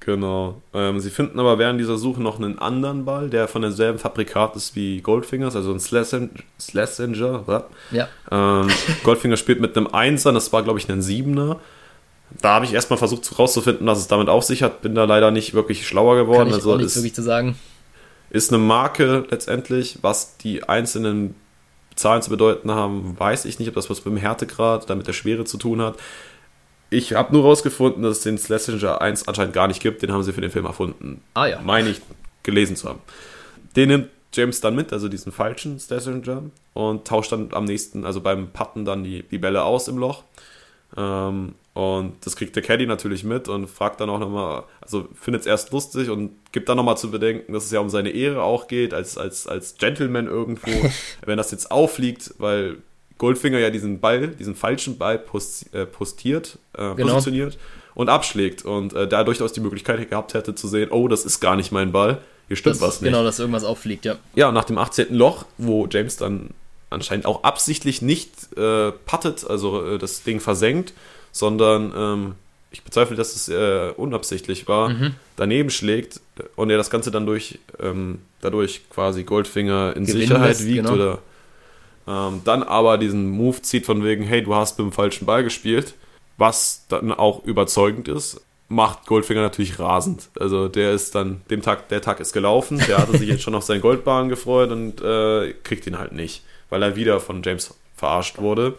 [0.00, 0.62] Genau.
[0.72, 4.56] Ähm, sie finden aber während dieser Suche noch einen anderen Ball, der von derselben Fabrikat
[4.56, 7.64] ist wie Goldfingers, also ein Slasinger.
[7.90, 8.08] Ja.
[8.30, 8.68] Ähm,
[9.04, 11.58] Goldfinger spielt mit einem Einser, das war glaube ich ein Siebener
[12.40, 14.82] da habe ich erstmal versucht herauszufinden, was es damit auf sich hat.
[14.82, 16.38] Bin da leider nicht wirklich schlauer geworden.
[16.40, 17.56] Kann ich also ist, wirklich zu sagen.
[18.30, 21.34] Ist eine Marke letztendlich, was die einzelnen
[21.96, 25.14] Zahlen zu bedeuten haben, weiß ich nicht, ob das was mit dem Härtegrad, damit der
[25.14, 25.96] Schwere zu tun hat.
[26.90, 30.02] Ich habe nur herausgefunden, dass es den Slasinger 1 anscheinend gar nicht gibt.
[30.02, 31.22] Den haben sie für den Film erfunden.
[31.34, 31.60] Ah ja.
[31.60, 32.00] Meine ich,
[32.42, 33.00] gelesen zu haben.
[33.76, 36.42] Den nimmt James dann mit, also diesen falschen Slasinger,
[36.74, 40.22] und tauscht dann am nächsten, also beim Patten dann die, die Bälle aus im Loch.
[40.96, 45.42] Ähm, und das kriegt der Caddy natürlich mit und fragt dann auch nochmal, also findet
[45.42, 48.42] es erst lustig und gibt dann nochmal zu bedenken, dass es ja um seine Ehre
[48.42, 50.70] auch geht, als, als, als Gentleman irgendwo.
[51.24, 52.78] Wenn das jetzt auffliegt, weil
[53.18, 57.14] Goldfinger ja diesen Ball, diesen falschen Ball post, äh, postiert, äh, genau.
[57.14, 57.58] positioniert
[57.94, 61.40] und abschlägt und äh, da durchaus die Möglichkeit gehabt hätte zu sehen, oh, das ist
[61.40, 63.10] gar nicht mein Ball, hier stimmt das, was nicht.
[63.10, 64.16] Genau, dass irgendwas auffliegt, ja.
[64.34, 65.14] Ja, nach dem 18.
[65.14, 66.50] Loch, wo James dann
[66.90, 70.94] anscheinend auch absichtlich nicht äh, puttet, also äh, das Ding versenkt,
[71.32, 72.34] sondern ähm,
[72.70, 75.14] ich bezweifle, dass es äh, unabsichtlich war, mhm.
[75.36, 76.20] daneben schlägt
[76.56, 80.76] und er das Ganze dann durch, ähm, dadurch quasi Goldfinger in Gewinnen Sicherheit lässt, wiegt
[80.84, 80.92] genau.
[80.92, 81.18] oder
[82.08, 85.44] ähm, dann aber diesen Move zieht von wegen, hey, du hast mit dem falschen Ball
[85.44, 85.94] gespielt,
[86.38, 90.30] was dann auch überzeugend ist, macht Goldfinger natürlich rasend.
[90.38, 93.54] Also der ist dann, dem Tag, der Tag ist gelaufen, der hatte sich jetzt schon
[93.54, 97.74] auf seinen Goldbahn gefreut und äh, kriegt ihn halt nicht, weil er wieder von James
[97.94, 98.74] verarscht wurde.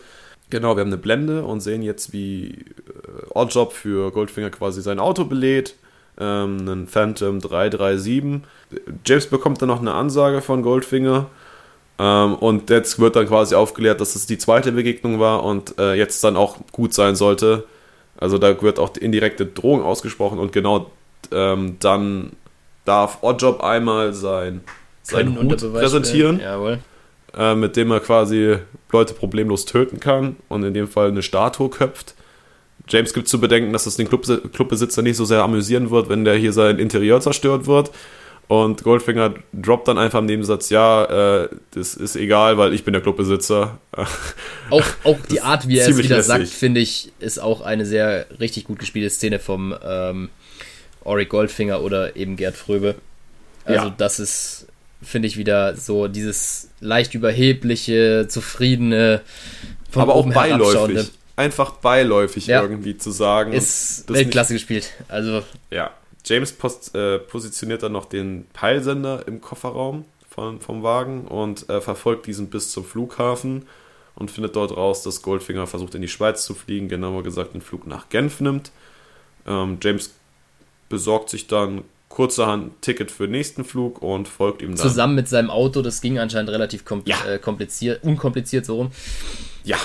[0.49, 4.99] Genau, wir haben eine Blende und sehen jetzt, wie äh, Oddjob für Goldfinger quasi sein
[4.99, 5.75] Auto belädt.
[6.19, 8.41] Ähm, einen Phantom 337.
[9.05, 11.27] James bekommt dann noch eine Ansage von Goldfinger.
[11.99, 15.93] Ähm, und jetzt wird dann quasi aufgeklärt, dass es die zweite Begegnung war und äh,
[15.93, 17.65] jetzt dann auch gut sein sollte.
[18.17, 20.89] Also da wird auch indirekte Drohung ausgesprochen und genau
[21.31, 22.31] ähm, dann
[22.85, 24.61] darf Oddjob einmal sein,
[25.03, 26.39] sein Hut präsentieren.
[26.39, 26.79] Jawohl
[27.37, 28.57] äh, mit dem er quasi
[28.91, 32.15] Leute problemlos töten kann und in dem Fall eine Statue köpft.
[32.87, 36.25] James gibt zu bedenken, dass es den Club Clubbesitzer nicht so sehr amüsieren wird, wenn
[36.25, 37.91] der hier sein Interieur zerstört wird.
[38.49, 42.93] Und Goldfinger droppt dann einfach im Nebensatz, ja, äh, das ist egal, weil ich bin
[42.93, 43.77] der Clubbesitzer.
[44.71, 46.27] Auch, auch die Art, wie er es wieder lässig.
[46.27, 50.29] sagt, finde ich, ist auch eine sehr richtig gut gespielte Szene vom ähm,
[51.03, 52.95] Ori Goldfinger oder eben Gerd Fröbe.
[53.65, 53.95] Also ja.
[53.97, 54.67] das ist
[55.01, 59.21] finde ich wieder so dieses leicht überhebliche, zufriedene,
[59.93, 61.11] aber auch beiläufig.
[61.35, 62.61] Einfach beiläufig ja.
[62.61, 63.53] irgendwie zu sagen.
[63.53, 64.91] Ist Weltklasse gespielt.
[65.07, 65.43] Also.
[65.71, 65.91] Ja.
[66.29, 71.81] James post, äh, positioniert dann noch den Peilsender im Kofferraum von, vom Wagen und äh,
[71.81, 73.65] verfolgt diesen bis zum Flughafen
[74.15, 77.61] und findet dort raus, dass Goldfinger versucht in die Schweiz zu fliegen, genauer gesagt den
[77.61, 78.71] Flug nach Genf nimmt.
[79.47, 80.13] Ähm, James
[80.87, 84.77] besorgt sich dann kurzerhand Ticket für den nächsten Flug und folgt ihm dann.
[84.77, 87.25] Zusammen mit seinem Auto, das ging anscheinend relativ kompl ja.
[87.25, 88.91] äh, kompliziert, unkompliziert so rum.
[89.63, 89.77] Ja.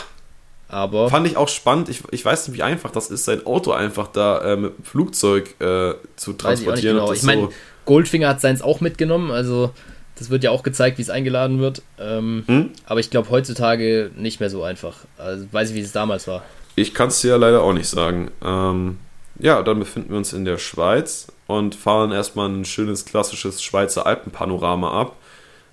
[0.74, 1.88] Aber Fand ich auch spannend.
[1.88, 4.84] Ich, ich weiß nicht, wie einfach das ist, sein Auto einfach da äh, mit dem
[4.84, 6.96] Flugzeug äh, zu weiß ich transportieren.
[6.96, 7.12] genau.
[7.12, 7.52] Ich meine, so-
[7.86, 9.70] Goldfinger hat seins auch mitgenommen, also
[10.18, 11.82] das wird ja auch gezeigt, wie es eingeladen wird.
[12.00, 12.70] Ähm, Hm?
[12.86, 14.96] Aber ich glaube heutzutage nicht mehr so einfach.
[15.16, 16.42] Also weiß ich, wie es damals war.
[16.76, 18.30] Ich kann es dir ja leider auch nicht sagen.
[18.44, 18.98] Ähm,
[19.38, 24.06] ja, dann befinden wir uns in der Schweiz und fahren erstmal ein schönes klassisches Schweizer
[24.06, 25.16] Alpenpanorama ab.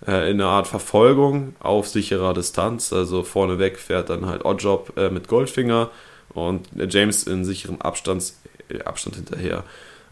[0.07, 2.91] Äh, in einer Art Verfolgung auf sicherer Distanz.
[2.91, 5.89] Also vorneweg fährt dann halt Oddjob äh, mit Goldfinger
[6.33, 8.33] und äh, James in sicherem Abstand,
[8.69, 9.63] äh, Abstand hinterher.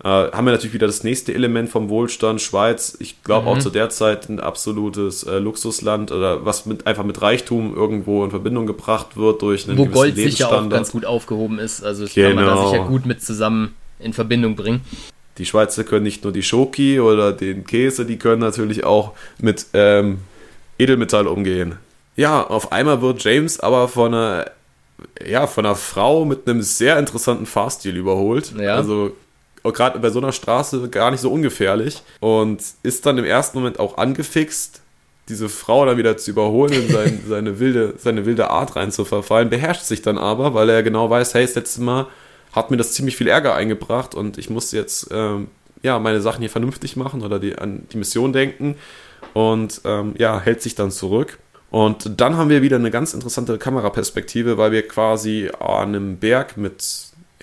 [0.03, 2.39] Äh, haben wir natürlich wieder das nächste Element vom Wohlstand.
[2.39, 3.47] Schweiz, ich glaube Mhm.
[3.47, 8.23] auch zu der Zeit ein absolutes äh, Luxusland oder was mit, einfach mit Reichtum irgendwo
[8.23, 11.83] in Verbindung gebracht wird durch einen Wo gewissen Gold sicher auch ganz gut aufgehoben ist.
[11.83, 12.69] Also das kann man da Genau.
[12.71, 14.81] sicher gut mit zusammen in Verbindung bringen.
[15.39, 19.65] Die Schweizer können nicht nur die Schoki oder den Käse, die können natürlich auch mit
[19.73, 20.19] ähm,
[20.77, 21.75] Edelmetall umgehen.
[22.15, 24.51] Ja, auf einmal wird James aber von einer,
[25.25, 28.53] ja, von einer Frau mit einem sehr interessanten Fahrstil überholt.
[28.59, 28.75] Ja.
[28.75, 29.15] Also
[29.63, 32.01] gerade bei so einer Straße gar nicht so ungefährlich.
[32.19, 34.81] Und ist dann im ersten Moment auch angefixt,
[35.29, 39.05] diese Frau dann wieder zu überholen, in sein, seine, wilde, seine wilde Art rein zu
[39.05, 42.07] verfallen, beherrscht sich dann aber, weil er genau weiß, hey, das letzte Mal
[42.51, 45.47] hat mir das ziemlich viel Ärger eingebracht und ich muss jetzt ähm,
[45.83, 48.75] ja meine Sachen hier vernünftig machen oder die, an die Mission denken
[49.33, 51.39] und ähm, ja, hält sich dann zurück.
[51.71, 56.57] Und dann haben wir wieder eine ganz interessante Kameraperspektive, weil wir quasi an einem Berg
[56.57, 56.83] mit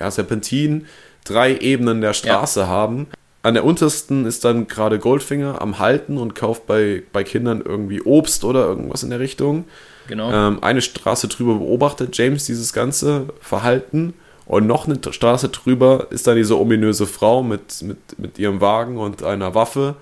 [0.01, 0.87] ja, Serpentin
[1.25, 3.07] drei Ebenen der Straße haben.
[3.43, 8.03] An der untersten ist dann gerade Goldfinger am Halten und kauft bei, bei Kindern irgendwie
[8.03, 9.65] Obst oder irgendwas in der Richtung.
[10.09, 10.33] Genau.
[10.33, 14.15] Ähm, eine Straße drüber beobachtet James dieses ganze Verhalten
[14.47, 18.97] und noch eine Straße drüber ist dann diese ominöse Frau mit, mit, mit ihrem Wagen
[18.97, 19.97] und einer Waffe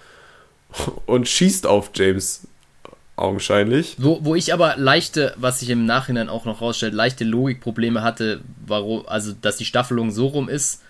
[1.07, 2.47] und schießt auf James
[3.17, 3.97] augenscheinlich.
[3.99, 8.41] Wo, wo ich aber leichte, was sich im Nachhinein auch noch rausstellt, leichte Logikprobleme hatte,
[8.67, 10.83] warum, also dass die Staffelung so rum ist,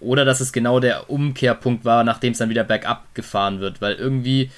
[0.00, 3.94] oder dass es genau der Umkehrpunkt war, nachdem es dann wieder bergab gefahren wird, weil
[3.96, 4.50] irgendwie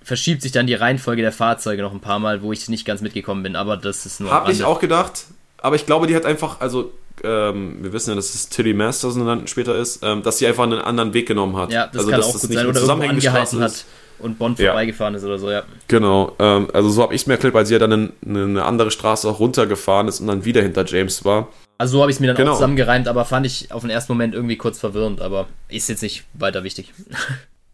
[0.00, 3.00] verschiebt sich dann die Reihenfolge der Fahrzeuge noch ein paar Mal, wo ich nicht ganz
[3.00, 5.24] mitgekommen bin, aber das ist nur am Habe ich auch gedacht,
[5.58, 6.92] aber ich glaube, die hat einfach, also
[7.24, 10.64] ähm, wir wissen ja, dass es Tilly Masterson dann später ist, ähm, dass sie einfach
[10.64, 11.72] einen anderen Weg genommen hat.
[11.72, 13.84] Ja, das also, kann dass auch das gut nicht sein, oder irgendwo angehalten hat
[14.18, 14.66] und Bond Ja.
[14.72, 15.62] vorbeigefahren ist oder so, ja.
[15.88, 17.92] Genau, ähm, also so habe ich es mir erklärt, weil sie ja dann
[18.24, 21.48] eine, eine andere Straße auch runtergefahren ist und dann wieder hinter James war.
[21.78, 22.52] Also so habe ich es mir dann Genau.
[22.52, 26.02] auch zusammengereimt, aber fand ich auf den ersten Moment irgendwie kurz verwirrend, aber ist jetzt
[26.02, 26.92] nicht weiter wichtig.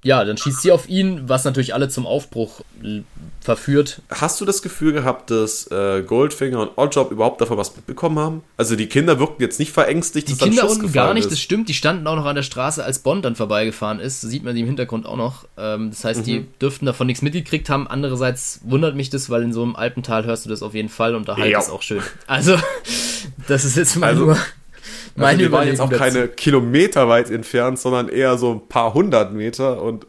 [0.04, 3.04] Ja, dann schießt sie auf ihn, was natürlich alle zum Aufbruch l-
[3.40, 4.02] verführt.
[4.10, 8.42] Hast du das Gefühl gehabt, dass äh, Goldfinger und Oddjob überhaupt davon was mitbekommen haben?
[8.56, 11.40] Also die Kinder wirkten jetzt nicht verängstigt, Die Kinder unten gar nicht, das ist.
[11.40, 14.20] stimmt, die standen auch noch an der Straße, als Bond dann vorbeigefahren ist.
[14.20, 15.44] Sieht man die im Hintergrund auch noch.
[15.56, 16.24] Ähm, das heißt, Mhm.
[16.24, 17.88] die dürften davon nichts mitgekriegt haben.
[17.88, 21.14] Andererseits wundert mich das, weil in so einem Alpental hörst du das auf jeden Fall
[21.16, 22.02] und da halt ist auch schön.
[22.28, 22.56] Also,
[23.48, 24.36] das ist jetzt mal Also- nur
[25.14, 28.94] Also meine die waren jetzt auch keine Kilometer weit entfernt, sondern eher so ein paar
[28.94, 30.06] hundert Meter und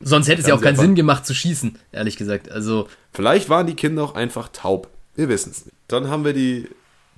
[0.00, 2.50] Sonst hätte es ja auch keinen Sinn gemacht zu schießen, ehrlich gesagt.
[2.50, 4.88] Also, Vielleicht waren die Kinder auch einfach taub.
[5.16, 5.76] Wir wissen es nicht.
[5.88, 6.68] Dann haben wir die,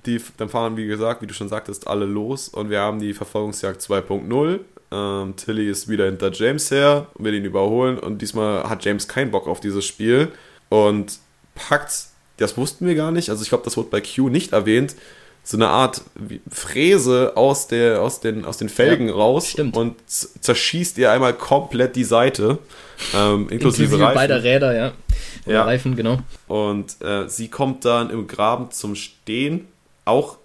[0.06, 3.12] die, dann fahren, wie gesagt, wie du schon sagtest, alle los und wir haben die
[3.12, 4.60] Verfolgungsjagd 2.0.
[4.92, 9.06] Ähm, Tilly ist wieder hinter James her und will ihn überholen und diesmal hat James
[9.06, 10.32] keinen Bock auf dieses Spiel
[10.68, 11.18] und
[11.54, 12.06] packt,
[12.38, 14.96] das wussten wir gar nicht, also ich glaube, das wurde bei Q nicht erwähnt,
[15.42, 16.02] so eine Art
[16.50, 19.76] Fräse aus, der, aus, den, aus den Felgen Ja, raus stimmt.
[19.76, 22.58] und zerschießt ihr einmal komplett die Seite,
[23.14, 24.14] ähm, inklusive, inklusive Reifen.
[24.14, 24.92] beider Räder, ja.
[25.46, 25.64] Oder Ja.
[25.64, 26.18] Reifen, genau.
[26.46, 29.66] Und äh, sie kommt dann im Graben zum Stehen,
[30.04, 30.36] auch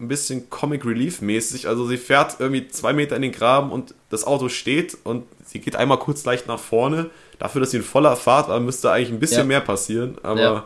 [0.00, 1.66] ein bisschen Comic Relief mäßig.
[1.68, 5.58] Also sie fährt irgendwie zwei Meter in den Graben und das Auto steht und sie
[5.60, 7.10] geht einmal kurz leicht nach vorne.
[7.38, 9.44] Dafür, dass sie in voller Fahrt war, müsste eigentlich ein bisschen Ja.
[9.44, 10.16] mehr passieren.
[10.22, 10.64] Aber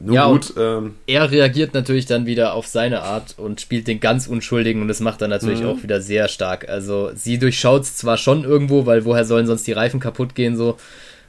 [0.00, 0.06] Ja.
[0.06, 0.52] nur Ja, gut.
[0.56, 4.88] Ähm, Er reagiert natürlich dann wieder auf seine Art und spielt den ganz Unschuldigen und
[4.88, 5.68] das macht er natürlich Mhm.
[5.68, 6.68] auch wieder sehr stark.
[6.68, 10.56] Also sie durchschaut es zwar schon irgendwo, weil woher sollen sonst die Reifen kaputt gehen
[10.56, 10.76] so.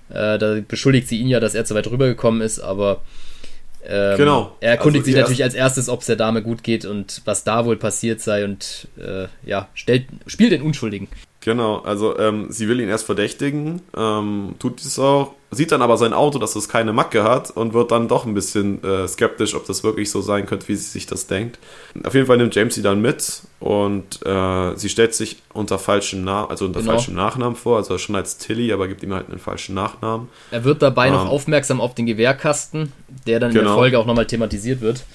[0.10, 3.02] Äh, da beschuldigt sie ihn ja, dass er zu weit rübergekommen ist, aber
[3.88, 4.56] ähm, Genau.
[4.60, 7.44] er erkundigt Also sich natürlich als erstes, ob es der Dame gut geht und was
[7.44, 11.08] da wohl passiert sei und äh, ja, stellt, spielt den Unschuldigen.
[11.42, 15.96] Genau, also ähm, sie will ihn erst verdächtigen, ähm, tut dies auch, sieht dann aber
[15.96, 19.56] sein Auto, dass es keine Macke hat und wird dann doch ein bisschen äh, skeptisch,
[19.56, 21.58] ob das wirklich so sein könnte, wie sie sich das denkt.
[22.04, 26.26] Auf jeden Fall nimmt James sie dann mit und äh, sie stellt sich unter falschem
[26.26, 26.92] Namen, also unter Genau.
[26.92, 30.28] falschem Nachnamen vor, also schon als Tilly, aber gibt ihm halt einen falschen Nachnamen.
[30.52, 31.30] Er wird dabei noch Ähm.
[31.32, 32.92] aufmerksam auf den Gewehrkasten,
[33.26, 33.76] der dann in der Genau.
[33.76, 35.06] Folge auch nochmal thematisiert wird.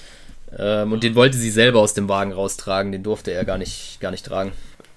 [0.58, 3.98] Ähm, und den wollte sie selber aus dem Wagen raustragen, den durfte er gar nicht,
[4.00, 4.52] gar nicht tragen.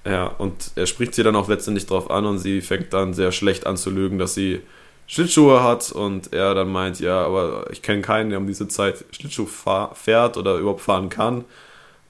[0.08, 3.34] Ja, und er spricht sie dann auch letztendlich drauf an und sie fängt dann sehr
[3.34, 4.62] schlecht an zu lügen, dass sie
[5.05, 9.03] Schlittschuhe hat und er dann meint, ja, aber ich kenne keinen, der um diese Zeit
[9.12, 9.47] Schlittschuh
[9.93, 11.43] fährt oder überhaupt fahren kann.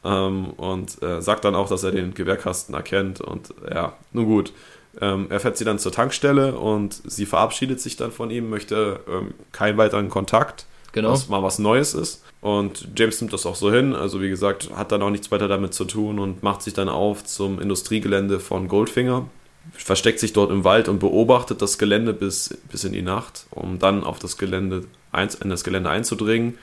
[0.04, 4.54] Ähm, und äh, sagt dann auch, dass er den Gewehrkasten erkennt und ja, nun gut.
[5.02, 9.00] Ähm, er fährt sie dann zur Tankstelle und sie verabschiedet sich dann von ihm, möchte
[9.08, 11.12] ähm, keinen weiteren Kontakt, genau.
[11.12, 12.24] was mal was Neues ist.
[12.42, 15.48] Und James nimmt das auch so hin, also wie gesagt, hat dann auch nichts weiter
[15.48, 19.28] damit zu tun und macht sich dann auf zum Industriegelände von Goldfinger,
[19.74, 23.80] versteckt sich dort im Wald und beobachtet das Gelände bis, bis in die Nacht, um
[23.80, 24.84] dann auf das Gelände,
[25.42, 26.58] in das Gelände einzudringen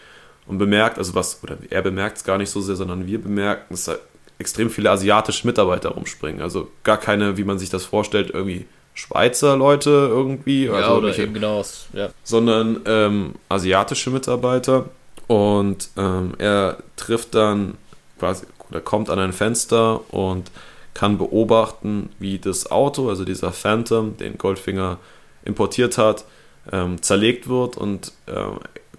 [0.47, 3.67] und bemerkt, also was, oder er bemerkt es gar nicht so sehr, sondern wir bemerken,
[3.71, 3.97] dass da
[4.39, 6.41] extrem viele asiatische Mitarbeiter rumspringen.
[6.41, 10.67] Also gar keine, wie man sich das vorstellt, irgendwie Schweizer Leute irgendwie.
[10.67, 12.11] Ja, also oder eben genau, ja.
[12.23, 14.87] Sondern ähm, asiatische Mitarbeiter.
[15.27, 17.75] Und ähm, er trifft dann
[18.19, 20.51] quasi, oder kommt an ein Fenster und
[20.95, 24.99] kann beobachten, wie das Auto, also dieser Phantom, den Goldfinger
[25.45, 26.25] importiert hat,
[26.73, 28.45] ähm, zerlegt wird und äh,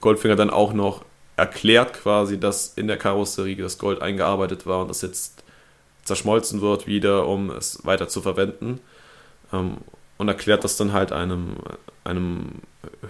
[0.01, 1.03] Goldfinger dann auch noch
[1.37, 5.43] erklärt quasi, dass in der Karosserie das Gold eingearbeitet war und das jetzt
[6.03, 8.79] zerschmolzen wird wieder, um es weiter zu verwenden.
[9.59, 9.77] Ähm,
[10.17, 11.57] und erklärt das dann halt einem,
[12.05, 12.61] einem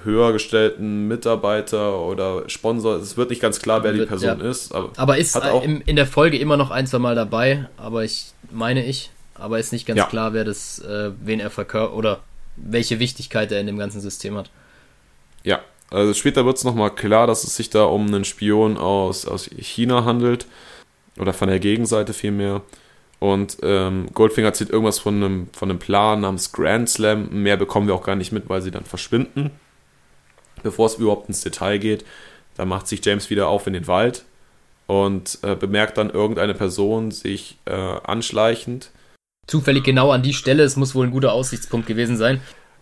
[0.03, 2.95] höher gestellten Mitarbeiter oder Sponsor.
[2.95, 4.49] Es wird nicht ganz klar, wer die Person ja.
[4.49, 4.73] ist.
[4.73, 8.03] Aber, aber ist auch in, in der Folge immer noch ein, zwei Mal dabei, aber
[8.03, 10.05] ich meine ich, aber ist nicht ganz ja.
[10.07, 12.21] klar, wer das, äh, wen er verkörpert oder
[12.55, 14.49] welche Wichtigkeit er in dem ganzen System hat.
[15.43, 19.27] Ja, also später wird es nochmal klar, dass es sich da um einen Spion aus,
[19.27, 20.47] aus China handelt.
[21.17, 22.61] Oder von der Gegenseite vielmehr.
[23.20, 27.30] Und ähm, Goldfinger zieht irgendwas von einem, von einem Plan namens Grand Slam.
[27.32, 29.51] Mehr bekommen wir auch gar nicht mit, weil sie dann verschwinden.
[30.63, 32.05] Bevor es überhaupt ins Detail geht,
[32.55, 34.26] da macht sich James wieder auf in den Wald
[34.88, 38.91] und äh, bemerkt dann irgendeine Person sich äh, anschleichend.
[39.47, 42.41] Zufällig genau an die Stelle, es muss wohl ein guter Aussichtspunkt gewesen sein.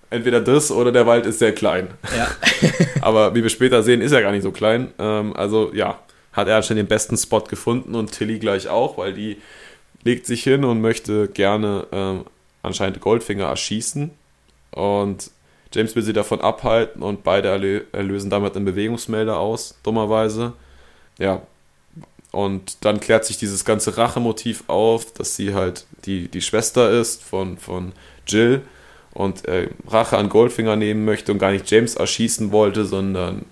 [0.09, 1.89] Entweder das oder der Wald ist sehr klein.
[2.15, 2.27] Ja.
[3.01, 4.93] Aber wie wir später sehen, ist er gar nicht so klein.
[4.99, 5.99] Ähm, also ja,
[6.31, 9.37] hat er schon den besten Spot gefunden und Tilly gleich auch, weil die
[10.03, 12.25] legt sich hin und möchte gerne ähm,
[12.61, 14.11] anscheinend Goldfinger erschießen.
[14.71, 15.31] Und
[15.73, 20.53] James will sie davon abhalten und beide lösen damit einen Bewegungsmelder aus, dummerweise.
[21.19, 21.41] Ja.
[22.31, 27.23] Und dann klärt sich dieses ganze Rachemotiv auf, dass sie halt die, die Schwester ist
[27.23, 27.91] von, von
[28.27, 28.61] Jill
[29.13, 33.45] und äh, Rache an Goldfinger nehmen möchte und gar nicht James erschießen wollte, sondern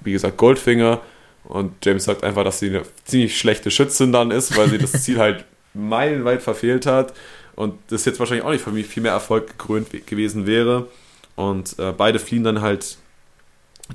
[0.00, 1.02] wie gesagt Goldfinger.
[1.44, 5.02] Und James sagt einfach, dass sie eine ziemlich schlechte Schützin dann ist, weil sie das
[5.02, 5.44] Ziel halt
[5.74, 7.12] meilenweit verfehlt hat
[7.56, 10.88] und das jetzt wahrscheinlich auch nicht von viel mehr Erfolg gekrönt gewesen wäre.
[11.36, 12.96] Und äh, beide fliehen dann halt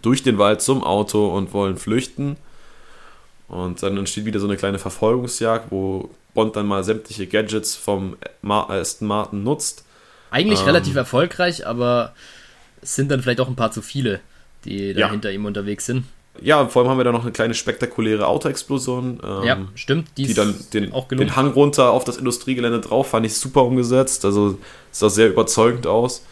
[0.02, 2.38] durch den Wald zum Auto und wollen flüchten.
[3.48, 8.18] Und dann entsteht wieder so eine kleine Verfolgungsjagd, wo Bond dann mal sämtliche Gadgets vom
[8.44, 9.84] Aston Martin nutzt.
[10.32, 12.14] Eigentlich ähm, relativ erfolgreich, aber
[12.82, 14.20] es sind dann vielleicht auch ein paar zu viele,
[14.66, 15.12] die da ja.
[15.12, 16.06] hinter ihm unterwegs sind
[16.42, 19.20] ja, vor allem haben wir da noch eine kleine spektakuläre Autoexplosion.
[19.24, 20.10] Ähm, ja, stimmt.
[20.18, 23.64] Die, die dann den, auch den Hang runter auf das Industriegelände drauf, fand ich super
[23.64, 24.26] umgesetzt.
[24.26, 24.58] Also
[24.92, 26.26] sah sehr überzeugend aus.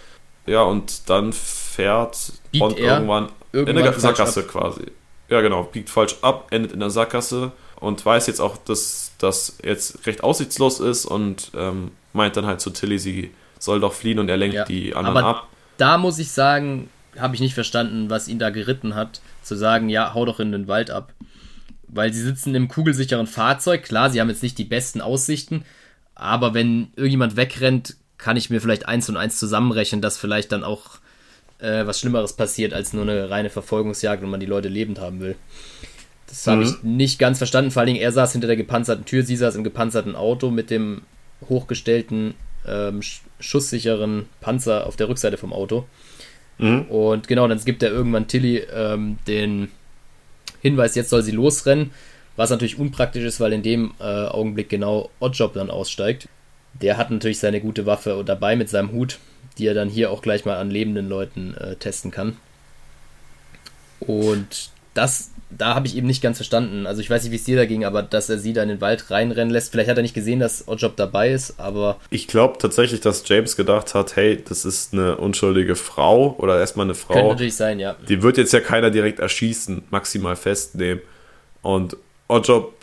[0.45, 4.83] Ja, und dann fährt Bond irgendwann, irgendwann, in der Sackgasse quasi.
[5.29, 9.57] Ja, genau, biegt falsch ab, endet in der Sackgasse und weiß jetzt auch, dass das
[9.63, 14.19] jetzt recht aussichtslos ist und ähm, meint dann halt zu Tilly, sie soll doch fliehen
[14.19, 15.47] und er lenkt ja, die anderen aber ab.
[15.77, 16.89] Da muss ich sagen,
[17.19, 20.51] habe ich nicht verstanden, was ihn da geritten hat, zu sagen, ja, hau doch in
[20.51, 21.13] den Wald ab.
[21.87, 25.63] Weil sie sitzen im kugelsicheren Fahrzeug, klar, sie haben jetzt nicht die besten Aussichten,
[26.15, 30.63] aber wenn irgendjemand wegrennt, kann ich mir vielleicht eins und eins zusammenrechnen, dass vielleicht dann
[30.63, 30.99] auch
[31.59, 35.19] äh, was Schlimmeres passiert als nur eine reine Verfolgungsjagd, wenn man die Leute lebend haben
[35.19, 35.35] will.
[36.27, 36.67] Das habe mhm.
[36.67, 37.71] ich nicht ganz verstanden.
[37.71, 40.69] Vor allen Dingen, er saß hinter der gepanzerten Tür, sie saß im gepanzerten Auto mit
[40.69, 41.03] dem
[41.47, 42.33] hochgestellten,
[42.67, 43.01] ähm,
[43.39, 45.85] schusssicheren Panzer auf der Rückseite vom Auto.
[46.57, 46.83] Mhm.
[46.83, 49.69] Und genau, dann gibt er irgendwann Tilly ähm, den
[50.61, 51.91] Hinweis, jetzt soll sie losrennen.
[52.35, 56.29] Was natürlich unpraktisch ist, weil in dem äh, Augenblick genau Oddjob dann aussteigt.
[56.73, 59.17] Der hat natürlich seine gute Waffe dabei mit seinem Hut,
[59.57, 62.37] die er dann hier auch gleich mal an lebenden Leuten äh, testen kann.
[63.99, 66.85] Und das da habe ich eben nicht ganz verstanden.
[66.85, 68.69] Also ich weiß nicht, wie es dir da ging, aber dass er sie da in
[68.69, 69.71] den Wald reinrennen lässt.
[69.71, 71.97] Vielleicht hat er nicht gesehen, dass Oddjob dabei ist, aber.
[72.09, 76.85] Ich glaube tatsächlich, dass James gedacht hat, hey, das ist eine unschuldige Frau oder erstmal
[76.85, 77.13] eine Frau.
[77.13, 77.95] Könnte natürlich sein, ja.
[78.09, 81.01] Die wird jetzt ja keiner direkt erschießen, maximal festnehmen.
[81.61, 81.95] Und
[82.27, 82.73] Oddjob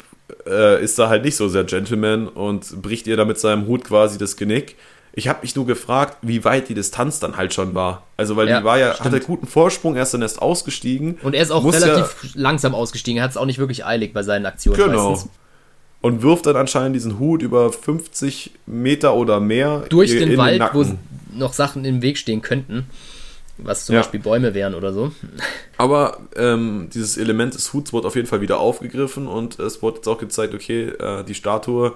[0.47, 3.85] äh, ist da halt nicht so sehr Gentleman und bricht ihr da mit seinem Hut
[3.85, 4.77] quasi das Genick.
[5.17, 8.03] Ich habe mich nur gefragt, wie weit die Distanz dann halt schon war.
[8.17, 9.07] Also, weil ja, die war ja, stimmt.
[9.07, 11.19] hatte guten Vorsprung, er ist dann erst ausgestiegen.
[11.23, 14.13] Und er ist auch relativ ja, langsam ausgestiegen, er hat es auch nicht wirklich eilig
[14.13, 15.11] bei seinen Aktionen genau.
[15.11, 15.31] meistens.
[16.01, 20.69] Und wirft dann anscheinend diesen Hut über 50 Meter oder mehr durch den Wald, den
[20.73, 20.85] wo
[21.33, 22.87] noch Sachen im Weg stehen könnten.
[23.57, 24.01] was zum Ja.
[24.01, 25.13] Beispiel Bäume wären oder so.
[25.79, 29.99] Aber ähm, dieses Element des Huts wurde auf jeden Fall wieder aufgegriffen und es wurde
[29.99, 31.93] jetzt auch gezeigt, okay, äh, die Statue,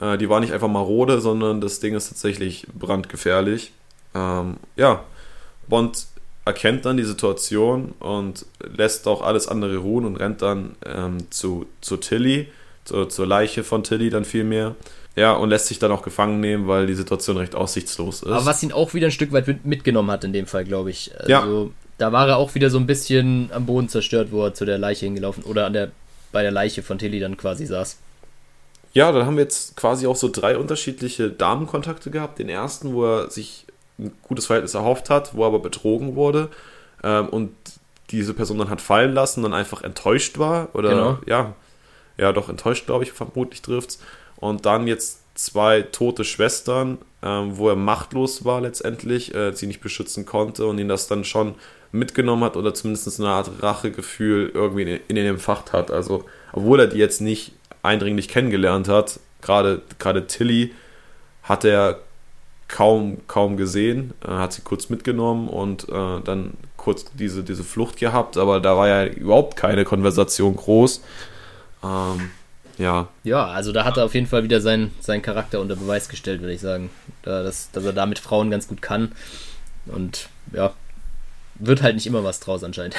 [0.00, 3.72] äh, die war nicht einfach marode, sondern das Ding ist tatsächlich brandgefährlich.
[4.14, 5.04] Ähm, ja,
[5.68, 6.06] Bond
[6.44, 11.66] erkennt dann die Situation und lässt auch alles andere ruhen und rennt dann ähm, zu,
[11.82, 12.48] zu Tilly,
[12.84, 14.74] zu, zur Leiche von Tilly dann vielmehr.
[15.16, 18.28] Ja, und lässt sich dann auch gefangen nehmen, weil die Situation recht aussichtslos ist.
[18.30, 20.90] Aber was ihn auch wieder ein Stück weit mit- mitgenommen hat in dem Fall, glaube
[20.90, 21.10] ich.
[21.18, 21.70] Also, Ja.
[21.98, 24.78] da war er auch wieder so ein bisschen am Boden zerstört, wo er zu der
[24.78, 25.90] Leiche hingelaufen oder an der
[26.30, 27.96] bei der Leiche von Tilly dann quasi saß.
[28.92, 32.38] Ja, dann haben wir jetzt quasi auch so drei unterschiedliche Damenkontakte gehabt.
[32.38, 33.66] Den ersten, wo er sich
[33.98, 36.48] ein gutes Verhältnis erhofft hat, wo er aber betrogen wurde
[37.02, 37.50] ähm, und
[38.10, 41.18] diese Person dann hat fallen lassen, dann einfach enttäuscht war oder Genau.
[41.26, 41.54] ja,
[42.16, 44.00] ja doch enttäuscht, glaube ich, vermutlich trifft's.
[44.36, 49.80] Und dann jetzt zwei tote Schwestern, ähm, wo er machtlos war letztendlich, äh, sie nicht
[49.80, 51.54] beschützen konnte und ihn das dann schon
[51.92, 55.90] mitgenommen hat oder zumindest eine Art Rachegefühl irgendwie in, in ihn empfacht hat.
[55.90, 57.52] Also, obwohl er die jetzt nicht
[57.82, 60.74] eindringlich kennengelernt hat, gerade gerade Tilly
[61.42, 62.00] hat er
[62.68, 67.98] kaum kaum gesehen, äh, hat sie kurz mitgenommen und äh, dann kurz diese diese Flucht
[67.98, 71.02] gehabt, aber da war ja überhaupt keine Konversation groß.
[71.82, 72.30] Ähm,
[72.78, 76.08] ja, Ja, also da hat er auf jeden Fall wieder seinen, seinen Charakter unter Beweis
[76.08, 76.90] gestellt, würde ich sagen.
[77.22, 79.12] Da, dass, dass er da mit Frauen ganz gut kann.
[79.86, 80.72] Und ja,
[81.56, 82.94] wird halt nicht immer was draus anscheinend.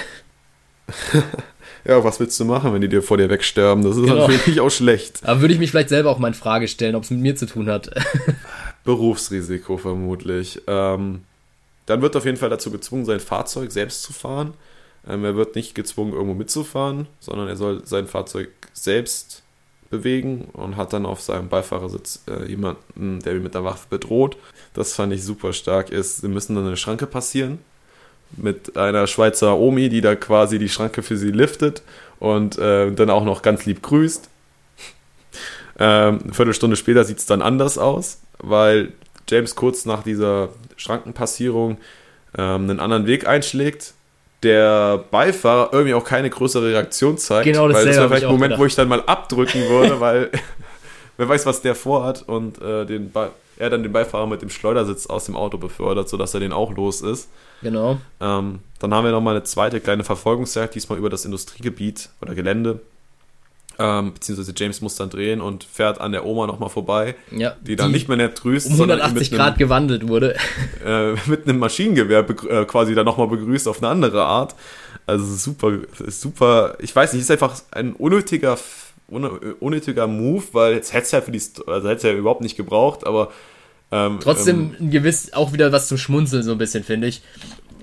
[1.89, 3.83] ja, was willst du machen, wenn die dir vor dir wegsterben?
[3.83, 4.27] Das ist Genau.
[4.27, 5.21] natürlich auch schlecht.
[5.23, 7.35] Aber würde ich mich vielleicht selber auch mal in Frage stellen, ob es mit mir
[7.35, 7.89] zu tun hat.
[8.83, 10.61] Berufsrisiko vermutlich.
[10.67, 11.21] Ähm,
[11.85, 14.53] dann wird er auf jeden Fall dazu gezwungen, sein Fahrzeug selbst zu fahren.
[15.07, 19.41] Ähm, er wird nicht gezwungen, irgendwo mitzufahren, sondern er soll sein Fahrzeug selbst
[19.89, 24.37] bewegen und hat dann auf seinem Beifahrersitz äh, jemanden, der ihn mit der Waffe bedroht.
[24.75, 25.89] Das fand ich super stark.
[25.89, 27.57] Ist, sie müssen dann eine Schranke passieren
[28.37, 31.81] mit einer Schweizer Omi, die da quasi die Schranke für sie liftet
[32.19, 34.29] und äh, dann auch noch ganz lieb grüßt.
[35.79, 38.91] Ähm, eine Viertelstunde später sieht es dann anders aus, weil
[39.29, 41.77] James kurz nach dieser Schrankenpassierung
[42.37, 43.93] ähm, einen anderen Weg einschlägt.
[44.43, 47.45] Der Beifahrer irgendwie auch keine größere Reaktion zeigt.
[47.45, 48.59] Genau weil das wäre vielleicht ich ein Moment, gedacht.
[48.61, 50.29] wo ich dann mal abdrücken würde, weil
[51.17, 54.49] wer weiß, was der vorhat und äh, den Be er dann den Beifahrer mit dem
[54.49, 57.29] Schleudersitz aus dem Auto befördert, sodass er den auch los ist.
[57.61, 57.99] genau.
[58.19, 62.79] Ähm, dann haben wir nochmal eine zweite kleine Verfolgungsjagd, diesmal über das Industriegebiet oder Gelände.
[63.77, 67.77] Ähm, beziehungsweise James muss dann drehen und fährt an der Oma nochmal vorbei, Ja, die
[67.77, 70.35] dann nicht mehr nett grüßt, um sondern ihn 180 mit Grad einem, gewandelt wurde.
[70.85, 74.55] äh, mit einem Maschinengewehr äh, quasi dann nochmal begrüßt auf eine andere Art.
[75.05, 78.57] Also super, super, ich weiß nicht, ist einfach ein unnötiger,
[79.09, 82.41] un- unnötiger Move, weil jetzt hätte es ja für die, Sto- also hätte ja überhaupt
[82.41, 83.31] nicht gebraucht, aber
[83.91, 87.21] ähm, Trotzdem ein gewiss auch wieder was zum Schmunzeln, so ein bisschen, finde ich.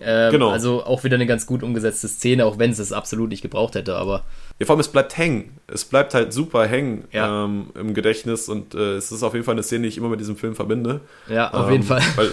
[0.00, 0.50] Ähm, Genau.
[0.50, 3.74] Also auch wieder eine ganz gut umgesetzte Szene, auch wenn es es absolut nicht gebraucht
[3.74, 4.24] hätte, aber
[4.58, 5.56] Ja, vor allem, es bleibt hängen.
[5.66, 7.44] Es bleibt halt super hängen Ja.
[7.44, 10.08] ähm, im Gedächtnis und äh, es ist auf jeden Fall eine Szene, die ich immer
[10.10, 11.00] mit diesem Film verbinde.
[11.28, 12.02] ja, auf Ähm, jeden Fall.
[12.14, 12.32] Weil,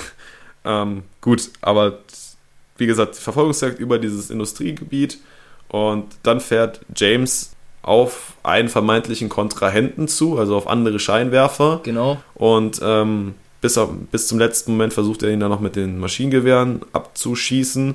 [0.64, 1.98] ähm, gut, aber
[2.78, 5.18] wie gesagt, Verfolgungsjagd über dieses Industriegebiet
[5.68, 7.51] und dann fährt James
[7.82, 12.18] auf einen vermeintlichen Kontrahenten zu, also auf andere Scheinwerfer Genau.
[12.34, 15.98] und ähm, bis, auf, bis zum letzten Moment versucht er ihn dann noch mit den
[15.98, 17.94] Maschinengewehren abzuschießen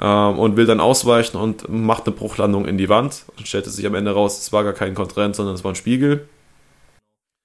[0.00, 3.86] ähm, und will dann ausweichen und macht eine Bruchlandung in die Wand und stellte sich
[3.86, 6.28] am Ende raus, es war gar kein Kontrahent, sondern es war ein Spiegel.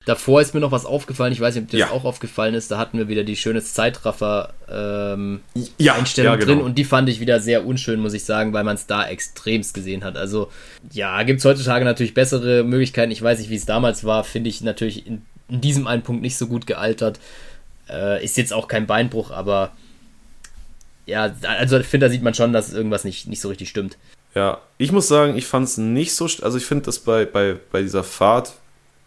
[0.05, 1.85] Davor ist mir noch was aufgefallen, ich weiß nicht, ob dir Ja.
[1.85, 5.41] das auch aufgefallen ist, da hatten wir wieder die schöne Zeitraffer ähm,
[5.77, 6.35] Ja, ja, genau.
[6.37, 9.07] drin und die fand ich wieder sehr unschön, muss ich sagen, weil man es da
[9.07, 10.17] extremst gesehen hat.
[10.17, 10.49] Also
[10.91, 13.11] ja, gibt es heutzutage natürlich bessere Möglichkeiten.
[13.11, 16.23] Ich weiß nicht, wie es damals war, finde ich natürlich in, in diesem einen Punkt
[16.23, 17.19] nicht so gut gealtert.
[17.87, 19.71] Äh, ist jetzt auch kein Beinbruch, aber
[21.05, 23.97] ja, also ich finde, da sieht man schon, dass irgendwas nicht, nicht so richtig stimmt.
[24.33, 27.57] Ja, ich muss sagen, ich fand es nicht so, also ich finde das bei, bei,
[27.71, 28.53] bei dieser Fahrt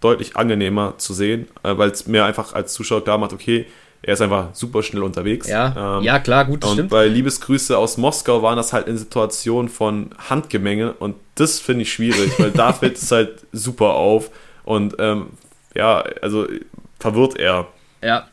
[0.04, 3.66] deutlich angenehmer zu sehen, äh, weil es mir einfach als Zuschauer klar macht, okay,
[4.02, 5.48] er ist einfach super schnell unterwegs.
[5.48, 6.90] Ja, Ähm, ja klar, gut, das Und stimmt.
[6.90, 11.92] bei Liebesgrüße aus Moskau waren das halt in Situationen von Handgemenge und das finde ich
[11.92, 14.30] schwierig, weil da fällt es halt super auf
[14.64, 15.28] und ähm,
[15.74, 16.46] ja, also
[17.00, 17.68] verwirrt er.
[18.02, 18.28] Ja.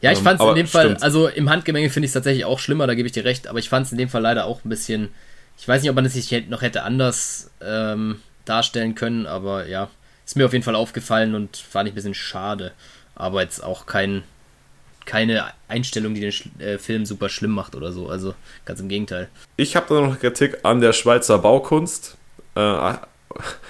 [0.00, 1.02] Ja, ich Ähm, fand es in dem Fall, stimmt.
[1.02, 3.60] also im Handgemenge finde ich es tatsächlich auch schlimmer, da gebe ich dir recht, aber
[3.60, 5.14] ich fand es in dem Fall leider auch ein bisschen,
[5.56, 9.90] ich weiß nicht, ob man es sich noch hätte anders ähm, darstellen können, aber ja,
[10.32, 12.72] ist mir auf jeden Fall aufgefallen und fand ich ein bisschen schade,
[13.14, 14.22] aber jetzt auch kein,
[15.04, 18.88] keine Einstellung, die den Sch äh, Film super schlimm macht oder so, also ganz im
[18.88, 19.28] Gegenteil.
[19.56, 22.16] Ich habe da noch Kritik an der Schweizer Baukunst.
[22.56, 22.60] Äh,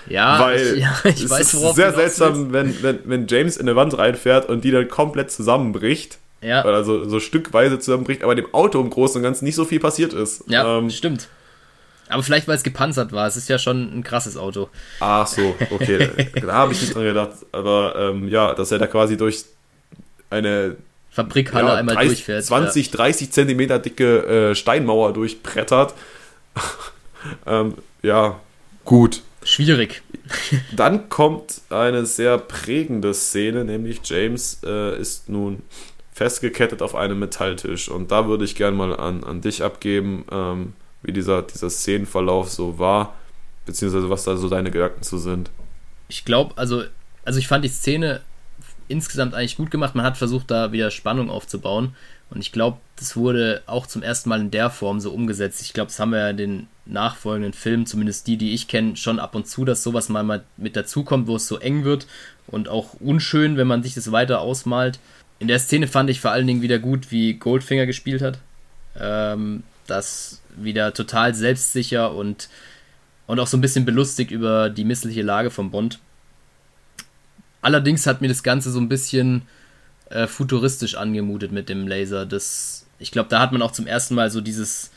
[0.08, 2.98] Ja, weil ich, ja, ich es weiß, ist worauf sehr du hinaus seltsam, wenn, wenn,
[3.04, 6.18] wenn James in eine Wand reinfährt und die dann komplett zusammenbricht.
[6.42, 6.62] Ja.
[6.62, 10.12] Also so stückweise zusammenbricht, aber dem Auto im Großen und Ganzen nicht so viel passiert
[10.12, 10.44] ist.
[10.48, 11.28] Ja, ähm, stimmt.
[12.12, 13.26] Aber vielleicht, weil es gepanzert war.
[13.26, 14.68] Es ist ja schon ein krasses Auto.
[15.00, 16.10] Ach so, okay.
[16.40, 17.30] da habe ich nicht dran gedacht.
[17.52, 19.44] Aber ähm, ja, dass er da quasi durch
[20.30, 20.76] eine
[21.10, 22.44] Fabrikhalle ja, einmal 30, durchfährt.
[22.44, 22.92] 20, ja.
[22.92, 25.94] 30 Zentimeter dicke äh, Steinmauer durchbrettert.
[27.46, 28.40] ähm, ja,
[28.84, 29.22] gut.
[29.44, 30.02] Schwierig.
[30.76, 35.62] Dann kommt eine sehr prägende Szene, nämlich James äh, ist nun
[36.12, 37.88] festgekettet auf einem Metalltisch.
[37.88, 42.50] Und da würde ich gerne mal an, an dich abgeben, ähm, wie dieser, dieser Szenenverlauf
[42.50, 43.14] so war,
[43.66, 45.50] beziehungsweise was da so deine Gedanken zu sind.
[46.08, 46.84] Ich glaube, also,
[47.24, 48.20] also ich fand die Szene
[48.88, 49.94] insgesamt eigentlich gut gemacht.
[49.94, 51.94] Man hat versucht, da wieder Spannung aufzubauen.
[52.30, 55.60] Und ich glaube, das wurde auch zum ersten Mal in der Form so umgesetzt.
[55.62, 58.96] Ich glaube, das haben wir ja in den nachfolgenden Filmen, zumindest die, die ich kenne,
[58.96, 62.06] schon ab und zu, dass sowas mal, mal mit dazukommt, wo es so eng wird
[62.46, 64.98] und auch unschön, wenn man sich das weiter ausmalt.
[65.38, 68.38] In der Szene fand ich vor allen Dingen wieder gut, wie Goldfinger gespielt hat.
[68.98, 72.48] Ähm, das wieder total selbstsicher und,
[73.26, 75.98] und auch so ein bisschen belustigt über die missliche Lage von Bond.
[77.60, 79.42] Allerdings hat mir das Ganze so ein bisschen
[80.10, 82.26] äh, futuristisch angemutet mit dem Laser.
[82.26, 84.90] Das, ich glaube, da hat man auch zum ersten Mal so dieses,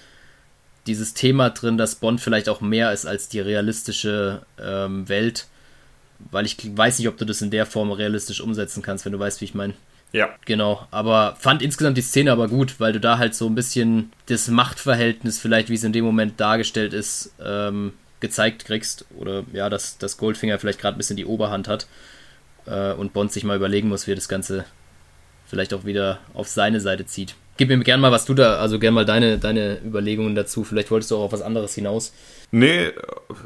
[0.87, 5.47] dieses Thema drin, dass Bond vielleicht auch mehr ist als die realistische ähm, Welt.
[6.31, 9.19] Weil ich weiß nicht, ob du das in der Form realistisch umsetzen kannst, wenn du
[9.19, 9.73] weißt, wie ich meine.
[10.15, 10.29] Ja.
[10.45, 14.13] Genau, aber fand insgesamt die Szene aber gut, weil du da halt so ein bisschen
[14.27, 17.91] das Machtverhältnis, vielleicht wie es in dem Moment dargestellt ist, ähm,
[18.21, 19.03] gezeigt kriegst.
[19.17, 21.87] Oder ja, dass, dass Goldfinger vielleicht gerade ein bisschen die Oberhand hat
[22.65, 24.63] äh, und Bond sich mal überlegen muss, wie er das Ganze
[25.47, 27.35] vielleicht auch wieder auf seine Seite zieht.
[27.57, 30.63] Gib mir gerne mal, was du da, also gerne mal deine, deine Überlegungen dazu.
[30.63, 32.13] Vielleicht wolltest du auch auf was anderes hinaus.
[32.51, 32.91] Nee,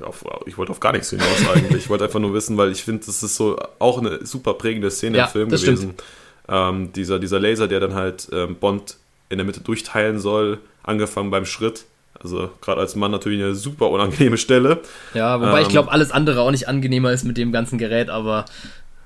[0.04, 1.84] auf, ich wollte auf gar nichts hinaus eigentlich.
[1.84, 4.92] ich wollte einfach nur wissen, weil ich finde, das ist so auch eine super prägende
[4.92, 5.78] Szene ja, im Film gewesen.
[5.78, 6.04] Stimmt.
[6.50, 8.98] Ähm, dieser, dieser Laser, der dann halt ähm, Bond
[9.30, 11.86] in der Mitte durchteilen soll, angefangen beim Schritt.
[12.22, 14.82] Also gerade als Mann natürlich eine super unangenehme Stelle.
[15.14, 18.10] Ja, wobei ähm, ich glaube, alles andere auch nicht angenehmer ist mit dem ganzen Gerät,
[18.10, 18.46] aber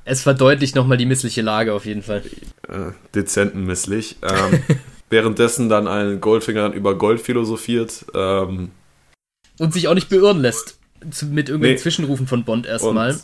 [0.05, 2.23] es verdeutlicht nochmal die missliche Lage auf jeden Fall.
[2.67, 4.17] Äh, dezenten misslich.
[4.21, 4.63] Ähm,
[5.09, 8.05] währenddessen dann ein Goldfinger dann über Gold philosophiert.
[8.15, 8.71] Ähm,
[9.59, 10.79] und sich auch nicht beirren lässt.
[11.03, 11.77] Mit irgendwelchen nee.
[11.77, 13.19] Zwischenrufen von Bond erstmal.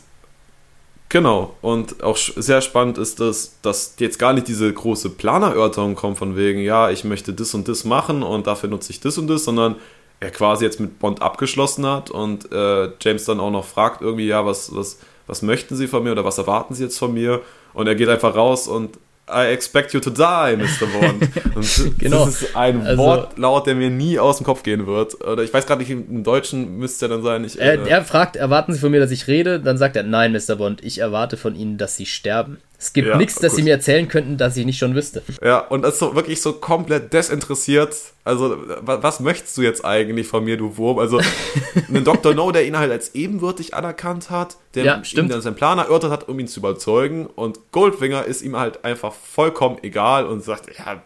[1.10, 6.18] Genau, und auch sehr spannend ist das, dass jetzt gar nicht diese große Planerörterung kommt
[6.18, 9.26] von wegen, ja, ich möchte das und das machen und dafür nutze ich das und
[9.26, 9.74] das, sondern
[10.20, 14.28] er quasi jetzt mit Bond abgeschlossen hat und äh, James dann auch noch fragt irgendwie,
[14.28, 17.40] ja, was, was, was möchten Sie von mir oder was erwarten Sie jetzt von mir?
[17.74, 18.96] Und er geht einfach raus und
[19.32, 20.86] I expect you to die, Mr.
[20.86, 21.28] Bond.
[21.54, 22.26] Und genau.
[22.26, 25.24] Das ist ein also, Wortlaut, der mir nie aus dem Kopf gehen wird.
[25.24, 27.44] Oder ich weiß gerade nicht, im Deutschen müsste er dann sein.
[27.44, 29.60] Ich, äh, er fragt, erwarten Sie von mir, dass ich rede?
[29.60, 30.56] Dann sagt er, nein, Mr.
[30.56, 32.58] Bond, ich erwarte von Ihnen, dass Sie sterben.
[32.80, 35.22] Es gibt ja, nichts, das Sie mir erzählen könnten, das ich nicht schon wüsste.
[35.44, 37.94] Ja, und das ist so wirklich so komplett desinteressiert.
[38.24, 40.98] Also, was möchtest du jetzt eigentlich von mir, du Wurm?
[40.98, 41.20] Also,
[41.92, 42.32] ein Dr.
[42.32, 46.10] No, der ihn halt als ebenwürdig anerkannt hat, der ja, ihm dann seinen Plan erörtert
[46.10, 47.26] hat, um ihn zu überzeugen.
[47.26, 51.02] Und Goldfinger ist ihm halt einfach vollkommen egal und sagt, ja,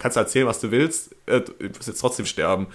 [0.00, 2.66] kannst du erzählen, was du willst, äh, du wirst jetzt trotzdem sterben.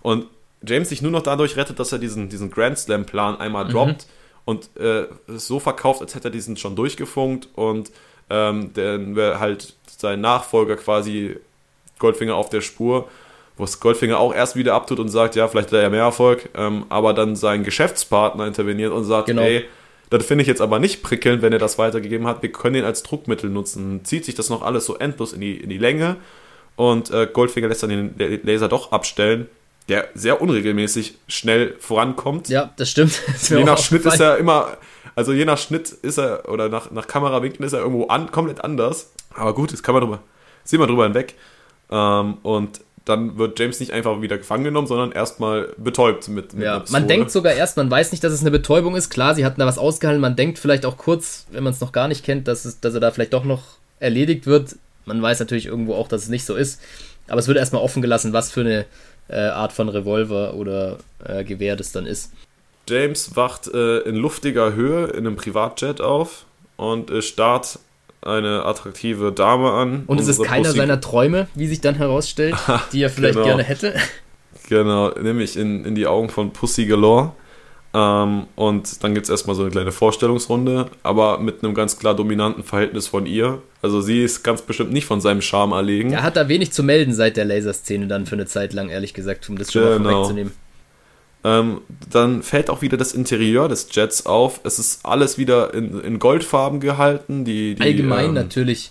[0.00, 0.28] Und
[0.64, 3.70] James sich nur noch dadurch rettet, dass er diesen, diesen Grand Slam-Plan einmal mhm.
[3.70, 4.06] droppt
[4.44, 7.90] und äh, so verkauft, als hätte er diesen schon durchgefunkt und
[8.30, 11.36] ähm, dann wäre halt sein Nachfolger quasi
[11.98, 13.08] Goldfinger auf der Spur,
[13.56, 16.02] wo es Goldfinger auch erst wieder abtut und sagt, ja, vielleicht hat er ja mehr
[16.02, 19.42] Erfolg, ähm, aber dann sein Geschäftspartner interveniert und sagt, genau.
[19.42, 19.64] ey,
[20.10, 22.42] das finde ich jetzt aber nicht prickelnd, wenn er das weitergegeben hat.
[22.42, 24.04] Wir können ihn als Druckmittel nutzen.
[24.04, 26.16] Zieht sich das noch alles so endlos in die, in die Länge
[26.76, 29.48] und äh, Goldfinger lässt dann den Laser doch abstellen
[29.88, 32.48] der sehr unregelmäßig schnell vorankommt.
[32.48, 33.20] Ja, das stimmt.
[33.32, 34.78] Das je nach Schnitt ist er immer,
[35.14, 38.64] also je nach Schnitt ist er, oder nach, nach Kamerawinkeln ist er irgendwo an, komplett
[38.64, 39.12] anders.
[39.34, 40.20] Aber gut, das kann man drüber,
[40.64, 41.34] sehen wir drüber hinweg.
[41.90, 46.64] Ähm, und dann wird James nicht einfach wieder gefangen genommen, sondern erstmal betäubt mit, mit
[46.64, 49.10] Ja, man denkt sogar erst, man weiß nicht, dass es eine Betäubung ist.
[49.10, 50.22] Klar, sie hatten da was ausgehalten.
[50.22, 52.94] Man denkt vielleicht auch kurz, wenn man es noch gar nicht kennt, dass, es, dass
[52.94, 53.62] er da vielleicht doch noch
[54.00, 54.76] erledigt wird.
[55.04, 56.80] Man weiß natürlich irgendwo auch, dass es nicht so ist.
[57.28, 58.86] Aber es wird erstmal offen gelassen, was für eine
[59.28, 62.32] äh, Art von Revolver oder äh, Gewehr das dann ist.
[62.88, 66.44] James wacht äh, in luftiger Höhe in einem Privatjet auf
[66.76, 67.78] und äh, starrt
[68.20, 70.04] eine attraktive Dame an.
[70.06, 72.56] Und es ist keiner Pussy seiner Träume, wie sich dann herausstellt,
[72.92, 73.46] die er vielleicht genau.
[73.46, 73.94] gerne hätte.
[74.68, 77.32] Genau, nämlich in, in die Augen von Pussy Galore.
[77.94, 82.16] Ähm, und dann gibt es erstmal so eine kleine Vorstellungsrunde, aber mit einem ganz klar
[82.16, 83.62] dominanten Verhältnis von ihr.
[83.82, 86.12] Also sie ist ganz bestimmt nicht von seinem Charme erlegen.
[86.12, 89.14] Er hat da wenig zu melden seit der Laserszene dann für eine Zeit lang, ehrlich
[89.14, 89.98] gesagt, um das schon genau.
[89.98, 90.52] mal vorwegzunehmen.
[91.44, 94.60] Ähm, dann fällt auch wieder das Interieur des Jets auf.
[94.64, 97.44] Es ist alles wieder in, in Goldfarben gehalten.
[97.44, 98.90] Die, die Allgemein ähm, natürlich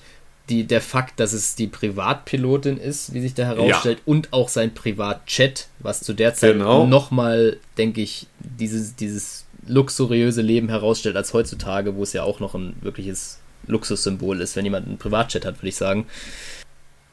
[0.50, 4.04] die, der Fakt, dass es die Privatpilotin ist, wie sich da herausstellt, ja.
[4.06, 6.86] und auch sein Privatchat, was zu der Zeit genau.
[6.86, 12.56] nochmal, denke ich, dieses, dieses luxuriöse Leben herausstellt als heutzutage, wo es ja auch noch
[12.56, 16.06] ein wirkliches Luxussymbol ist, wenn jemand einen Privatchat hat, würde ich sagen.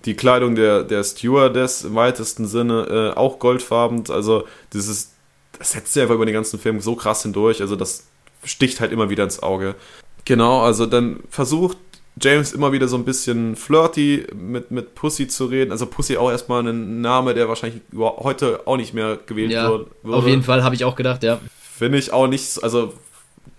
[0.05, 5.12] Die Kleidung der, der Stewardess im weitesten Sinne äh, auch goldfarben, also dieses,
[5.57, 8.07] das setzt sich einfach über den ganzen Film so krass hindurch, also das
[8.43, 9.77] sticht halt immer wieder ins Auge.
[10.24, 11.77] Genau, also dann versucht
[12.20, 15.73] James immer wieder so ein bisschen flirty mit, mit Pussy zu reden.
[15.73, 19.87] Also Pussy auch erstmal ein Name, der wahrscheinlich heute auch nicht mehr gewählt ja, würde.
[20.05, 21.41] Auf jeden Fall habe ich auch gedacht, ja.
[21.61, 22.93] Finde ich auch nicht, also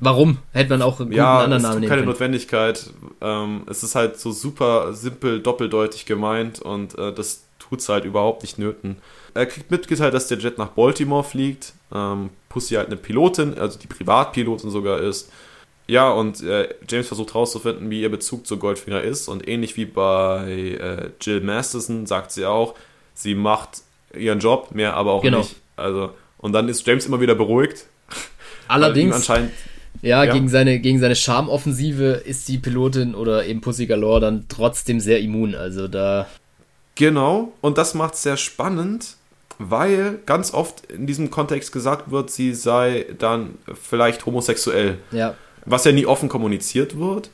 [0.04, 0.40] Warum?
[0.52, 2.12] Hätte man auch einen ja, anderen Namen nehmen keine können.
[2.12, 2.90] Notwendigkeit.
[3.22, 8.06] Ähm, es ist halt so super simpel, doppeldeutig gemeint und äh, das tut es halt
[8.06, 8.98] überhaupt nicht nöten.
[9.36, 11.74] Er kriegt mitgeteilt, dass der Jet nach Baltimore fliegt.
[11.94, 15.32] Ähm, Pussy halt eine Pilotin, also die Privatpilotin sogar ist.
[15.92, 19.28] Ja, und äh, James versucht herauszufinden, wie ihr Bezug zu Goldfinger ist.
[19.28, 22.76] Und ähnlich wie bei äh, Jill Masterson sagt sie auch,
[23.14, 23.82] sie macht
[24.18, 25.40] ihren Job, mehr aber auch genau.
[25.40, 25.58] nicht.
[25.76, 27.88] Also, und dann ist James immer wieder beruhigt.
[28.70, 29.52] Allerdings, anscheinend,
[30.02, 34.46] ja, ja, Gegen, seine, gegen seine Charmoffensive ist die Pilotin oder eben Pussy Galore dann
[34.48, 35.56] trotzdem sehr immun.
[35.56, 36.26] Also da.
[36.96, 39.18] Genau, und das macht es sehr spannend,
[39.58, 44.98] weil ganz oft in diesem Kontext gesagt wird, sie sei dann vielleicht homosexuell.
[45.12, 45.36] Ja
[45.66, 47.30] was ja nie offen kommuniziert wird,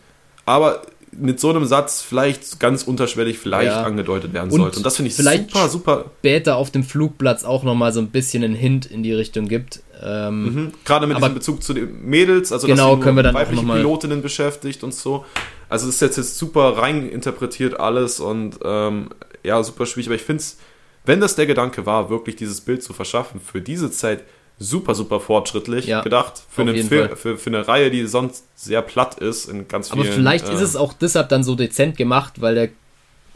[0.45, 0.81] aber
[1.11, 3.83] mit so einem Satz vielleicht ganz unterschwellig vielleicht ja.
[3.83, 4.77] angedeutet werden und sollte.
[4.77, 6.05] Und das finde ich vielleicht super, super.
[6.19, 9.81] Später auf dem Flugplatz auch nochmal so ein bisschen einen Hint in die Richtung gibt.
[10.03, 10.71] Ähm, mhm.
[10.85, 14.21] Gerade mit diesem Bezug zu den Mädels, also genau, dass können wir dann weibliche Pilotinnen
[14.21, 15.25] beschäftigt und so.
[15.69, 19.09] Also es ist jetzt, jetzt super rein interpretiert alles und ähm,
[19.43, 20.07] ja, super schwierig.
[20.07, 20.57] Aber ich finde es,
[21.05, 24.23] wenn das der Gedanke war, wirklich dieses Bild zu verschaffen, für diese Zeit
[24.59, 26.41] super, super fortschrittlich ja, gedacht.
[26.49, 30.05] Für, einen Film, für, für, eine Reihe, die sonst sehr platt ist in ganz vielen.
[30.05, 32.69] Aber vielleicht äh, ist es auch deshalb dann so dezent gemacht, weil der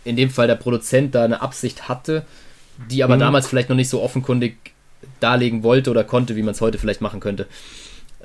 [0.04, 2.26] in dem Fall der Produzent da eine Absicht hatte,
[2.90, 3.20] die aber mhm.
[3.20, 4.56] damals vielleicht noch nicht so offenkundig
[5.20, 7.48] darlegen wollte oder konnte, wie man es heute vielleicht machen könnte.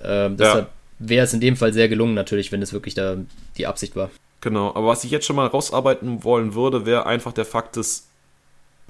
[0.02, 1.08] Ähm, deshalb ja.
[1.08, 3.16] wäre es in dem Fall sehr gelungen, natürlich, wenn es wirklich da
[3.56, 4.10] die Absicht war.
[4.40, 8.06] Genau, aber was ich jetzt schon mal rausarbeiten wollen würde, wäre einfach der Fakt, dass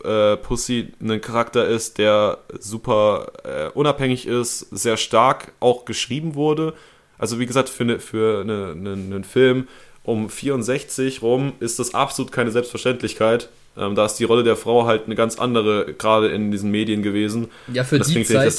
[0.07, 6.75] äh, Pussy ein Charakter ist, der super äh, unabhängig ist, sehr stark auch geschrieben wurde.
[7.19, 9.69] Also wie gesagt, für, ne, für eine, eine, einen Film
[10.03, 13.49] um 64 rum ist das absolut keine Selbstverständlichkeit.
[13.77, 17.03] Ähm, da ist die Rolle der Frau halt eine ganz andere, gerade in diesen Medien
[17.03, 17.49] gewesen.
[17.73, 18.53] Ja, für die Zeit.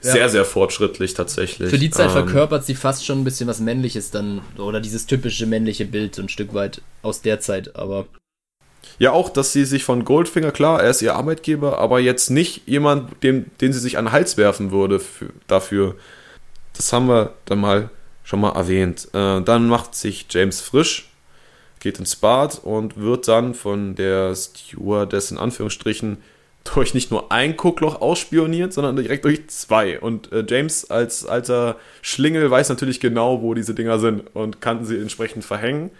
[0.00, 0.28] sehr, ja.
[0.28, 1.70] sehr fortschrittlich tatsächlich.
[1.70, 5.06] Für die Zeit ähm, verkörpert sie fast schon ein bisschen was Männliches dann, oder dieses
[5.06, 8.06] typische männliche Bild, so ein Stück weit aus der Zeit, aber
[9.00, 12.68] ja, auch, dass sie sich von Goldfinger, klar, er ist ihr Arbeitgeber, aber jetzt nicht
[12.68, 15.94] jemand, dem, den sie sich an den Hals werfen würde für, dafür.
[16.74, 17.88] Das haben wir dann mal
[18.24, 19.08] schon mal erwähnt.
[19.14, 21.08] Äh, dann macht sich James frisch,
[21.80, 26.18] geht ins Bad und wird dann von der Stewardess in Anführungsstrichen
[26.74, 29.98] durch nicht nur ein Guckloch ausspioniert, sondern direkt durch zwei.
[29.98, 34.84] Und äh, James als alter Schlingel weiß natürlich genau, wo diese Dinger sind und kann
[34.84, 35.90] sie entsprechend verhängen.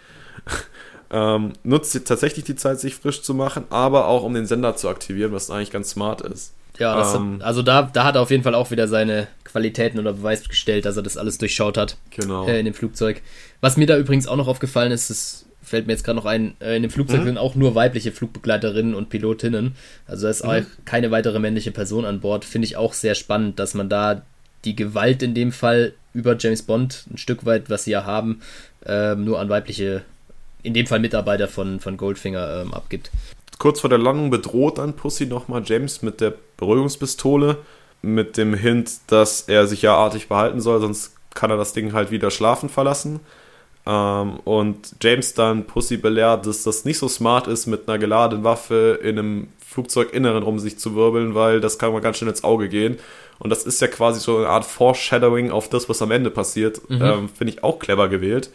[1.11, 4.87] Ähm, nutzt tatsächlich die Zeit, sich frisch zu machen, aber auch um den Sender zu
[4.87, 6.53] aktivieren, was eigentlich ganz smart ist.
[6.79, 9.99] Ja, ähm, hat, also da, da hat er auf jeden Fall auch wieder seine Qualitäten
[9.99, 11.97] oder Beweis gestellt, dass er das alles durchschaut hat.
[12.11, 12.47] Genau.
[12.47, 13.21] Äh, in dem Flugzeug.
[13.59, 16.55] Was mir da übrigens auch noch aufgefallen ist, das fällt mir jetzt gerade noch ein,
[16.59, 17.25] äh, in dem Flugzeug mhm.
[17.25, 19.75] sind auch nur weibliche Flugbegleiterinnen und Pilotinnen.
[20.07, 20.49] Also da ist mhm.
[20.49, 22.45] auch keine weitere männliche Person an Bord.
[22.45, 24.21] Finde ich auch sehr spannend, dass man da
[24.65, 28.41] die Gewalt in dem Fall über James Bond ein Stück weit, was sie ja haben,
[28.85, 30.03] äh, nur an weibliche
[30.63, 33.11] in dem Fall Mitarbeiter von, von Goldfinger ähm, abgibt.
[33.57, 37.57] Kurz vor der Landung bedroht dann Pussy nochmal James mit der Beruhigungspistole,
[38.01, 41.93] mit dem Hint, dass er sich ja artig behalten soll, sonst kann er das Ding
[41.93, 43.19] halt wieder schlafen verlassen.
[43.85, 48.43] Ähm, und James dann Pussy belehrt, dass das nicht so smart ist, mit einer geladenen
[48.43, 52.43] Waffe in einem Flugzeuginneren um sich zu wirbeln, weil das kann mal ganz schnell ins
[52.43, 52.97] Auge gehen.
[53.39, 56.81] Und das ist ja quasi so eine Art Foreshadowing auf das, was am Ende passiert.
[56.89, 57.01] Mhm.
[57.01, 58.51] Ähm, Finde ich auch clever gewählt.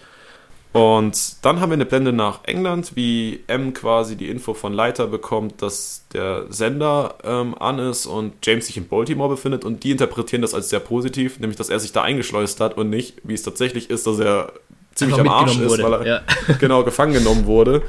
[0.77, 5.07] Und dann haben wir eine Blende nach England, wie M quasi die Info von Leiter
[5.07, 9.93] bekommt, dass der Sender ähm, an ist und James sich in Baltimore befindet und die
[9.93, 13.33] interpretieren das als sehr positiv, nämlich dass er sich da eingeschleust hat und nicht, wie
[13.33, 14.53] es tatsächlich ist, dass er
[14.95, 15.83] ziemlich am Arsch ist, wurde.
[15.83, 16.21] weil er ja.
[16.61, 17.81] genau gefangen genommen wurde.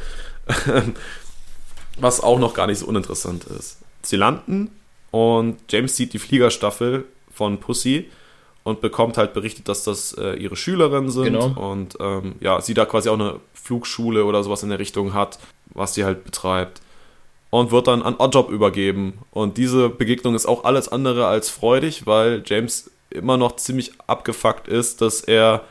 [1.99, 3.79] Was auch noch gar nicht so uninteressant ist.
[4.01, 4.71] Sie landen
[5.11, 7.03] und James sieht die Fliegerstaffel
[7.33, 8.09] von Pussy
[8.67, 11.53] und bekommt halt berichtet, dass das äh, ihre Schülerinnen sind genau.
[11.71, 15.39] und ähm, ja, sie da quasi auch eine Flugschule oder sowas in der Richtung hat,
[15.73, 16.81] was sie halt betreibt.
[17.49, 19.19] Und wird dann an Oddjob übergeben.
[19.31, 24.67] Und diese Begegnung ist auch alles andere als freudig, weil James immer noch ziemlich abgefuckt
[24.67, 25.61] ist, dass er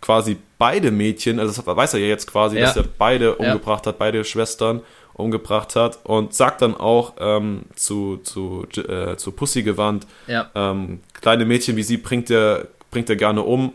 [0.00, 2.66] quasi beide Mädchen, also das weiß er ja jetzt quasi, Ja.
[2.66, 3.32] dass er beide Ja.
[3.32, 4.80] umgebracht hat, beide Schwestern
[5.18, 10.50] umgebracht hat und sagt dann auch ähm, zu, zu, äh, zu Pussy gewandt, Ja.
[10.54, 13.74] ähm, kleine Mädchen wie sie bringt er, bringt er gerne um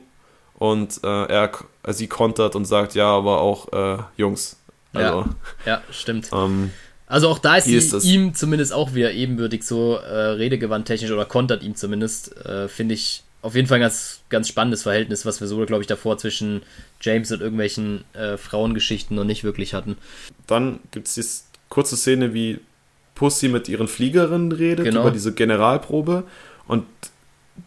[0.58, 1.52] und äh, er,
[1.90, 4.58] sie kontert und sagt, ja, aber auch äh, Jungs.
[4.94, 5.26] Also,
[5.66, 6.30] Ja, stimmt.
[6.34, 6.72] ähm,
[7.08, 11.26] Also auch da ist sie ist ihm zumindest auch wieder ebenbürtig so äh, redegewandtechnisch oder
[11.26, 15.40] kontert ihm zumindest, äh, finde ich auf jeden Fall ein ganz, ganz spannendes Verhältnis, was
[15.42, 16.64] wir so, glaube ich, davor zwischen
[17.02, 19.98] James und irgendwelchen äh, Frauengeschichten noch nicht wirklich hatten.
[20.48, 22.60] Dann gibt es diese kurze Szene, wie
[23.16, 25.02] Pussy mit ihren Fliegerinnen redet Genau.
[25.02, 26.24] über diese Generalprobe.
[26.68, 26.86] Und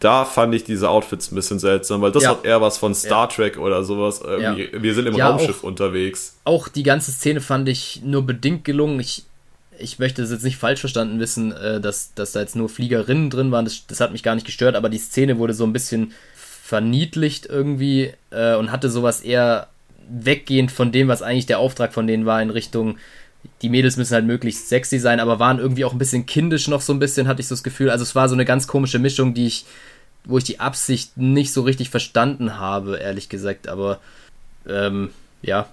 [0.01, 2.31] da fand ich diese Outfits ein bisschen seltsam, weil das Ja.
[2.31, 4.19] hat eher was von Star Trek oder sowas.
[4.21, 4.69] Irgendwie.
[4.73, 6.37] Wir sind im Ja, Raumschiff auch- unterwegs.
[6.43, 8.99] Auch die ganze Szene fand ich nur bedingt gelungen.
[8.99, 9.23] Ich,
[9.79, 13.29] ich möchte das jetzt nicht falsch verstanden wissen, äh, dass, dass da jetzt nur Fliegerinnen
[13.29, 13.65] drin waren.
[13.65, 17.45] Das, das hat mich gar nicht gestört, aber die Szene wurde so ein bisschen verniedlicht
[17.45, 19.67] irgendwie äh, und hatte sowas eher
[20.09, 22.97] weggehend von dem, was eigentlich der Auftrag von denen war, in Richtung,
[23.61, 26.81] die Mädels müssen halt möglichst sexy sein, aber waren irgendwie auch ein bisschen kindisch noch
[26.81, 27.89] so ein bisschen, hatte ich so das Gefühl.
[27.89, 29.65] Also es war so eine ganz komische Mischung, die ich,
[30.25, 33.67] wo ich die Absicht nicht so richtig verstanden habe, ehrlich gesagt.
[33.67, 33.99] Aber
[34.67, 35.69] ähm, ja,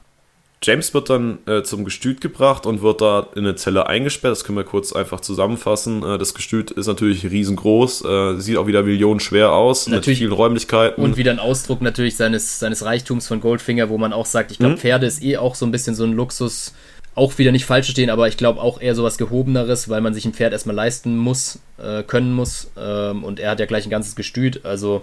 [0.65, 4.33] James wird dann äh, zum Gestüt gebracht und wird da in eine Zelle eingesperrt.
[4.33, 6.03] Das können wir kurz einfach zusammenfassen.
[6.03, 10.07] Äh, das Gestüt ist natürlich riesengroß, äh, sieht auch wieder millionenschwer aus, Natürlich.
[10.07, 11.03] mit vielen Räumlichkeiten.
[11.05, 14.59] Und wieder ein Ausdruck natürlich seines, seines Reichtums von Goldfinger, wo man auch sagt, ich
[14.59, 14.79] glaube, Mhm.
[14.79, 16.73] Pferde ist eh auch so ein bisschen so ein Luxus.
[17.17, 20.25] Auch wieder nicht falsch verstehen, aber ich glaube auch eher sowas Gehobeneres, weil man sich
[20.25, 22.71] ein Pferd erstmal leisten muss, äh, können muss.
[22.77, 24.65] Ähm, und er hat ja gleich ein ganzes Gestüt.
[24.65, 25.03] Also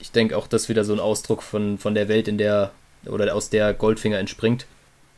[0.00, 2.72] ich denke auch, das ist wieder so ein Ausdruck von, von der Welt, in der
[3.06, 4.66] oder aus der Goldfinger entspringt.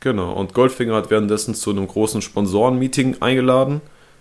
[0.05, 3.81] Genau, und Goldfinger hat währenddessen zu einem großen Sponsorenmeeting eingeladen.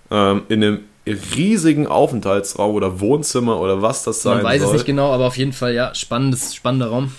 [0.10, 4.70] Ähm, in einem riesigen Aufenthaltsraum oder Wohnzimmer oder was das sein Man weiß soll.
[4.70, 7.12] es nicht genau, aber auf jeden Fall, ja, spannendes, spannender Raum.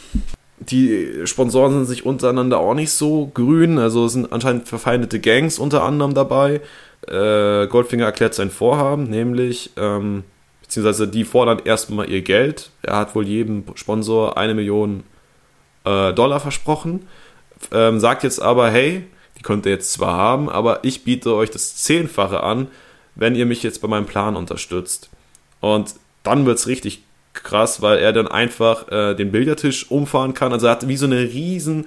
[0.61, 5.59] Die Sponsoren sind sich untereinander auch nicht so grün, also es sind anscheinend verfeindete Gangs
[5.59, 6.63] unter anderem dabei.
[7.07, 10.25] Äh, Goldfinger erklärt sein Vorhaben, nämlich, ähm,
[10.63, 12.71] beziehungsweise die fordern erstmal ihr Geld.
[12.81, 15.03] Er hat wohl jedem Sponsor eine Million
[15.85, 17.07] äh, Dollar versprochen,
[17.73, 19.05] ähm, sagt jetzt aber, hey,
[19.39, 22.69] die könnt ihr jetzt zwar haben, aber ich biete euch das Zehnfache an,
[23.15, 25.11] wenn ihr mich jetzt bei meinem Plan unterstützt.
[25.61, 30.53] Und dann wird's richtig krass, weil er dann einfach äh, den Billardtisch umfahren kann.
[30.53, 31.87] Also er hat wie so eine riesen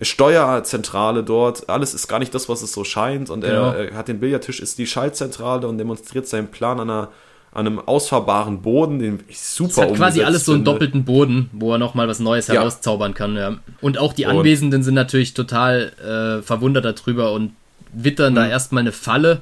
[0.00, 1.68] Steuerzentrale dort.
[1.68, 3.30] Alles ist gar nicht das, was es so scheint.
[3.30, 3.70] Und Genau.
[3.70, 7.08] er, er hat den Billardtisch, ist die Schaltzentrale und demonstriert seinen Plan an, einer,
[7.54, 10.70] an einem ausfahrbaren Boden, den ich super Es hat quasi alles so einen finde.
[10.72, 12.54] doppelten Boden, wo er nochmal was Neues Ja.
[12.54, 13.36] herauszaubern kann.
[13.36, 13.56] Ja.
[13.80, 15.92] Und auch die Und- Anwesenden sind natürlich total
[16.40, 17.52] äh, verwundert darüber und
[17.92, 18.50] wittern da Mhm.
[18.50, 19.40] erstmal eine Falle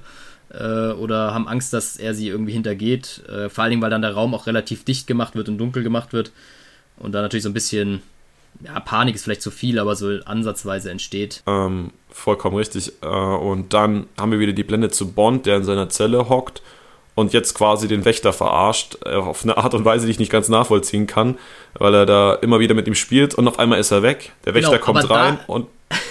[0.53, 3.23] äh, oder haben Angst, dass er sie irgendwie hintergeht.
[3.29, 5.85] Äh, vor allen Dingen, weil dann der Raum auch relativ dicht gemacht wird und dunkel
[5.85, 6.33] gemacht wird.
[6.99, 8.03] Und da natürlich so ein bisschen,
[8.65, 11.45] ja, Panik ist vielleicht zu viel, aber so ansatzweise entsteht.
[11.47, 12.91] Ähm, vollkommen richtig.
[13.01, 16.63] Äh, und dann haben wir wieder die Blende zu Bond, der in seiner Zelle hockt
[17.21, 20.33] und jetzt quasi den Wächter verarscht, äh, auf eine Art und Weise, die ich nicht
[20.33, 21.39] ganz nachvollziehen kann,
[21.75, 24.33] weil er da immer wieder mit ihm spielt und auf einmal ist er weg.
[24.45, 25.67] Der Wächter Genau, kommt rein und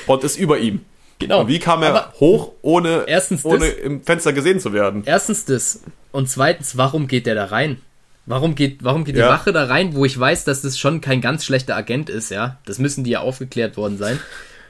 [0.08, 0.82] Bond ist über ihm.
[1.20, 1.42] Genau.
[1.42, 5.04] Und wie kam er Aber hoch, ohne, Erstens ohne das- im Fenster gesehen zu werden?
[5.06, 5.82] Erstens das.
[6.14, 7.82] Und zweitens, warum geht der da rein?
[8.26, 9.30] Warum geht, warum geht die Ja.
[9.30, 12.58] Wache da rein, wo ich weiß, dass das schon kein ganz schlechter Agent ist, ja?
[12.66, 14.20] Das müssen die ja aufgeklärt worden sein.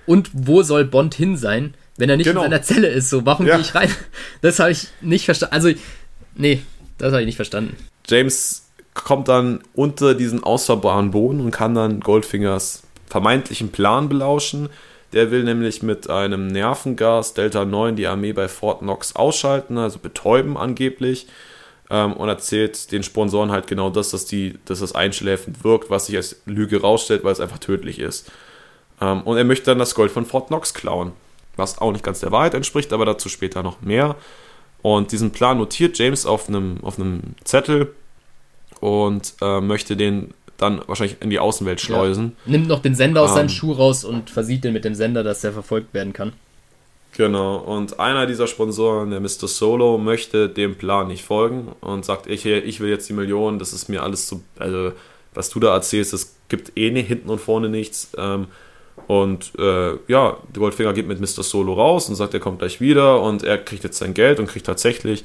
[0.06, 2.44] Und wo soll Bond hin sein, wenn er nicht Genau.
[2.44, 3.10] in seiner Zelle ist?
[3.10, 3.56] So, warum Ja.
[3.56, 3.91] gehe ich rein?
[4.41, 5.53] Das habe ich nicht verstanden.
[5.53, 5.70] Also,
[6.35, 6.61] nee,
[6.97, 7.76] das habe ich nicht verstanden.
[8.07, 14.69] James kommt dann unter diesen ausfahrbaren Boden und kann dann Goldfingers vermeintlichen Plan belauschen.
[15.14, 19.99] Der will nämlich mit einem Nervengas Delta 9 die Armee bei Fort Knox ausschalten, also
[19.99, 21.27] betäuben angeblich.
[21.89, 26.06] Ähm, und erzählt den Sponsoren halt genau das, dass, die, dass das einschläfend wirkt, was
[26.06, 28.31] sich als Lüge rausstellt, weil es einfach tödlich ist.
[29.01, 31.14] Ähm, und er möchte dann das Gold von Fort Knox klauen.
[31.56, 34.15] Was auch nicht ganz der Wahrheit entspricht, aber dazu später noch mehr.
[34.81, 37.93] Und diesen Plan notiert James auf einem, auf einem Zettel
[38.80, 42.35] und äh, möchte den dann wahrscheinlich in die Außenwelt schleusen.
[42.45, 43.35] Nimmt noch den Sender aus Ähm.
[43.35, 46.34] seinem Schuh raus und versieht den mit dem Sender, dass der verfolgt werden kann.
[47.18, 47.57] Genau.
[47.57, 49.47] Und einer dieser Sponsoren, der Mr.
[49.47, 53.73] Solo, möchte dem Plan nicht folgen und sagt, ich, ich will jetzt die Millionen, das
[53.73, 54.91] ist mir alles zu, also
[55.34, 58.11] was du da erzählst, das gibt eh nicht hinten und vorne nichts.
[58.18, 58.47] Ähm,
[59.10, 61.41] und äh, ja, Goldfinger geht mit Mr.
[61.41, 64.45] Solo raus und sagt, er kommt gleich wieder und er kriegt jetzt sein Geld und
[64.45, 65.23] kriegt tatsächlich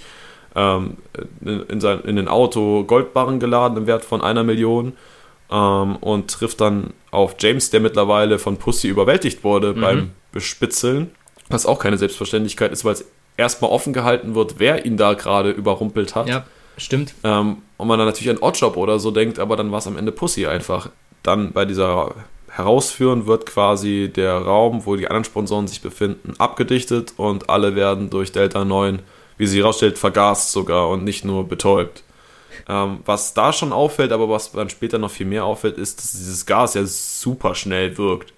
[0.56, 0.96] ähm,
[1.44, 4.94] in, in, sein, in ein Auto Goldbarren geladen im Wert von einer Million
[5.50, 11.10] ähm, und trifft dann auf James, der mittlerweile von Pussy überwältigt wurde beim Bespitzeln.
[11.50, 13.04] Was auch keine Selbstverständlichkeit ist, weil es
[13.36, 16.26] erstmal offen gehalten wird, wer ihn da gerade überrumpelt hat.
[16.26, 16.46] Ja,
[16.78, 17.12] stimmt.
[17.22, 19.98] Ähm, und man dann natürlich an Oddjob oder so denkt, aber dann war es am
[19.98, 20.88] Ende Pussy einfach.
[21.22, 22.14] Dann bei dieser
[22.56, 28.10] herausführen, wird quasi der Raum, wo die anderen Sponsoren sich befinden, abgedichtet und alle werden
[28.10, 29.00] durch Delta 9,
[29.38, 32.04] wie sie herausstellt, vergast sogar und nicht nur betäubt.
[32.68, 36.12] Ähm, was da schon auffällt, aber was dann später noch viel mehr auffällt, ist, dass
[36.12, 38.32] dieses Gas ja super schnell wirkt.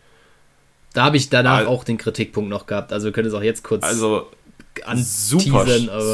[0.94, 2.94] Da habe ich danach also, auch den Kritikpunkt noch gehabt.
[2.94, 4.28] Also wir können es auch jetzt kurz also,
[4.96, 5.66] super,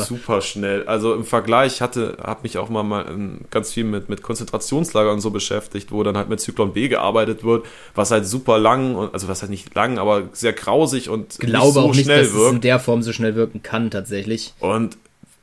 [0.05, 0.85] super schnell.
[0.87, 3.07] Also im Vergleich hatte, habe mich auch mal, mal
[3.51, 7.45] ganz viel mit, mit Konzentrationslagern und so beschäftigt, wo dann halt mit Zyklon B gearbeitet
[7.45, 11.39] wird, was halt super lang, und, also was halt nicht lang, aber sehr grausig und
[11.39, 12.47] glaube so auch nicht, dass wirkt.
[12.47, 14.55] es in der Form so schnell wirken kann tatsächlich.
[14.61, 14.97] Und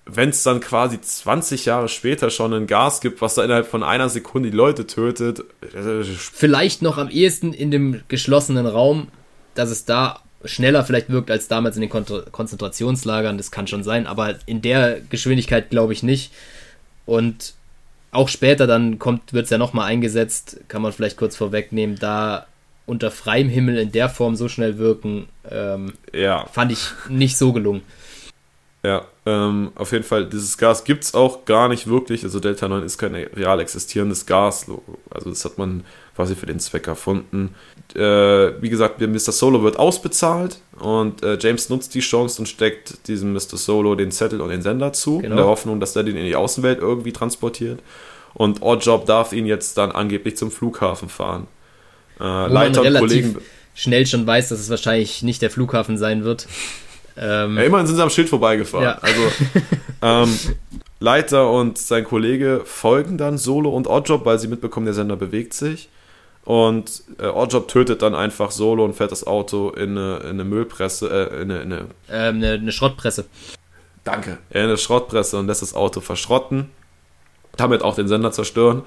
[0.05, 3.83] wenn es dann quasi 20 Jahre später schon ein Gas gibt, was da innerhalb von
[3.83, 5.41] einer Sekunde die Leute tötet.
[5.61, 9.09] Äh, Vielleicht noch am ehesten in dem geschlossenen Raum,
[9.53, 13.83] dass es da schneller vielleicht wirkt als damals in den Kon Konzentrationslagern, das kann schon
[13.83, 16.31] sein, aber in der Geschwindigkeit glaube ich nicht.
[17.05, 17.53] Und
[18.11, 22.47] auch später dann kommt, wird es ja nochmal eingesetzt, kann man vielleicht kurz vorwegnehmen, da
[22.85, 26.45] unter freiem Himmel in der Form so schnell wirken, ähm, ja.
[26.47, 27.81] fand ich nicht so gelungen.
[28.81, 32.23] Ja, ähm, auf jeden Fall, dieses Gas gibt es auch gar nicht wirklich.
[32.23, 34.71] Also Delta 9 ist kein real existierendes Gas.
[35.09, 35.83] Also das hat man
[36.19, 37.55] quasi für den Zweck erfunden.
[37.95, 38.01] Äh,
[38.61, 39.31] wie gesagt, Mr.
[39.31, 43.55] Solo wird ausbezahlt und äh, James nutzt die Chance und steckt diesem Mr.
[43.55, 45.29] Solo den Zettel und den Sender zu, genau.
[45.29, 47.79] in der Hoffnung, dass er den in die Außenwelt irgendwie transportiert.
[48.33, 51.47] Und Oddjob darf ihn jetzt dann angeblich zum Flughafen fahren.
[52.19, 53.37] Äh, Leiter und Kollegen
[53.73, 56.47] schnell schon weiß, dass es wahrscheinlich nicht der Flughafen sein wird.
[57.15, 58.83] Ähm, ja, immerhin sind sie am Schild vorbeigefahren.
[58.83, 58.97] Ja.
[58.99, 59.21] Also
[60.01, 60.37] ähm,
[60.99, 65.53] Leiter und sein Kollege folgen dann Solo und Oddjob, weil sie mitbekommen, der Sender bewegt
[65.53, 65.87] sich.
[66.49, 70.43] Und äh, Oddjob tötet dann einfach Solo und fährt das Auto in eine, in eine
[70.43, 73.25] Müllpresse, äh, in eine, in eine, ähm, eine, eine Schrottpresse.
[74.03, 74.39] Danke.
[74.49, 76.71] In eine Schrottpresse und lässt das Auto verschrotten.
[77.55, 78.81] Damit auch den Sender zerstören.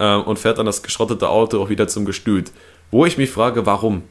[0.00, 2.50] Ähm, und fährt dann das geschrottete Auto auch wieder zum Gestüt.
[2.90, 4.02] Wo ich mich frage, warum?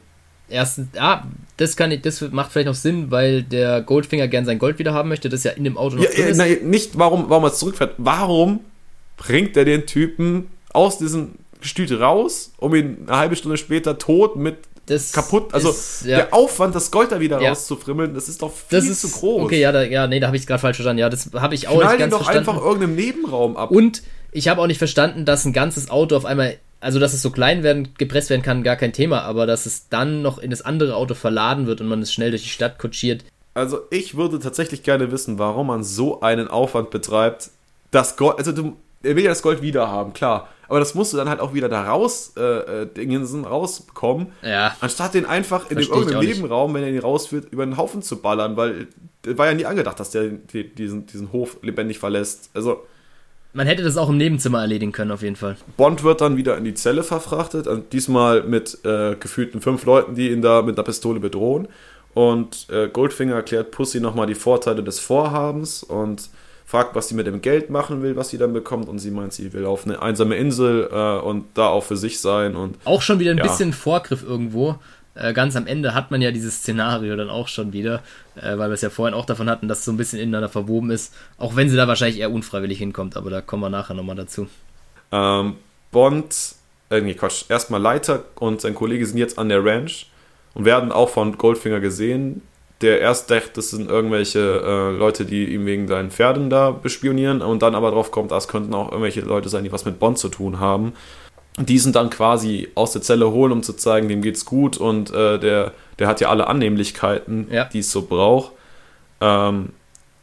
[0.48, 1.26] erstens, ja,
[1.58, 4.94] das kann ich, das macht vielleicht noch Sinn, weil der Goldfinger gern sein Gold wieder
[4.94, 6.38] haben möchte, das ja in dem Auto noch ja, drin ist.
[6.38, 7.92] Nein, nicht warum, warum er zurückfährt.
[7.98, 8.60] Warum
[9.18, 11.32] bringt er den Typen aus diesem
[11.66, 15.52] Gestüt raus, um ihn eine halbe Stunde später tot mit das kaputt.
[15.52, 16.16] Also ist, ja.
[16.16, 17.48] der Aufwand, das Gold da wieder ja.
[17.48, 19.42] rauszufrimmeln, das ist doch viel ist, zu groß.
[19.42, 21.00] Okay, ja, da, ja, nee, da habe ich gerade falsch verstanden.
[21.00, 22.50] Ja, das habe ich auch Knall nicht ganz doch verstanden.
[22.50, 23.72] einfach irgendeinem Nebenraum ab.
[23.72, 27.22] Und ich habe auch nicht verstanden, dass ein ganzes Auto auf einmal also dass es
[27.22, 30.50] so klein werden, gepresst werden kann, gar kein Thema, aber dass es dann noch in
[30.50, 33.24] das andere Auto verladen wird und man es schnell durch die Stadt kutschiert.
[33.54, 37.50] Also ich würde tatsächlich gerne wissen, warum man so einen Aufwand betreibt,
[37.90, 40.48] das Gold, also du, er will ja das Gold wieder haben, klar.
[40.68, 42.42] Aber das musst du dann halt auch wieder da raus, äh,
[42.82, 44.28] äh Dingensen rausbekommen.
[44.42, 44.76] Ja.
[44.80, 48.20] Anstatt den einfach in dem irgendeinem Nebenraum, wenn er ihn rausführt, über den Haufen zu
[48.20, 48.88] ballern, weil
[49.26, 52.50] war ja nie angedacht, dass der diesen, diesen Hof lebendig verlässt.
[52.54, 52.86] Also.
[53.52, 55.56] Man hätte das auch im Nebenzimmer erledigen können, auf jeden Fall.
[55.76, 60.30] Bond wird dann wieder in die Zelle verfrachtet, diesmal mit äh, gefühlten fünf Leuten, die
[60.30, 61.68] ihn da mit einer Pistole bedrohen.
[62.12, 66.30] Und äh, Goldfinger erklärt Pussy nochmal die Vorteile des Vorhabens und
[66.66, 68.88] fragt, was sie mit dem Geld machen will, was sie dann bekommt.
[68.88, 72.20] Und sie meint, sie will auf eine einsame Insel äh, und da auch für sich
[72.20, 72.56] sein.
[72.56, 73.44] Und, auch schon wieder ein ja.
[73.44, 74.76] bisschen Vorgriff irgendwo.
[75.14, 78.02] Äh, ganz am Ende hat man ja dieses Szenario dann auch schon wieder,
[78.34, 80.48] äh, weil wir es ja vorhin auch davon hatten, dass es so ein bisschen ineinander
[80.48, 81.14] verwoben ist.
[81.38, 84.48] Auch wenn sie da wahrscheinlich eher unfreiwillig hinkommt, aber da kommen wir nachher nochmal dazu.
[85.12, 85.54] Ähm,
[85.92, 86.56] Bond,
[86.90, 90.10] äh, nee, Quatsch, erstmal Leiter und sein Kollege sind jetzt an der Ranch
[90.52, 92.42] und werden auch von Goldfinger gesehen.
[92.82, 97.40] Der erst dachte, das sind irgendwelche äh, Leute, die ihm wegen seinen Pferden da bespionieren
[97.40, 100.18] und dann aber drauf kommt, das könnten auch irgendwelche Leute sein, die was mit Bond
[100.18, 100.92] zu tun haben
[101.58, 105.38] diesen dann quasi aus der Zelle holen, um zu zeigen, dem geht's gut und äh,
[105.38, 107.64] der, der hat ja alle Annehmlichkeiten, ja.
[107.64, 108.52] die es so braucht.
[109.20, 109.70] Ähm,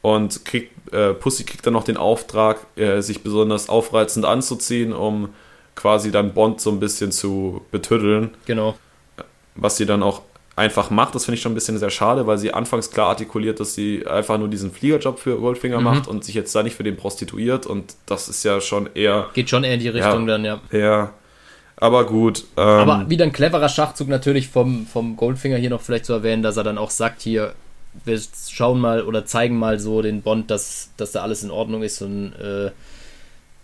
[0.01, 5.30] und kriegt, äh, Pussy kriegt dann noch den Auftrag, äh, sich besonders aufreizend anzuziehen, um
[5.75, 8.31] quasi dann Bond so ein bisschen zu betüddeln.
[8.45, 8.75] Genau.
[9.55, 10.21] Was sie dann auch
[10.55, 13.59] einfach macht, das finde ich schon ein bisschen sehr schade, weil sie anfangs klar artikuliert,
[13.59, 15.84] dass sie einfach nur diesen Fliegerjob für Goldfinger mhm.
[15.84, 19.30] macht und sich jetzt da nicht für den prostituiert und das ist ja schon eher.
[19.34, 20.61] Geht schon eher in die Richtung ja, dann, ja.
[20.71, 21.13] Ja,
[21.77, 22.45] aber gut.
[22.55, 26.43] Ähm, aber wieder ein cleverer Schachzug natürlich vom, vom Goldfinger hier noch vielleicht zu erwähnen,
[26.43, 27.53] dass er dann auch sagt, hier,
[28.05, 28.19] wir
[28.49, 32.01] schauen mal oder zeigen mal so den Bond, dass, dass da alles in Ordnung ist
[32.01, 32.71] und äh,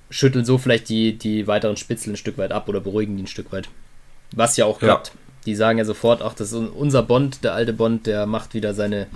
[0.09, 3.27] schütteln so vielleicht die, die weiteren Spitzel ein Stück weit ab oder beruhigen die ein
[3.27, 3.69] Stück weit.
[4.35, 5.07] Was ja auch klappt.
[5.07, 5.28] Ja.
[5.49, 8.75] Die sagen ja sofort, ach, das ist unser Bond, der alte Bond, der macht wieder
[8.75, 9.07] seine,